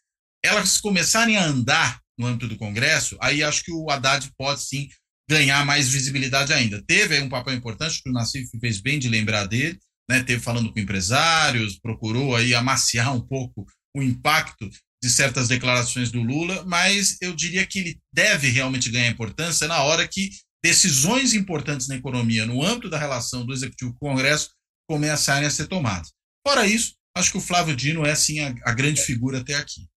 elas 0.44 0.80
começarem 0.80 1.38
a 1.38 1.46
andar 1.46 2.00
no 2.18 2.28
âmbito 2.28 2.48
do 2.48 2.58
Congresso, 2.58 3.18
aí 3.20 3.44
acho 3.44 3.64
que 3.64 3.72
o 3.72 3.90
Haddad 3.90 4.32
pode 4.38 4.62
sim 4.62 4.88
ganhar 5.30 5.66
mais 5.66 5.90
visibilidade 5.90 6.54
ainda. 6.54 6.84
Teve 6.86 7.16
aí 7.16 7.22
um 7.22 7.30
papel 7.30 7.54
importante, 7.54 8.02
que 8.02 8.10
o 8.10 8.14
Nassif 8.14 8.50
fez 8.60 8.80
bem 8.80 9.00
de 9.00 9.10
lembrar 9.10 9.46
dele, 9.46 9.80
né? 10.10 10.24
teve 10.24 10.42
falando 10.42 10.72
com 10.72 10.80
empresários, 10.80 11.80
procurou 11.80 12.36
aí 12.36 12.54
amaciar 12.54 13.16
um 13.16 13.22
pouco 13.22 13.66
o 13.96 14.04
impacto 14.04 14.70
de 15.02 15.10
certas 15.10 15.48
declarações 15.48 16.12
do 16.12 16.22
Lula, 16.22 16.64
mas 16.66 17.18
eu 17.22 17.36
diria 17.36 17.66
que 17.66 17.80
ele 17.80 18.00
deve 18.14 18.50
realmente 18.50 18.90
ganhar 18.90 19.10
importância 19.10 19.68
na 19.68 19.84
hora 19.84 20.08
que 20.08 20.30
decisões 20.64 21.34
importantes 21.34 21.88
na 21.88 21.96
economia, 21.96 22.46
no 22.46 22.64
âmbito 22.64 22.90
da 22.90 22.98
relação 22.98 23.46
do 23.46 23.54
Executivo 23.54 23.96
com 24.00 24.08
o 24.08 24.10
Congresso, 24.10 24.50
começarem 24.90 25.48
a 25.48 25.52
ser 25.52 25.68
tomadas. 25.68 26.12
Fora 26.46 26.66
isso, 26.66 26.96
acho 27.16 27.32
que 27.32 27.38
o 27.38 27.42
Flávio 27.42 27.76
Dino 27.76 28.06
é, 28.06 28.16
sim, 28.16 28.40
a, 28.40 28.54
a 28.66 28.74
grande 28.74 29.02
figura 29.02 29.40
até 29.40 29.56
aqui. 29.56 29.88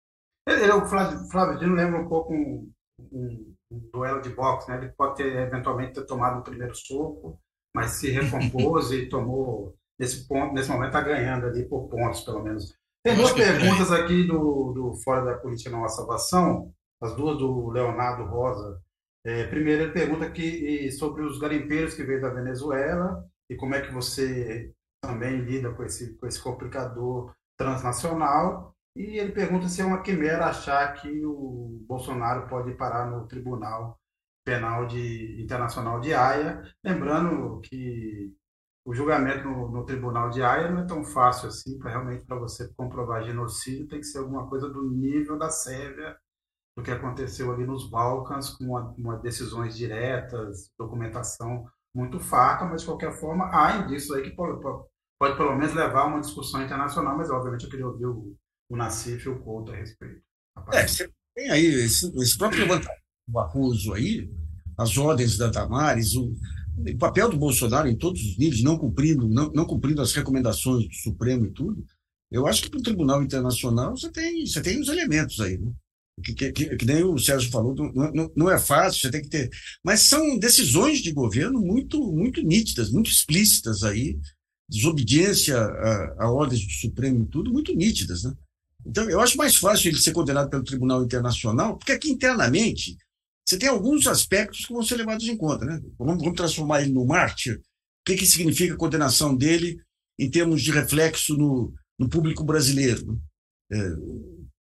Ele, 0.46 0.70
o 0.72 0.86
Flávio, 0.86 1.28
Flávio 1.30 1.58
Dino 1.58 1.74
lembra 1.74 2.00
um 2.00 2.08
pouco 2.08 2.34
um, 2.34 2.70
um, 3.12 3.54
duelo 3.70 4.20
de 4.20 4.30
boxe, 4.30 4.70
né? 4.70 4.78
Ele 4.78 4.88
pode 4.88 5.16
ter, 5.16 5.36
eventualmente, 5.36 5.94
ter 5.94 6.06
tomado 6.06 6.40
o 6.40 6.44
primeiro 6.44 6.74
soco, 6.74 7.40
mas 7.74 7.92
se 7.92 8.10
recompôs 8.10 8.90
e 8.92 9.08
tomou, 9.08 9.74
nesse, 9.98 10.26
ponto, 10.26 10.54
nesse 10.54 10.70
momento, 10.70 10.88
está 10.88 11.00
ganhando 11.00 11.46
ali 11.46 11.68
por 11.68 11.88
pontos, 11.88 12.22
pelo 12.22 12.42
menos. 12.42 12.74
Tem 13.04 13.14
duas 13.14 13.32
perguntas 13.32 13.92
aqui 13.92 14.24
do, 14.24 14.72
do 14.72 14.94
Fora 15.04 15.24
da 15.24 15.38
Política 15.38 15.70
Não 15.70 15.88
Salvação, 15.88 16.72
as 17.00 17.14
duas 17.14 17.38
do 17.38 17.70
Leonardo 17.70 18.24
Rosa. 18.24 18.80
É, 19.24 19.46
primeiro, 19.46 19.82
ele 19.82 19.92
pergunta 19.92 20.24
aqui 20.24 20.90
sobre 20.92 21.22
os 21.22 21.38
garimpeiros 21.38 21.94
que 21.94 22.02
veio 22.02 22.20
da 22.20 22.30
Venezuela 22.30 23.24
e 23.50 23.56
como 23.56 23.74
é 23.74 23.80
que 23.80 23.92
você 23.92 24.72
também 25.02 25.40
lida 25.40 25.72
com 25.72 25.82
esse, 25.84 26.16
com 26.18 26.26
esse 26.26 26.42
complicador 26.42 27.32
transnacional. 27.56 28.74
E 28.98 29.16
ele 29.16 29.30
pergunta 29.30 29.68
se 29.68 29.80
é 29.80 29.84
uma 29.84 30.02
quimera 30.02 30.46
achar 30.46 30.92
que 30.94 31.24
o 31.24 31.84
Bolsonaro 31.86 32.48
pode 32.48 32.74
parar 32.74 33.08
no 33.08 33.28
Tribunal 33.28 33.96
Penal 34.44 34.86
de, 34.86 35.40
Internacional 35.40 36.00
de 36.00 36.12
Haia. 36.12 36.60
Lembrando 36.84 37.60
que 37.60 38.34
o 38.84 38.92
julgamento 38.92 39.48
no, 39.48 39.70
no 39.70 39.84
Tribunal 39.84 40.30
de 40.30 40.42
Haia 40.42 40.68
não 40.68 40.82
é 40.82 40.84
tão 40.84 41.04
fácil 41.04 41.46
assim, 41.46 41.78
para 41.78 41.92
realmente 41.92 42.24
para 42.26 42.40
você 42.40 42.74
comprovar 42.74 43.22
genocídio, 43.22 43.86
tem 43.86 44.00
que 44.00 44.06
ser 44.06 44.18
alguma 44.18 44.48
coisa 44.48 44.68
do 44.68 44.90
nível 44.90 45.38
da 45.38 45.48
Sérvia, 45.48 46.16
do 46.76 46.82
que 46.82 46.90
aconteceu 46.90 47.52
ali 47.52 47.64
nos 47.64 47.88
Balcãs, 47.88 48.50
com 48.50 48.64
uma, 48.64 48.92
uma 48.98 49.16
decisões 49.18 49.76
diretas, 49.76 50.72
documentação 50.76 51.64
muito 51.94 52.18
farta, 52.18 52.64
mas 52.64 52.80
de 52.80 52.88
qualquer 52.88 53.12
forma 53.12 53.48
há 53.52 53.76
indícios 53.76 54.10
aí 54.16 54.24
que 54.24 54.34
pode, 54.34 54.60
pode, 54.60 54.84
pode 55.20 55.36
pelo 55.36 55.54
menos 55.54 55.72
levar 55.72 56.00
a 56.00 56.06
uma 56.06 56.20
discussão 56.20 56.60
internacional, 56.64 57.16
mas 57.16 57.30
obviamente 57.30 57.62
eu 57.62 57.70
queria 57.70 57.86
ouvir 57.86 58.06
o, 58.06 58.36
o 58.68 58.76
Nassif 58.76 59.24
e 59.24 59.28
o 59.28 59.38
Couto 59.40 59.72
a 59.72 59.76
respeito. 59.76 60.20
É, 60.72 60.86
você 60.86 61.10
tem 61.34 61.50
aí 61.50 61.66
esse, 61.66 62.12
esse 62.18 62.36
próprio 62.36 62.60
levantamento 62.62 63.00
do 63.26 63.38
Arruso 63.38 63.94
aí, 63.94 64.30
as 64.76 64.96
ordens 64.96 65.36
da 65.36 65.48
Damares, 65.48 66.14
o, 66.14 66.32
o, 66.76 66.98
papel 66.98 67.30
do 67.30 67.36
Bolsonaro 67.36 67.88
em 67.88 67.96
todos 67.96 68.20
os 68.20 68.38
níveis, 68.38 68.62
não 68.62 68.78
cumprindo, 68.78 69.28
não, 69.28 69.50
não 69.52 69.64
cumprindo 69.64 70.02
as 70.02 70.12
recomendações 70.12 70.86
do 70.86 70.94
Supremo 70.94 71.46
e 71.46 71.52
tudo, 71.52 71.84
Eu 72.30 72.46
acho 72.46 72.62
que 72.62 72.70
para 72.70 72.80
o 72.80 72.82
Tribunal 72.82 73.22
Internacional 73.22 73.96
você 73.96 74.10
tem, 74.10 74.46
você 74.46 74.60
tem 74.60 74.80
os 74.80 74.88
elementos 74.88 75.40
aí, 75.40 75.58
né? 75.58 75.72
Que, 76.22 76.34
que, 76.34 76.52
que, 76.52 76.76
que, 76.76 76.84
nem 76.84 77.04
o 77.04 77.16
Sérgio 77.16 77.48
falou, 77.48 77.76
não, 77.76 77.92
não, 78.12 78.32
não, 78.34 78.50
é 78.50 78.58
fácil, 78.58 79.00
você 79.00 79.10
tem 79.10 79.22
que 79.22 79.28
ter. 79.28 79.48
Mas 79.84 80.00
são 80.00 80.36
decisões 80.36 80.98
de 80.98 81.12
governo 81.12 81.60
muito, 81.60 82.00
muito 82.12 82.42
nítidas, 82.42 82.90
muito 82.90 83.08
explícitas 83.08 83.84
aí, 83.84 84.18
desobediência 84.68 85.56
a, 85.56 86.24
a 86.24 86.30
ordens 86.32 86.66
do 86.66 86.72
Supremo 86.72 87.22
e 87.22 87.28
tudo, 87.28 87.52
muito 87.52 87.72
nítidas, 87.72 88.24
né? 88.24 88.34
Então, 88.88 89.08
eu 89.10 89.20
acho 89.20 89.36
mais 89.36 89.56
fácil 89.56 89.88
ele 89.88 89.98
ser 89.98 90.12
condenado 90.12 90.48
pelo 90.48 90.64
Tribunal 90.64 91.04
Internacional, 91.04 91.76
porque 91.76 91.92
aqui 91.92 92.10
internamente 92.10 92.96
você 93.46 93.58
tem 93.58 93.68
alguns 93.68 94.06
aspectos 94.06 94.64
que 94.64 94.72
vão 94.72 94.82
ser 94.82 94.96
levados 94.96 95.26
em 95.28 95.36
conta, 95.36 95.64
né? 95.64 95.80
Vamos, 95.98 96.22
vamos 96.22 96.36
transformar 96.36 96.82
ele 96.82 96.92
no 96.92 97.06
mártir. 97.06 97.56
O 97.56 97.60
que, 98.06 98.16
que 98.16 98.26
significa 98.26 98.74
a 98.74 98.78
condenação 98.78 99.36
dele 99.36 99.78
em 100.18 100.30
termos 100.30 100.62
de 100.62 100.70
reflexo 100.70 101.34
no, 101.36 101.72
no 101.98 102.08
público 102.08 102.42
brasileiro? 102.42 103.06
Né? 103.06 103.18
É, 103.72 103.88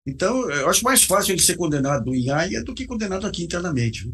então, 0.07 0.49
eu 0.51 0.69
acho 0.69 0.83
mais 0.83 1.03
fácil 1.03 1.33
ele 1.33 1.41
ser 1.41 1.55
condenado 1.55 2.13
em 2.13 2.29
Haia 2.29 2.63
do 2.63 2.73
que 2.73 2.85
condenado 2.85 3.25
aqui 3.25 3.43
internamente. 3.43 4.11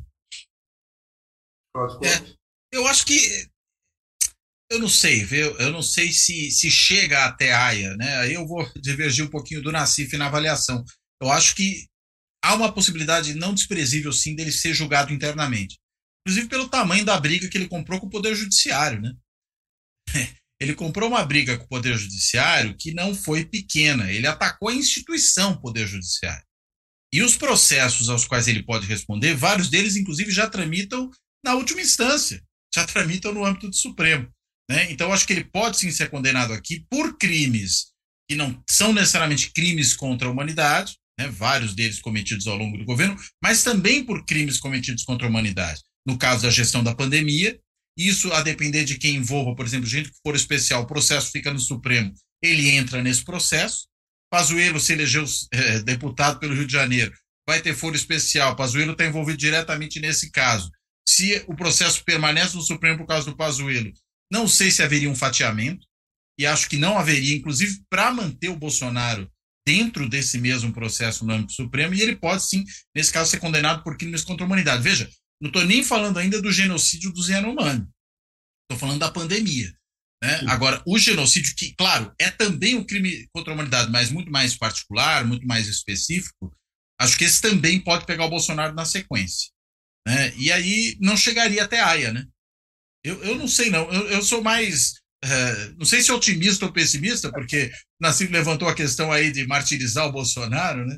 É, 2.03 2.36
eu 2.74 2.86
acho 2.88 3.05
que 3.05 3.49
eu 4.72 4.80
não 4.80 4.88
sei, 4.88 5.24
viu? 5.26 5.55
Eu 5.57 5.69
não 5.69 5.84
sei 5.84 6.13
se, 6.13 6.49
se 6.49 6.72
chega 6.72 7.26
até 7.26 7.53
Haia, 7.53 7.93
né? 7.97 8.17
Aí 8.19 8.34
eu 8.34 8.47
vou 8.47 8.65
divergir 8.82 9.26
um 9.26 9.30
pouquinho 9.30 9.61
do 9.61 9.72
Nacife 9.72 10.15
na 10.17 10.28
avaliação. 10.28 10.84
Eu 11.22 11.30
acho 11.30 11.53
que 11.55 11.88
há 12.43 12.55
uma 12.55 12.72
possibilidade 12.72 13.36
não 13.36 13.53
desprezível, 13.53 14.13
sim, 14.13 14.34
dele 14.34 14.51
ser 14.51 14.74
julgado 14.74 15.13
internamente. 15.13 15.78
Inclusive 16.26 16.47
pelo 16.47 16.69
tamanho 16.69 17.03
da 17.03 17.19
briga 17.19 17.49
que 17.49 17.57
ele 17.57 17.67
comprou 17.67 17.99
com 17.99 18.07
o 18.07 18.09
Poder 18.09 18.34
Judiciário, 18.34 19.01
né? 19.01 19.13
Ele 20.61 20.76
comprou 20.76 21.09
uma 21.09 21.26
briga 21.26 21.57
com 21.57 21.63
o 21.63 21.67
Poder 21.67 21.97
Judiciário 21.97 22.78
que 22.78 22.93
não 22.93 23.15
foi 23.15 23.43
pequena. 23.43 24.11
Ele 24.11 24.28
atacou 24.28 24.69
a 24.69 24.74
instituição 24.76 25.59
Poder 25.59 25.88
Judiciário. 25.88 26.45
E 27.11 27.24
os 27.24 27.36
processos 27.36 28.09
aos 28.09 28.26
quais 28.26 28.47
ele 28.47 28.61
pode 28.61 28.86
responder, 28.86 29.34
vários 29.34 29.72
deles, 29.72 29.95
inclusive, 29.95 30.30
já 30.30 30.47
tramitam 30.47 31.09
na 31.43 31.55
última 31.55 31.82
instância, 31.82 32.43
já 32.72 32.86
tramitam 32.88 33.34
no 33.34 33.43
âmbito 33.43 33.67
do 33.69 33.76
Supremo. 33.76 34.32
Né? 34.72 34.89
Então, 34.89 35.11
acho 35.11 35.28
que 35.28 35.34
ele 35.34 35.43
pode 35.43 35.78
sim 35.78 35.91
ser 35.91 36.09
condenado 36.09 36.53
aqui 36.53 36.86
por 36.89 37.17
crimes 37.17 37.88
que 38.30 38.38
não 38.38 38.63
são 38.69 38.93
necessariamente 38.93 39.51
crimes 39.51 39.93
contra 39.93 40.30
a 40.30 40.32
humanidade, 40.32 40.95
né? 41.19 41.28
vários 41.28 41.76
deles 41.76 41.99
cometidos 41.99 42.47
ao 42.47 42.55
longo 42.55 42.78
do 42.78 42.86
governo, 42.86 43.17
mas 43.43 43.65
também 43.65 44.01
por 44.01 44.26
crimes 44.26 44.57
cometidos 44.57 45.03
contra 45.03 45.28
a 45.28 45.30
humanidade. 45.30 45.82
No 46.07 46.17
caso 46.17 46.43
da 46.43 46.49
gestão 46.49 46.82
da 46.82 46.95
pandemia, 46.95 47.59
isso 47.97 48.32
a 48.32 48.41
depender 48.41 48.86
de 48.86 48.97
quem 48.97 49.15
envolva, 49.15 49.53
por 49.53 49.65
exemplo, 49.65 49.86
gente 49.86 50.09
que 50.09 50.17
for 50.26 50.38
especial, 50.38 50.84
o 50.84 50.88
processo 50.88 51.32
fica 51.32 51.51
no 51.51 51.59
Supremo, 51.59 52.13
ele 52.41 52.69
entra 52.69 53.03
nesse 53.03 53.26
processo. 53.26 53.89
Pazuello 54.32 54.80
se 54.80 54.93
elegeu 54.93 55.26
é, 55.51 55.80
deputado 55.80 56.39
pelo 56.39 56.55
Rio 56.55 56.65
de 56.65 56.72
Janeiro, 56.72 57.11
vai 57.45 57.61
ter 57.61 57.76
foro 57.76 57.97
especial. 57.97 58.55
Pazuello 58.55 58.93
está 58.93 59.05
envolvido 59.05 59.38
diretamente 59.38 59.99
nesse 59.99 60.32
caso. 60.32 60.72
Se 61.05 61.43
o 61.45 61.55
processo 61.57 62.01
permanece 62.05 62.55
no 62.55 62.61
Supremo 62.61 62.99
por 62.99 63.07
causa 63.07 63.30
do 63.30 63.36
Pazuello, 63.36 63.91
não 64.32 64.48
sei 64.48 64.72
se 64.72 64.82
haveria 64.82 65.10
um 65.10 65.16
fatiamento, 65.16 65.86
e 66.40 66.46
acho 66.46 66.70
que 66.70 66.78
não 66.78 66.98
haveria, 66.98 67.36
inclusive 67.36 67.84
para 67.90 68.12
manter 68.12 68.50
o 68.50 68.56
Bolsonaro 68.56 69.30
dentro 69.68 70.10
desse 70.10 70.40
mesmo 70.40 70.74
processo 70.74 71.26
no 71.26 71.34
âmbito 71.34 71.54
Supremo, 71.54 71.94
e 71.94 72.02
ele 72.02 72.16
pode 72.16 72.44
sim, 72.48 72.66
nesse 72.96 73.12
caso, 73.12 73.30
ser 73.30 73.40
condenado 73.40 73.84
por 73.84 73.98
crimes 73.98 74.24
contra 74.24 74.44
a 74.44 74.48
humanidade. 74.48 74.82
Veja, 74.82 75.10
não 75.40 75.50
estou 75.50 75.64
nem 75.64 75.84
falando 75.84 76.18
ainda 76.18 76.42
do 76.42 76.52
genocídio 76.52 77.12
dos 77.12 77.30
Yanomami. 77.30 77.88
Estou 78.64 78.80
falando 78.80 79.00
da 79.00 79.12
pandemia. 79.12 79.72
Né? 80.24 80.42
Agora, 80.48 80.82
o 80.86 80.98
genocídio, 80.98 81.56
que, 81.56 81.74
claro, 81.76 82.14
é 82.20 82.30
também 82.30 82.76
um 82.76 82.84
crime 82.84 83.28
contra 83.34 83.52
a 83.52 83.56
humanidade, 83.56 83.92
mas 83.92 84.12
muito 84.12 84.32
mais 84.32 84.56
particular, 84.56 85.26
muito 85.26 85.46
mais 85.46 85.68
específico, 85.68 86.56
acho 87.00 87.18
que 87.18 87.24
esse 87.24 87.42
também 87.42 87.80
pode 87.80 88.06
pegar 88.06 88.26
o 88.26 88.30
Bolsonaro 88.30 88.74
na 88.74 88.86
sequência. 88.86 89.50
Né? 90.08 90.34
E 90.36 90.52
aí 90.52 90.98
não 91.00 91.18
chegaria 91.18 91.64
até 91.64 91.80
Haia, 91.80 92.14
né? 92.14 92.28
Eu, 93.04 93.24
eu 93.24 93.36
não 93.36 93.47
sei, 93.47 93.70
não. 93.70 93.91
Eu, 93.91 94.08
eu 94.10 94.22
sou 94.22 94.41
mais. 94.41 94.93
Uh, 95.24 95.76
não 95.78 95.86
sei 95.86 96.02
se 96.02 96.12
otimista 96.12 96.66
ou 96.66 96.74
pessimista, 96.74 97.32
porque 97.32 97.72
Nassim 97.99 98.28
levantou 98.28 98.68
a 98.68 98.74
questão 98.74 99.12
aí 99.12 99.32
de 99.32 99.45
martirizar 99.45 100.08
o 100.08 100.12
Bolsonaro, 100.12 100.86
né? 100.86 100.97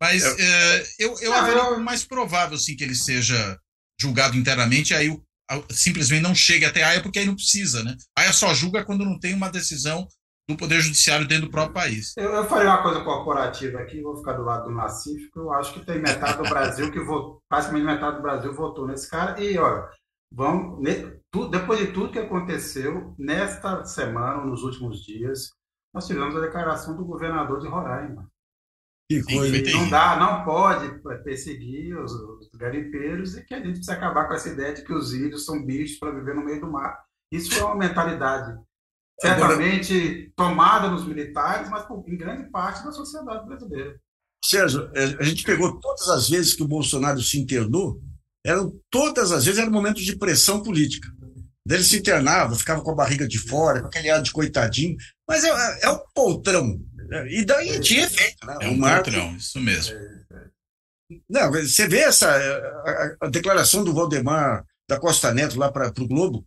Mas 0.00 0.22
eu, 0.22 0.32
uh, 0.34 0.86
eu, 0.98 1.20
eu 1.20 1.32
acho 1.32 1.80
mais 1.80 2.04
provável, 2.04 2.56
sim, 2.58 2.76
que 2.76 2.84
ele 2.84 2.94
seja 2.94 3.58
julgado 4.00 4.36
internamente, 4.36 4.94
aí 4.94 5.08
o, 5.08 5.24
simplesmente 5.70 6.22
não 6.22 6.34
chega 6.34 6.68
até 6.68 6.82
a 6.82 6.88
AIA, 6.88 7.02
porque 7.02 7.18
aí 7.18 7.26
não 7.26 7.34
precisa, 7.34 7.82
né? 7.82 7.96
A 8.16 8.22
AIA 8.22 8.32
só 8.32 8.52
julga 8.54 8.84
quando 8.84 9.04
não 9.04 9.18
tem 9.18 9.34
uma 9.34 9.50
decisão 9.50 10.06
do 10.48 10.56
Poder 10.56 10.80
Judiciário 10.80 11.26
dentro 11.26 11.46
do 11.46 11.50
próprio 11.50 11.74
país. 11.74 12.14
Eu, 12.16 12.30
eu 12.30 12.48
falei 12.48 12.66
uma 12.66 12.82
coisa 12.82 13.00
corporativa 13.00 13.80
aqui, 13.80 14.00
vou 14.00 14.16
ficar 14.16 14.34
do 14.34 14.44
lado 14.44 14.64
do 14.64 14.74
Nassif, 14.74 15.24
porque 15.24 15.38
eu 15.40 15.52
acho 15.52 15.72
que 15.72 15.84
tem 15.84 16.00
metade 16.00 16.38
do 16.38 16.48
Brasil 16.48 16.90
que 16.90 17.00
votou, 17.00 17.42
praticamente 17.48 17.84
metade 17.84 18.16
do 18.16 18.22
Brasil 18.22 18.54
votou 18.54 18.86
nesse 18.86 19.10
cara, 19.10 19.40
e 19.40 19.58
olha, 19.58 19.88
vamos, 20.32 20.80
depois 21.50 21.78
de 21.78 21.92
tudo 21.92 22.12
que 22.12 22.18
aconteceu, 22.18 23.14
nesta 23.18 23.84
semana, 23.84 24.44
nos 24.44 24.62
últimos 24.62 25.04
dias, 25.04 25.50
nós 25.92 26.06
tivemos 26.06 26.36
a 26.36 26.40
declaração 26.40 26.96
do 26.96 27.04
governador 27.04 27.60
de 27.60 27.68
Roraima. 27.68 28.30
Que 29.08 29.22
coisa. 29.22 29.76
Não 29.76 29.88
dá, 29.88 30.16
não 30.18 30.44
pode 30.44 31.00
perseguir 31.22 31.96
os, 31.96 32.12
os 32.12 32.48
garimpeiros 32.54 33.36
e 33.36 33.44
que 33.44 33.54
a 33.54 33.58
gente 33.58 33.74
precisa 33.74 33.92
acabar 33.92 34.26
com 34.26 34.34
essa 34.34 34.48
ideia 34.48 34.74
de 34.74 34.82
que 34.82 34.92
os 34.92 35.14
índios 35.14 35.44
são 35.44 35.64
bichos 35.64 35.98
para 35.98 36.10
viver 36.10 36.34
no 36.34 36.44
meio 36.44 36.60
do 36.60 36.70
mar. 36.70 37.04
Isso 37.30 37.58
é 37.58 37.64
uma 37.64 37.76
mentalidade 37.76 38.58
certamente 39.20 40.32
tomada 40.36 40.90
nos 40.90 41.06
militares, 41.06 41.70
mas 41.70 41.86
em 42.06 42.16
grande 42.16 42.50
parte 42.50 42.84
da 42.84 42.92
sociedade 42.92 43.46
brasileira. 43.46 43.98
Sérgio, 44.44 44.90
é, 44.94 45.04
a 45.18 45.22
gente 45.22 45.44
pegou 45.44 45.80
todas 45.80 46.08
as 46.08 46.28
vezes 46.28 46.54
que 46.54 46.62
o 46.62 46.68
Bolsonaro 46.68 47.20
se 47.20 47.40
internou, 47.40 48.00
eram 48.46 48.72
todas 48.90 49.32
as 49.32 49.44
vezes 49.44 49.60
eram 49.60 49.72
momentos 49.72 50.02
de 50.02 50.16
pressão 50.16 50.62
política. 50.62 51.08
Ele 51.68 51.82
se 51.82 51.98
internava, 51.98 52.54
ficava 52.54 52.80
com 52.80 52.92
a 52.92 52.94
barriga 52.94 53.26
de 53.26 53.38
fora, 53.38 53.80
com 53.80 53.88
aquele 53.88 54.08
ar 54.08 54.22
de 54.22 54.30
coitadinho, 54.30 54.96
mas 55.28 55.42
é, 55.44 55.48
é, 55.48 55.86
é 55.86 55.90
o 55.90 55.98
poltrão 56.14 56.78
e 57.28 57.44
daí 57.44 57.80
tinha 57.80 58.04
efeito, 58.04 58.46
né? 58.46 58.58
É 58.60 58.68
um 58.68 58.76
Marco, 58.76 59.10
patrão, 59.10 59.36
isso 59.36 59.60
mesmo. 59.60 59.96
Não, 61.28 61.52
você 61.52 61.86
vê 61.86 61.98
essa 61.98 62.28
a, 62.28 63.26
a, 63.26 63.28
declaração 63.28 63.84
do 63.84 63.94
Valdemar 63.94 64.64
da 64.88 64.98
Costa 64.98 65.32
Neto 65.32 65.58
lá 65.58 65.70
para 65.70 65.88
o 65.88 66.08
Globo. 66.08 66.44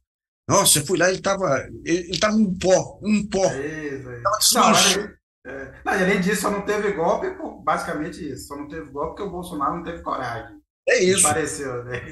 Nossa, 0.47 0.79
eu 0.79 0.85
fui 0.85 0.97
lá, 0.97 1.07
ele 1.07 1.19
estava 1.19 1.67
ele, 1.85 2.09
ele 2.09 2.19
tava 2.19 2.35
um 2.35 2.57
pó, 2.57 2.99
um 3.01 3.25
pó. 3.27 3.45
É, 3.45 3.87
é. 3.87 4.21
Não, 4.21 5.51
é, 5.51 5.81
não, 5.85 5.93
e 5.93 6.03
além 6.03 6.19
disso, 6.19 6.41
só 6.41 6.51
não 6.51 6.65
teve 6.65 6.91
golpe, 6.91 7.27
basicamente 7.63 8.27
isso. 8.29 8.47
Só 8.47 8.57
não 8.57 8.67
teve 8.67 8.89
golpe 8.91 9.15
porque 9.15 9.23
o 9.23 9.31
Bolsonaro 9.31 9.77
não 9.77 9.83
teve 9.83 10.01
coragem. 10.01 10.58
É 10.89 11.03
isso. 11.03 11.23
Pareceu, 11.23 11.83
né? 11.85 12.11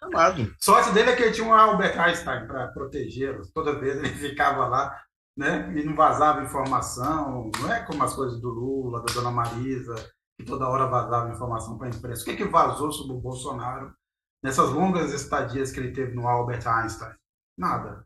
Amado. 0.00 0.54
Sorte 0.60 0.92
dele 0.92 1.10
é 1.10 1.16
que 1.16 1.22
ele 1.22 1.32
tinha 1.32 1.46
um 1.46 1.52
Albert 1.54 1.98
Einstein 1.98 2.46
para 2.46 2.68
protegê-lo. 2.68 3.42
Toda 3.52 3.78
vez 3.78 3.96
ele 3.96 4.08
ficava 4.10 4.68
lá 4.68 4.96
né? 5.38 5.72
E 5.78 5.84
não 5.84 5.94
vazava 5.94 6.42
informação, 6.42 7.48
não 7.60 7.72
é 7.72 7.84
como 7.84 8.02
as 8.02 8.12
coisas 8.12 8.40
do 8.40 8.48
Lula, 8.48 9.04
da 9.04 9.14
Dona 9.14 9.30
Marisa, 9.30 9.94
que 10.36 10.44
toda 10.44 10.68
hora 10.68 10.86
vazava 10.86 11.30
informação 11.30 11.78
para 11.78 11.86
a 11.86 11.90
imprensa. 11.90 12.22
O 12.22 12.24
que, 12.24 12.36
que 12.36 12.44
vazou 12.44 12.90
sobre 12.90 13.14
o 13.14 13.20
Bolsonaro 13.20 13.94
nessas 14.42 14.70
longas 14.70 15.12
estadias 15.12 15.70
que 15.70 15.78
ele 15.78 15.92
teve 15.92 16.12
no 16.12 16.26
Albert 16.26 16.66
Einstein? 16.66 17.14
Nada. 17.56 18.04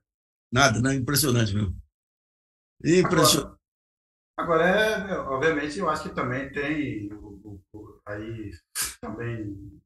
Nada, 0.53 0.83
né? 0.83 0.95
Impressionante 0.95 1.55
mesmo. 1.55 1.75
Impressionante. 2.85 3.57
Agora, 4.39 4.66
agora 4.66 5.09
é, 5.09 5.18
obviamente, 5.20 5.79
eu 5.79 5.89
acho 5.89 6.03
que 6.03 6.14
também 6.14 6.53
tem 6.53 7.11
aí 8.07 8.68
também 9.01 9.81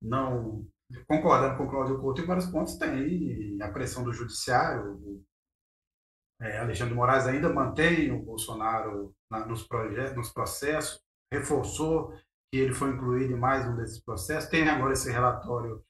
não 0.00 0.66
concordando 1.06 1.56
com 1.56 1.64
o 1.64 1.70
Cláudio 1.70 2.00
Couto 2.00 2.20
em 2.20 2.26
vários 2.26 2.46
pontos 2.46 2.76
tem 2.76 3.60
a 3.62 3.70
pressão 3.70 4.02
do 4.02 4.12
judiciário, 4.12 5.24
é, 6.40 6.58
Alexandre 6.58 6.94
Moraes 6.94 7.26
ainda 7.26 7.52
mantém 7.52 8.10
o 8.10 8.22
Bolsonaro 8.22 9.14
na, 9.30 9.46
nos, 9.46 9.62
projetos, 9.62 10.16
nos 10.16 10.32
processos, 10.32 10.98
reforçou 11.32 12.12
que 12.50 12.58
ele 12.58 12.72
foi 12.72 12.90
incluído 12.90 13.34
em 13.34 13.38
mais 13.38 13.66
um 13.66 13.76
desses 13.76 14.02
processos. 14.02 14.48
Tem 14.48 14.66
agora 14.66 14.94
esse 14.94 15.12
relatório, 15.12 15.84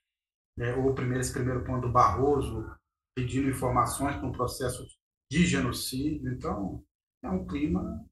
é, 0.59 0.75
o 0.75 0.93
primeiro, 0.93 1.21
esse 1.21 1.33
primeiro 1.33 1.65
ponto 1.65 1.87
do 1.87 1.93
Barroso, 1.93 2.69
pedindo 3.17 3.49
informações 3.49 4.17
para 4.17 4.27
um 4.27 4.33
processo 4.33 4.85
de 5.31 5.47
genocídio. 5.47 6.33
Então, 6.33 6.85
é 7.23 7.31
um 7.31 7.47
clima 7.47 8.05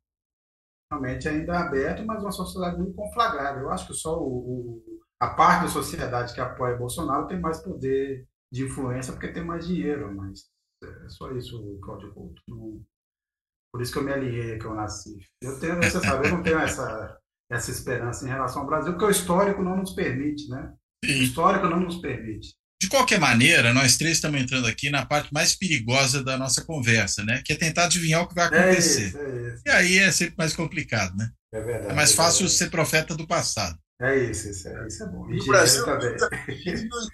realmente 0.90 1.28
ainda 1.28 1.58
aberto, 1.58 2.06
mas 2.06 2.22
uma 2.22 2.32
sociedade 2.32 2.78
muito 2.78 2.94
conflagrada. 2.94 3.60
Eu 3.60 3.70
acho 3.70 3.88
que 3.88 3.94
só 3.94 4.16
o, 4.16 4.78
o, 4.78 4.97
a 5.20 5.28
parte 5.28 5.62
da 5.62 5.68
sociedade 5.68 6.32
que 6.32 6.40
apoia 6.40 6.76
Bolsonaro 6.76 7.26
tem 7.26 7.40
mais 7.40 7.58
poder 7.58 8.26
de 8.52 8.64
influência 8.64 9.12
porque 9.12 9.32
tem 9.32 9.44
mais 9.44 9.66
dinheiro, 9.66 10.14
mas 10.14 10.44
é 10.82 11.08
só 11.08 11.32
isso, 11.32 11.78
Cláudio 11.82 12.12
Couto. 12.12 12.40
Não... 12.48 12.80
Por 13.72 13.82
isso 13.82 13.92
que 13.92 13.98
eu 13.98 14.04
me 14.04 14.12
alinhei 14.12 14.58
que 14.58 14.64
eu 14.64 14.74
nasci. 14.74 15.18
Eu 15.42 15.58
tenho, 15.60 15.76
você 15.76 16.00
sabe, 16.00 16.26
eu 16.26 16.32
não 16.32 16.42
tenho 16.42 16.58
essa, 16.58 17.18
essa 17.50 17.70
esperança 17.70 18.24
em 18.24 18.28
relação 18.28 18.62
ao 18.62 18.68
Brasil, 18.68 18.92
porque 18.92 19.04
o 19.04 19.10
histórico 19.10 19.62
não 19.62 19.76
nos 19.76 19.92
permite, 19.92 20.48
né? 20.48 20.72
O 21.04 21.08
histórico 21.08 21.68
não 21.68 21.80
nos 21.80 21.96
permite. 21.96 22.56
De 22.80 22.88
qualquer 22.88 23.18
maneira, 23.18 23.74
nós 23.74 23.96
três 23.96 24.14
estamos 24.14 24.40
entrando 24.40 24.68
aqui 24.68 24.88
na 24.88 25.04
parte 25.04 25.34
mais 25.34 25.54
perigosa 25.54 26.22
da 26.22 26.38
nossa 26.38 26.64
conversa, 26.64 27.24
né? 27.24 27.42
Que 27.44 27.52
é 27.52 27.56
tentar 27.56 27.84
adivinhar 27.84 28.22
o 28.22 28.28
que 28.28 28.36
vai 28.36 28.46
acontecer. 28.46 29.02
É 29.02 29.06
isso, 29.06 29.18
é 29.18 29.52
isso. 29.52 29.62
E 29.66 29.70
aí 29.70 29.98
é 29.98 30.12
sempre 30.12 30.36
mais 30.38 30.54
complicado, 30.54 31.16
né? 31.16 31.28
É 31.52 31.60
verdade. 31.60 31.92
É 31.92 31.94
mais 31.94 32.14
fácil 32.14 32.46
é 32.46 32.48
ser 32.48 32.70
profeta 32.70 33.16
do 33.16 33.26
passado. 33.26 33.76
É 34.00 34.16
isso, 34.16 34.48
isso 34.50 34.68
é, 34.68 34.86
isso 34.86 35.02
é 35.02 35.06
bom. 35.08 35.26
No 35.26 35.46
Brasil, 35.46 35.84
também. 35.84 36.16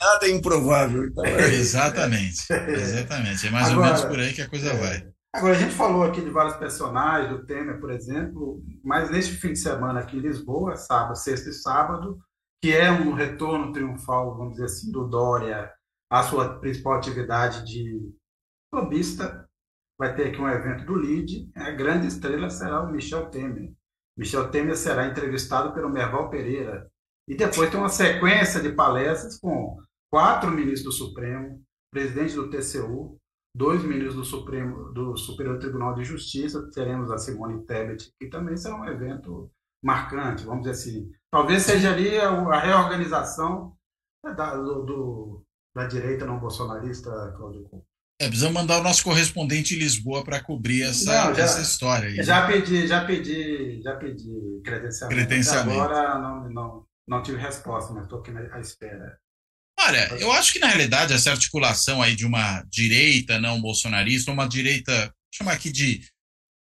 nada 0.01 0.27
é 0.27 0.31
improvável. 0.31 1.07
Então 1.07 1.25
é 1.25 1.55
exatamente, 1.55 2.45
exatamente. 2.69 3.47
É 3.47 3.51
mais 3.51 3.69
Agora, 3.69 3.79
ou 3.79 3.85
menos 3.87 4.05
por 4.05 4.19
aí 4.19 4.33
que 4.35 4.43
a 4.43 4.49
coisa 4.49 4.71
é. 4.71 4.77
vai. 4.77 5.15
Agora, 5.35 5.55
a 5.55 5.59
gente 5.59 5.75
falou 5.75 6.05
aqui 6.05 6.21
de 6.21 6.31
vários 6.31 6.57
personagens, 6.57 7.31
do 7.31 7.45
Temer, 7.45 7.81
por 7.81 7.91
exemplo, 7.91 8.63
mas 8.85 9.11
neste 9.11 9.35
fim 9.35 9.53
de 9.53 9.59
semana 9.59 10.01
aqui 10.01 10.19
em 10.19 10.21
Lisboa, 10.21 10.77
sábado, 10.77 11.17
sexta 11.17 11.49
e 11.49 11.55
sábado, 11.55 12.19
que 12.63 12.73
é 12.73 12.91
um 12.91 13.15
retorno 13.15 13.73
triunfal, 13.73 14.37
vamos 14.37 14.53
dizer 14.53 14.67
assim, 14.67 14.93
do 14.93 15.09
Dória 15.09 15.73
à 16.11 16.23
sua 16.23 16.61
principal 16.61 16.95
atividade 16.95 17.65
de 17.65 18.01
lobista. 18.73 19.49
Vai 19.99 20.15
ter 20.15 20.29
aqui 20.29 20.41
um 20.41 20.49
evento 20.49 20.85
do 20.85 20.95
LID. 20.95 21.51
A 21.57 21.71
grande 21.71 22.07
estrela 22.07 22.51
será 22.51 22.83
o 22.83 22.93
Michel 22.93 23.31
Temer. 23.31 23.73
Michel 24.17 24.51
Temer 24.51 24.77
será 24.77 25.07
entrevistado 25.07 25.73
pelo 25.73 25.91
Merval 25.91 26.31
Pereira. 26.31 26.89
E 27.29 27.35
depois 27.35 27.71
tem 27.71 27.79
uma 27.79 27.89
sequência 27.89 28.61
de 28.61 28.73
palestras 28.73 29.39
com 29.39 29.79
quatro 30.11 30.51
ministros 30.51 30.85
do 30.85 30.93
Supremo, 30.93 31.63
presidente 31.91 32.35
do 32.35 32.51
TCU, 32.51 33.19
dois 33.57 33.83
ministros 33.83 34.15
do 34.15 34.25
Supremo 34.25 34.93
do 34.93 35.17
Superior 35.17 35.59
Tribunal 35.59 35.95
de 35.95 36.05
Justiça, 36.05 36.69
teremos 36.73 37.11
a 37.11 37.19
Simone 37.19 37.65
Tebet, 37.65 38.13
que 38.19 38.29
também 38.29 38.57
será 38.57 38.77
um 38.77 38.85
evento 38.85 39.51
marcante, 39.83 40.45
vamos 40.45 40.63
dizer 40.63 40.73
assim. 40.73 41.13
Talvez 41.31 41.63
seja 41.63 41.93
ali 41.93 42.19
a, 42.19 42.59
reorganização 42.59 43.77
da, 44.25 44.57
do, 44.57 45.45
da 45.75 45.87
direita 45.87 46.25
não 46.25 46.39
bolsonarista, 46.39 47.11
Cláudio 47.37 47.65
Couto. 47.65 47.94
É, 48.25 48.29
precisamos 48.29 48.55
mandar 48.55 48.81
o 48.81 48.83
nosso 48.83 49.05
correspondente 49.05 49.75
em 49.75 49.79
Lisboa 49.79 50.25
para 50.25 50.41
cobrir 50.41 50.83
essa, 50.83 51.27
não, 51.27 51.35
já, 51.35 51.43
essa 51.43 51.61
história. 51.61 52.09
Aí, 52.09 52.23
já 52.23 52.47
né? 52.47 52.53
pedi, 52.53 52.87
já 52.87 53.05
pedi, 53.05 53.83
já 53.83 53.97
pedi 53.97 54.63
credenciamento. 54.65 55.15
credenciamento. 55.15 55.81
agora 55.81 56.19
não, 56.19 56.49
não, 56.49 56.87
não 57.07 57.23
tive 57.23 57.37
resposta, 57.37 57.93
mas 57.93 58.05
estou 58.05 58.21
aqui 58.21 58.31
à 58.31 58.61
espera. 58.61 59.19
Olha, 59.79 60.09
eu 60.19 60.33
acho 60.33 60.55
que 60.55 60.59
na 60.59 60.69
realidade 60.69 61.13
essa 61.13 61.31
articulação 61.31 62.01
aí 62.01 62.17
de 62.17 62.25
uma 62.25 62.63
direita 62.71 63.39
não 63.39 63.61
bolsonarista, 63.61 64.33
uma 64.33 64.49
direita, 64.49 65.13
chamar 65.35 65.53
aqui 65.53 65.71
de 65.71 66.01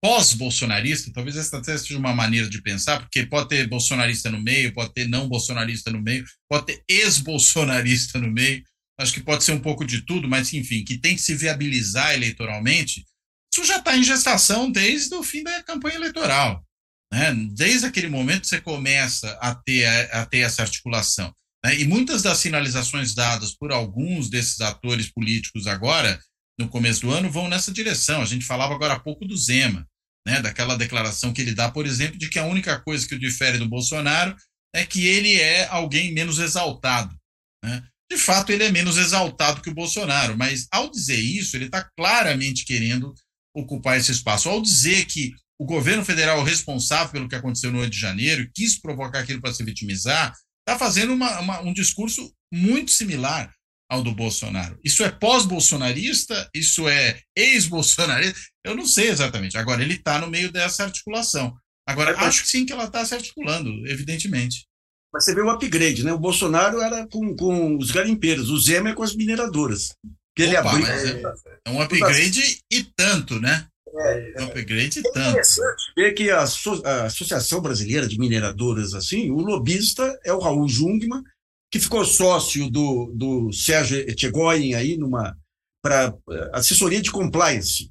pós-bolsonarista, 0.00 1.10
talvez 1.12 1.36
essa 1.36 1.58
até 1.58 1.76
seja 1.76 1.98
uma 1.98 2.14
maneira 2.14 2.48
de 2.48 2.62
pensar, 2.62 3.00
porque 3.00 3.26
pode 3.26 3.48
ter 3.48 3.66
bolsonarista 3.66 4.30
no 4.30 4.40
meio, 4.40 4.72
pode 4.72 4.92
ter 4.92 5.08
não 5.08 5.28
bolsonarista 5.28 5.90
no 5.90 6.00
meio, 6.00 6.24
pode 6.48 6.66
ter 6.66 6.84
ex-bolsonarista 6.88 8.20
no 8.20 8.30
meio, 8.30 8.62
acho 8.98 9.12
que 9.12 9.20
pode 9.20 9.44
ser 9.44 9.52
um 9.52 9.60
pouco 9.60 9.84
de 9.84 10.02
tudo, 10.02 10.28
mas 10.28 10.52
enfim, 10.52 10.84
que 10.84 10.98
tem 10.98 11.14
que 11.14 11.22
se 11.22 11.34
viabilizar 11.34 12.14
eleitoralmente, 12.14 13.04
isso 13.52 13.64
já 13.64 13.78
está 13.78 13.96
em 13.96 14.02
gestação 14.02 14.70
desde 14.70 15.14
o 15.14 15.22
fim 15.22 15.42
da 15.42 15.62
campanha 15.62 15.96
eleitoral. 15.96 16.64
Né? 17.12 17.32
Desde 17.54 17.86
aquele 17.86 18.08
momento 18.08 18.46
você 18.46 18.60
começa 18.60 19.30
a 19.40 19.54
ter, 19.54 19.86
a, 20.12 20.26
ter 20.26 20.38
essa 20.38 20.62
articulação. 20.62 21.32
Né? 21.64 21.80
E 21.80 21.86
muitas 21.86 22.22
das 22.22 22.38
sinalizações 22.38 23.14
dadas 23.14 23.54
por 23.56 23.72
alguns 23.72 24.28
desses 24.28 24.60
atores 24.60 25.10
políticos 25.10 25.66
agora 25.66 26.20
no 26.58 26.68
começo 26.68 27.02
do 27.02 27.12
ano 27.12 27.30
vão 27.30 27.48
nessa 27.48 27.72
direção. 27.72 28.20
A 28.20 28.26
gente 28.26 28.44
falava 28.44 28.74
agora 28.74 28.94
há 28.94 29.00
pouco 29.00 29.24
do 29.24 29.36
Zema, 29.36 29.86
né, 30.26 30.42
daquela 30.42 30.76
declaração 30.76 31.32
que 31.32 31.40
ele 31.40 31.54
dá, 31.54 31.70
por 31.70 31.86
exemplo, 31.86 32.18
de 32.18 32.28
que 32.28 32.38
a 32.38 32.44
única 32.44 32.80
coisa 32.80 33.06
que 33.06 33.14
o 33.14 33.18
difere 33.18 33.58
do 33.58 33.68
Bolsonaro 33.68 34.36
é 34.74 34.84
que 34.84 35.06
ele 35.06 35.40
é 35.40 35.66
alguém 35.68 36.12
menos 36.12 36.38
exaltado. 36.38 37.16
Né? 37.64 37.82
De 38.10 38.16
fato, 38.16 38.50
ele 38.50 38.64
é 38.64 38.72
menos 38.72 38.96
exaltado 38.96 39.60
que 39.60 39.70
o 39.70 39.74
Bolsonaro, 39.74 40.36
mas 40.36 40.66
ao 40.72 40.90
dizer 40.90 41.18
isso, 41.18 41.56
ele 41.56 41.66
está 41.66 41.88
claramente 41.96 42.64
querendo 42.64 43.14
ocupar 43.54 43.98
esse 43.98 44.12
espaço. 44.12 44.48
Ao 44.48 44.62
dizer 44.62 45.04
que 45.04 45.32
o 45.60 45.66
governo 45.66 46.04
federal 46.04 46.40
é 46.40 46.44
responsável 46.44 47.12
pelo 47.12 47.28
que 47.28 47.34
aconteceu 47.34 47.72
no 47.72 47.80
8 47.80 47.90
de 47.90 47.98
janeiro, 47.98 48.50
quis 48.54 48.80
provocar 48.80 49.20
aquilo 49.20 49.40
para 49.40 49.52
se 49.52 49.64
vitimizar, 49.64 50.34
está 50.66 50.78
fazendo 50.78 51.12
uma, 51.12 51.40
uma, 51.40 51.60
um 51.60 51.72
discurso 51.72 52.32
muito 52.52 52.90
similar 52.92 53.52
ao 53.90 54.02
do 54.02 54.12
Bolsonaro. 54.12 54.78
Isso 54.84 55.02
é 55.02 55.10
pós-bolsonarista? 55.10 56.48
Isso 56.54 56.86
é 56.88 57.20
ex-bolsonarista? 57.34 58.38
Eu 58.64 58.74
não 58.74 58.86
sei 58.86 59.08
exatamente. 59.08 59.56
Agora, 59.56 59.82
ele 59.82 59.94
está 59.94 60.18
no 60.18 60.28
meio 60.28 60.52
dessa 60.52 60.84
articulação. 60.84 61.56
Agora, 61.88 62.16
acho 62.18 62.46
sim 62.46 62.66
que 62.66 62.72
ela 62.72 62.84
está 62.84 63.04
se 63.04 63.14
articulando, 63.14 63.70
evidentemente. 63.88 64.67
Mas 65.12 65.24
você 65.24 65.34
vê 65.34 65.42
um 65.42 65.50
upgrade, 65.50 66.04
né? 66.04 66.12
O 66.12 66.18
Bolsonaro 66.18 66.80
era 66.80 67.06
com, 67.06 67.34
com 67.34 67.76
os 67.76 67.90
garimpeiros, 67.90 68.50
o 68.50 68.58
Zema 68.58 68.90
é 68.90 68.94
com 68.94 69.02
as 69.02 69.14
mineradoras. 69.14 69.94
Que 70.36 70.42
ele 70.42 70.56
Opa, 70.56 70.78
é, 70.78 71.22
é, 71.66 71.70
um 71.70 71.80
upgrade 71.80 72.60
e 72.70 72.84
tanto, 72.96 73.40
né? 73.40 73.66
É, 73.90 74.32
é 74.36 74.42
um 74.42 74.46
upgrade 74.46 75.00
e 75.00 75.02
tanto. 75.02 75.18
É 75.18 75.28
interessante 75.30 75.92
ver 75.96 76.12
que 76.12 76.30
a, 76.30 76.40
a 76.40 77.04
Associação 77.06 77.60
Brasileira 77.60 78.06
de 78.06 78.18
Mineradoras, 78.18 78.94
assim, 78.94 79.30
o 79.30 79.38
lobista 79.38 80.18
é 80.24 80.32
o 80.32 80.38
Raul 80.38 80.68
Jungmann, 80.68 81.24
que 81.72 81.80
ficou 81.80 82.04
sócio 82.04 82.70
do, 82.70 83.12
do 83.14 83.52
Sérgio 83.52 83.98
Etchegoyen 83.98 84.74
aí 84.74 84.96
numa 84.96 85.36
para 85.82 86.14
eh, 86.30 86.50
assessoria 86.52 87.00
de 87.00 87.10
compliance. 87.10 87.90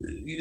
E, 0.00 0.38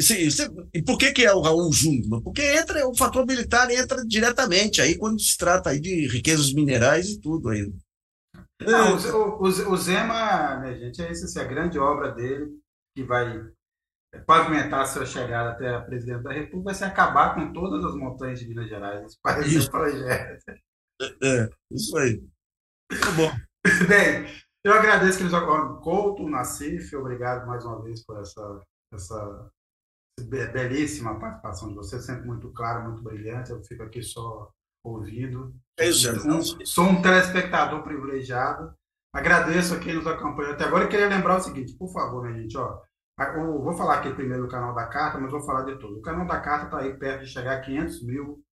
e, 0.76 0.84
por 0.84 1.00
que, 1.00 1.12
que 1.12 1.26
é 1.26 1.34
o 1.34 1.42
Raul 1.42 1.72
Jungmann? 1.74 2.22
Porque 2.22 2.44
entra, 2.44 2.88
o 2.88 2.96
fator 2.96 3.26
militar 3.26 3.70
entra 3.72 4.06
diretamente 4.06 4.82
aí 4.82 4.96
quando 4.98 5.20
se 5.20 5.36
trata 5.36 5.72
aí 5.72 5.80
de 5.80 6.08
riquezas 6.08 6.54
minerais 6.54 7.10
e 7.10 7.20
tudo 7.20 7.50
aí. 7.50 7.74
Não, 8.62 8.96
o, 8.96 9.44
o, 9.44 9.72
o 9.72 9.78
Zema, 9.78 10.58
né, 10.58 10.78
gente, 10.78 11.02
é 11.02 11.10
essa 11.10 11.40
é 11.40 11.44
a 11.44 11.48
grande 11.48 11.80
obra 11.80 12.12
dele 12.12 12.60
que 12.96 13.04
vai 13.04 13.50
pavimentar 14.26 14.82
a 14.82 14.86
sua 14.86 15.06
chegada 15.06 15.52
até 15.52 15.74
a 15.74 15.82
presidente 15.82 16.24
da 16.24 16.32
República, 16.32 16.66
vai 16.66 16.74
ser 16.74 16.86
acabar 16.86 17.36
com 17.36 17.52
todas 17.52 17.84
as 17.84 17.96
montanhas 17.96 18.40
de 18.40 18.48
Minas 18.48 18.70
Gerais. 18.70 19.18
Parece 19.22 19.58
isso. 19.58 19.72
projeto. 19.72 20.44
É, 21.02 21.06
é, 21.24 21.50
isso 21.72 21.98
aí. 21.98 22.24
Tá 22.90 23.12
bom. 23.12 23.32
Bem, 23.88 24.26
eu 24.64 24.74
agradeço 24.74 25.18
que 25.18 25.24
eles 25.24 25.34
Couto, 25.84 26.28
Nassif, 26.28 26.96
obrigado 26.96 27.46
mais 27.46 27.64
uma 27.66 27.82
vez 27.84 28.04
por 28.06 28.20
essa, 28.20 28.62
essa 28.94 29.52
belíssima 30.20 31.20
participação 31.20 31.70
de 31.70 31.76
você, 31.76 32.00
sempre 32.00 32.26
muito 32.26 32.52
clara, 32.52 32.88
muito 32.88 33.04
brilhante. 33.04 33.52
Eu 33.52 33.64
fico 33.64 33.84
aqui 33.84 34.02
só 34.02 34.52
ouvindo. 34.84 35.56
É 35.78 35.88
isso, 35.88 36.10
então, 36.10 36.42
Sou 36.66 36.86
um 36.86 37.02
telespectador 37.02 37.84
privilegiado. 37.84 38.74
Agradeço 39.14 39.74
a 39.74 39.80
quem 39.80 39.96
nos 39.96 40.08
acompanhou 40.08 40.54
até 40.54 40.66
agora 40.66 40.86
e 40.86 40.90
queria 40.90 41.08
lembrar 41.08 41.38
o 41.38 41.42
seguinte, 41.42 41.76
por 41.78 41.92
favor, 41.92 42.24
minha 42.24 42.40
gente, 42.40 42.58
ó, 42.58 42.80
eu 43.20 43.62
vou 43.64 43.74
falar 43.74 44.00
aqui 44.00 44.14
primeiro 44.14 44.44
do 44.44 44.50
canal 44.50 44.76
da 44.76 44.86
Carta, 44.86 45.18
mas 45.18 45.32
vou 45.32 45.42
falar 45.42 45.64
de 45.64 45.80
tudo. 45.80 45.98
O 45.98 46.02
canal 46.02 46.28
da 46.28 46.40
Carta 46.40 46.66
está 46.66 46.80
aí 46.80 46.96
perto 46.98 47.24
de 47.24 47.32
chegar 47.32 47.58
a 47.58 47.62
500 47.62 48.04
mil 48.04 48.44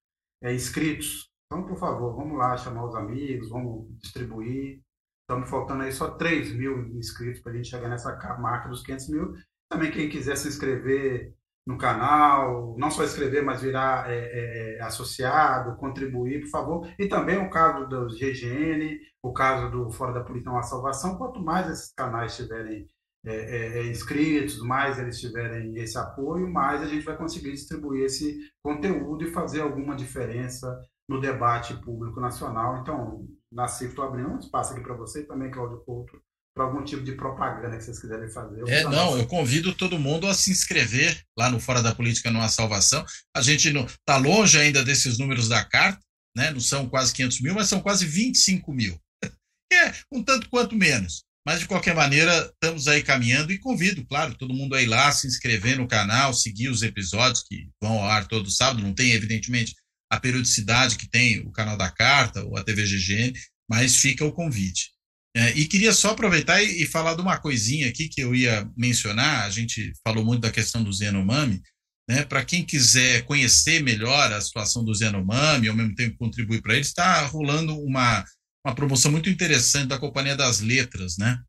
é, 0.43 0.55
inscritos. 0.55 1.29
Então, 1.47 1.67
por 1.67 1.77
favor, 1.77 2.17
vamos 2.17 2.39
lá 2.39 2.57
chamar 2.57 2.87
os 2.87 2.95
amigos, 2.95 3.51
vamos 3.51 3.87
distribuir. 3.99 4.81
Estamos 5.23 5.51
faltando 5.51 5.83
aí 5.83 5.93
só 5.93 6.11
3 6.11 6.55
mil 6.55 6.87
inscritos 6.97 7.43
para 7.43 7.53
a 7.53 7.57
gente 7.57 7.69
chegar 7.69 7.89
nessa 7.89 8.17
marca 8.39 8.69
dos 8.69 8.83
500 8.83 9.09
mil. 9.11 9.35
Também 9.69 9.91
quem 9.91 10.09
quiser 10.09 10.37
se 10.37 10.49
inscrever 10.49 11.35
no 11.67 11.79
canal, 11.79 12.77
não 12.79 12.91
só 12.91 13.05
inscrever, 13.05 13.43
mas 13.43 13.63
virar 13.63 14.11
é, 14.11 14.17
é, 14.17 14.77
é 14.79 14.83
associado, 14.83 15.77
contribuir, 15.77 16.41
por 16.43 16.51
favor. 16.51 16.95
E 16.99 17.09
também 17.09 17.39
o 17.39 17.49
caso 17.51 17.87
dos 17.89 18.19
GGN, 18.19 18.99
o 19.23 19.33
caso 19.33 19.71
do 19.71 19.91
Fora 19.91 20.13
da 20.13 20.23
Política 20.23 20.51
uma 20.51 20.63
Salvação. 20.63 21.17
Quanto 21.17 21.41
mais 21.41 21.69
esses 21.71 21.93
canais 21.95 22.33
estiverem 22.33 22.87
é, 23.27 23.35
é, 23.35 23.79
é, 23.79 23.87
inscritos, 23.87 24.59
mais 24.61 24.99
eles 24.99 25.19
tiverem 25.19 25.75
esse 25.79 25.97
apoio, 25.97 26.47
mais 26.53 26.83
a 26.83 26.87
gente 26.87 27.07
vai 27.07 27.17
conseguir 27.17 27.53
distribuir 27.53 28.05
esse 28.05 28.39
conteúdo 28.63 29.25
e 29.25 29.33
fazer 29.33 29.63
alguma 29.63 29.97
diferença 29.97 30.79
no 31.09 31.19
debate 31.19 31.75
público 31.79 32.21
nacional. 32.21 32.83
Então, 32.83 33.27
na 33.51 33.67
CIF, 33.67 33.91
estou 33.91 34.05
abrindo 34.05 34.29
um 34.29 34.39
espaço 34.39 34.75
aqui 34.75 34.83
para 34.83 34.95
você 34.95 35.21
e 35.21 35.27
também, 35.27 35.51
Cláudio 35.51 35.83
Couto, 35.87 36.21
para 36.55 36.65
algum 36.65 36.85
tipo 36.85 37.03
de 37.03 37.13
propaganda 37.13 37.77
que 37.77 37.83
vocês 37.83 37.99
quiserem 37.99 38.31
fazer. 38.31 38.61
Eu 38.61 38.69
é, 38.69 38.85
não, 38.85 39.19
eu 39.19 39.27
convido 39.27 39.75
todo 39.75 39.99
mundo 39.99 40.27
a 40.29 40.35
se 40.35 40.53
inscrever 40.53 41.21
lá 41.37 41.51
no 41.51 41.59
Fora 41.59 41.83
da 41.83 41.95
Política 41.95 42.31
Não 42.31 42.41
Há 42.41 42.49
Salvação. 42.49 43.05
A 43.37 43.43
gente 43.43 43.69
está 43.69 44.17
longe 44.17 44.59
ainda 44.59 44.85
desses 44.85 45.19
números 45.19 45.49
da 45.49 45.65
carta, 45.65 46.01
né? 46.37 46.53
não 46.53 46.61
são 46.61 46.89
quase 46.89 47.13
500 47.13 47.41
mil, 47.41 47.55
mas 47.55 47.69
são 47.69 47.81
quase 47.81 48.07
25 48.07 48.73
mil. 48.73 48.99
É 49.73 49.93
um 50.13 50.23
tanto 50.23 50.49
quanto 50.49 50.77
menos. 50.77 51.25
Mas, 51.45 51.61
de 51.61 51.67
qualquer 51.67 51.95
maneira, 51.95 52.51
estamos 52.53 52.87
aí 52.87 53.03
caminhando 53.03 53.53
e 53.53 53.59
convido, 53.59 54.07
claro, 54.07 54.35
todo 54.35 54.55
mundo 54.55 54.75
a 54.75 54.81
ir 54.81 54.87
lá, 54.87 55.11
se 55.11 55.27
inscrever 55.27 55.77
no 55.77 55.89
canal, 55.89 56.33
seguir 56.33 56.69
os 56.69 56.83
episódios 56.83 57.43
que 57.43 57.69
vão 57.83 57.99
ao 57.99 58.09
ar 58.09 58.29
todo 58.29 58.51
sábado. 58.51 58.83
Não 58.83 58.95
tem, 58.95 59.13
evidentemente, 59.13 59.75
a 60.11 60.21
periodicidade 60.21 60.97
que 60.97 61.09
tem 61.09 61.41
o 61.41 61.51
canal 61.51 61.77
da 61.77 61.91
Carta 61.91 62.45
ou 62.45 62.57
a 62.57 62.63
TV 62.63 62.85
GGN, 62.87 63.33
mas 63.69 63.97
fica 63.97 64.25
o 64.25 64.33
convite. 64.33 64.94
É, 65.37 65.51
e 65.51 65.67
queria 65.67 65.93
só 65.93 66.11
aproveitar 66.11 66.63
e, 66.63 66.83
e, 66.83 66.87
falar 66.87 67.15
de 67.15 67.21
uma 67.21 67.39
coisinha 67.39 67.89
aqui 67.89 68.09
que 68.09 68.21
eu 68.21 68.35
ia 68.35 68.71
mencionar. 68.77 69.45
A 69.45 69.51
gente 69.51 69.93
falou 70.07 70.25
muito 70.25 70.43
da 70.43 70.51
questão 70.51 70.83
do 70.83 70.93
Zenomami. 70.93 71.61
Né? 72.09 72.25
Para 72.25 72.45
quem 72.45 72.65
quiser 72.65 73.25
conhecer 73.25 73.83
melhor 73.83 74.33
a 74.33 74.41
situação 74.41 74.85
do 74.85 74.95
Zenomami, 74.95 75.69
ao 75.69 75.75
mesmo 75.75 75.95
tempo 75.95 76.19
contribuir 76.19 76.63
para 76.63 76.75
ele, 76.75 76.83
está 76.83 77.27
rolando 77.27 77.77
uma, 77.81 78.25
uma 78.65 78.75
promoção 78.75 79.11
muito 79.11 79.29
interessante 79.29 79.89
da 79.89 79.99
Companhia 79.99 80.37
das 80.37 80.61
Letras, 80.61 81.17
né? 81.19 81.41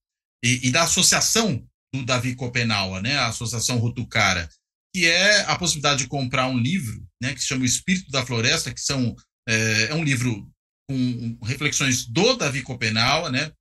E, 0.44 0.68
e 0.68 0.72
da 0.72 0.84
associação 0.84 1.64
do 1.94 2.06
Davi 2.06 2.36
Copenau, 2.36 3.02
né? 3.02 3.18
A 3.18 3.28
Associação 3.28 3.78
Rutucara, 3.78 4.50
que 4.96 5.06
é 5.06 5.42
a 5.42 5.58
possibilidade 5.58 6.04
de 6.04 6.08
comprar 6.08 6.48
um 6.48 6.58
livro, 6.58 7.06
né? 7.22 7.34
Que 7.34 7.42
se 7.42 7.48
chama 7.48 7.64
O 7.64 7.66
Espírito 7.66 8.10
da 8.10 8.26
Floresta, 8.26 8.74
que 8.74 8.82
são 8.82 9.14
é, 9.48 9.90
é 9.90 9.94
um 9.94 10.04
livro 10.04 10.50
com 10.90 11.38
reflexões 11.44 12.06
do 12.06 12.36
Davi 12.36 12.62
Copenau, 12.62 13.32
né? 13.32 13.52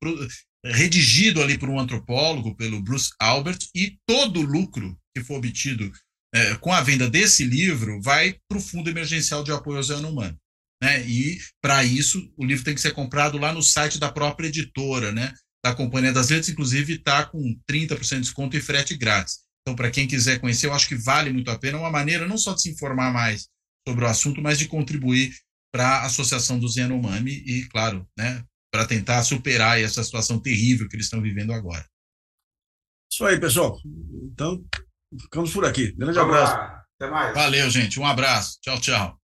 Redigido 0.64 1.42
ali 1.42 1.58
por 1.58 1.68
um 1.68 1.78
antropólogo, 1.78 2.56
pelo 2.56 2.82
Bruce 2.82 3.10
Albert, 3.20 3.58
e 3.74 3.98
todo 4.06 4.40
o 4.40 4.44
lucro 4.44 4.98
que 5.14 5.22
for 5.22 5.36
obtido 5.36 5.90
é, 6.34 6.56
com 6.56 6.72
a 6.72 6.80
venda 6.80 7.08
desse 7.08 7.44
livro 7.44 8.00
vai 8.02 8.38
para 8.48 8.58
o 8.58 8.60
Fundo 8.60 8.90
Emergencial 8.90 9.44
de 9.44 9.52
Apoio 9.52 9.76
ao 9.76 9.80
Oceano 9.80 10.08
Humano. 10.08 10.36
Né? 10.82 11.06
E, 11.06 11.38
para 11.62 11.84
isso, 11.84 12.32
o 12.36 12.44
livro 12.44 12.64
tem 12.64 12.74
que 12.74 12.80
ser 12.80 12.92
comprado 12.92 13.38
lá 13.38 13.52
no 13.52 13.62
site 13.62 13.98
da 13.98 14.10
própria 14.10 14.48
editora, 14.48 15.12
né? 15.12 15.32
da 15.64 15.74
Companhia 15.74 16.12
das 16.12 16.28
Letras, 16.28 16.50
inclusive 16.50 16.96
está 16.96 17.24
com 17.24 17.58
30% 17.70 18.16
de 18.16 18.20
desconto 18.20 18.54
e 18.54 18.60
frete 18.60 18.94
grátis. 18.96 19.38
Então, 19.62 19.74
para 19.74 19.90
quem 19.90 20.06
quiser 20.06 20.38
conhecer, 20.38 20.66
eu 20.66 20.74
acho 20.74 20.86
que 20.86 20.94
vale 20.94 21.32
muito 21.32 21.50
a 21.50 21.58
pena. 21.58 21.78
É 21.78 21.80
uma 21.80 21.90
maneira 21.90 22.28
não 22.28 22.36
só 22.36 22.52
de 22.52 22.60
se 22.60 22.70
informar 22.70 23.10
mais 23.10 23.48
sobre 23.88 24.04
o 24.04 24.08
assunto, 24.08 24.42
mas 24.42 24.58
de 24.58 24.68
contribuir 24.68 25.32
para 25.74 25.88
a 25.88 26.06
Associação 26.06 26.56
do 26.56 26.68
Yanomami 26.68 27.32
e, 27.32 27.64
claro, 27.64 28.06
né, 28.16 28.44
para 28.72 28.86
tentar 28.86 29.24
superar 29.24 29.80
essa 29.80 30.04
situação 30.04 30.38
terrível 30.38 30.88
que 30.88 30.94
eles 30.94 31.06
estão 31.06 31.20
vivendo 31.20 31.52
agora. 31.52 31.84
Isso 33.12 33.26
aí, 33.26 33.40
pessoal. 33.40 33.76
Então, 34.32 34.64
ficamos 35.20 35.52
por 35.52 35.64
aqui. 35.64 35.90
Grande 35.90 36.16
Vamos 36.16 36.32
abraço. 36.32 36.52
Lá. 36.56 36.84
Até 36.96 37.10
mais. 37.10 37.34
Valeu, 37.34 37.68
gente. 37.70 37.98
Um 37.98 38.06
abraço. 38.06 38.56
Tchau, 38.62 38.80
tchau. 38.80 39.18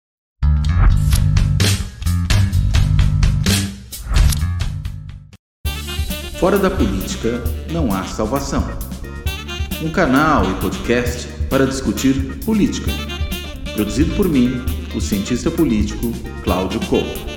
Fora 6.39 6.57
da 6.57 6.69
política 6.71 7.43
não 7.73 7.91
há 7.91 8.05
salvação. 8.05 8.63
Um 9.83 9.91
canal 9.91 10.49
e 10.49 10.61
podcast 10.61 11.27
para 11.49 11.67
discutir 11.67 12.39
política. 12.45 12.89
Produzido 13.75 14.15
por 14.15 14.29
mim, 14.29 14.76
o 14.95 15.01
cientista 15.01 15.51
político 15.51 16.11
Cláudio 16.43 16.79
Couto. 16.81 17.36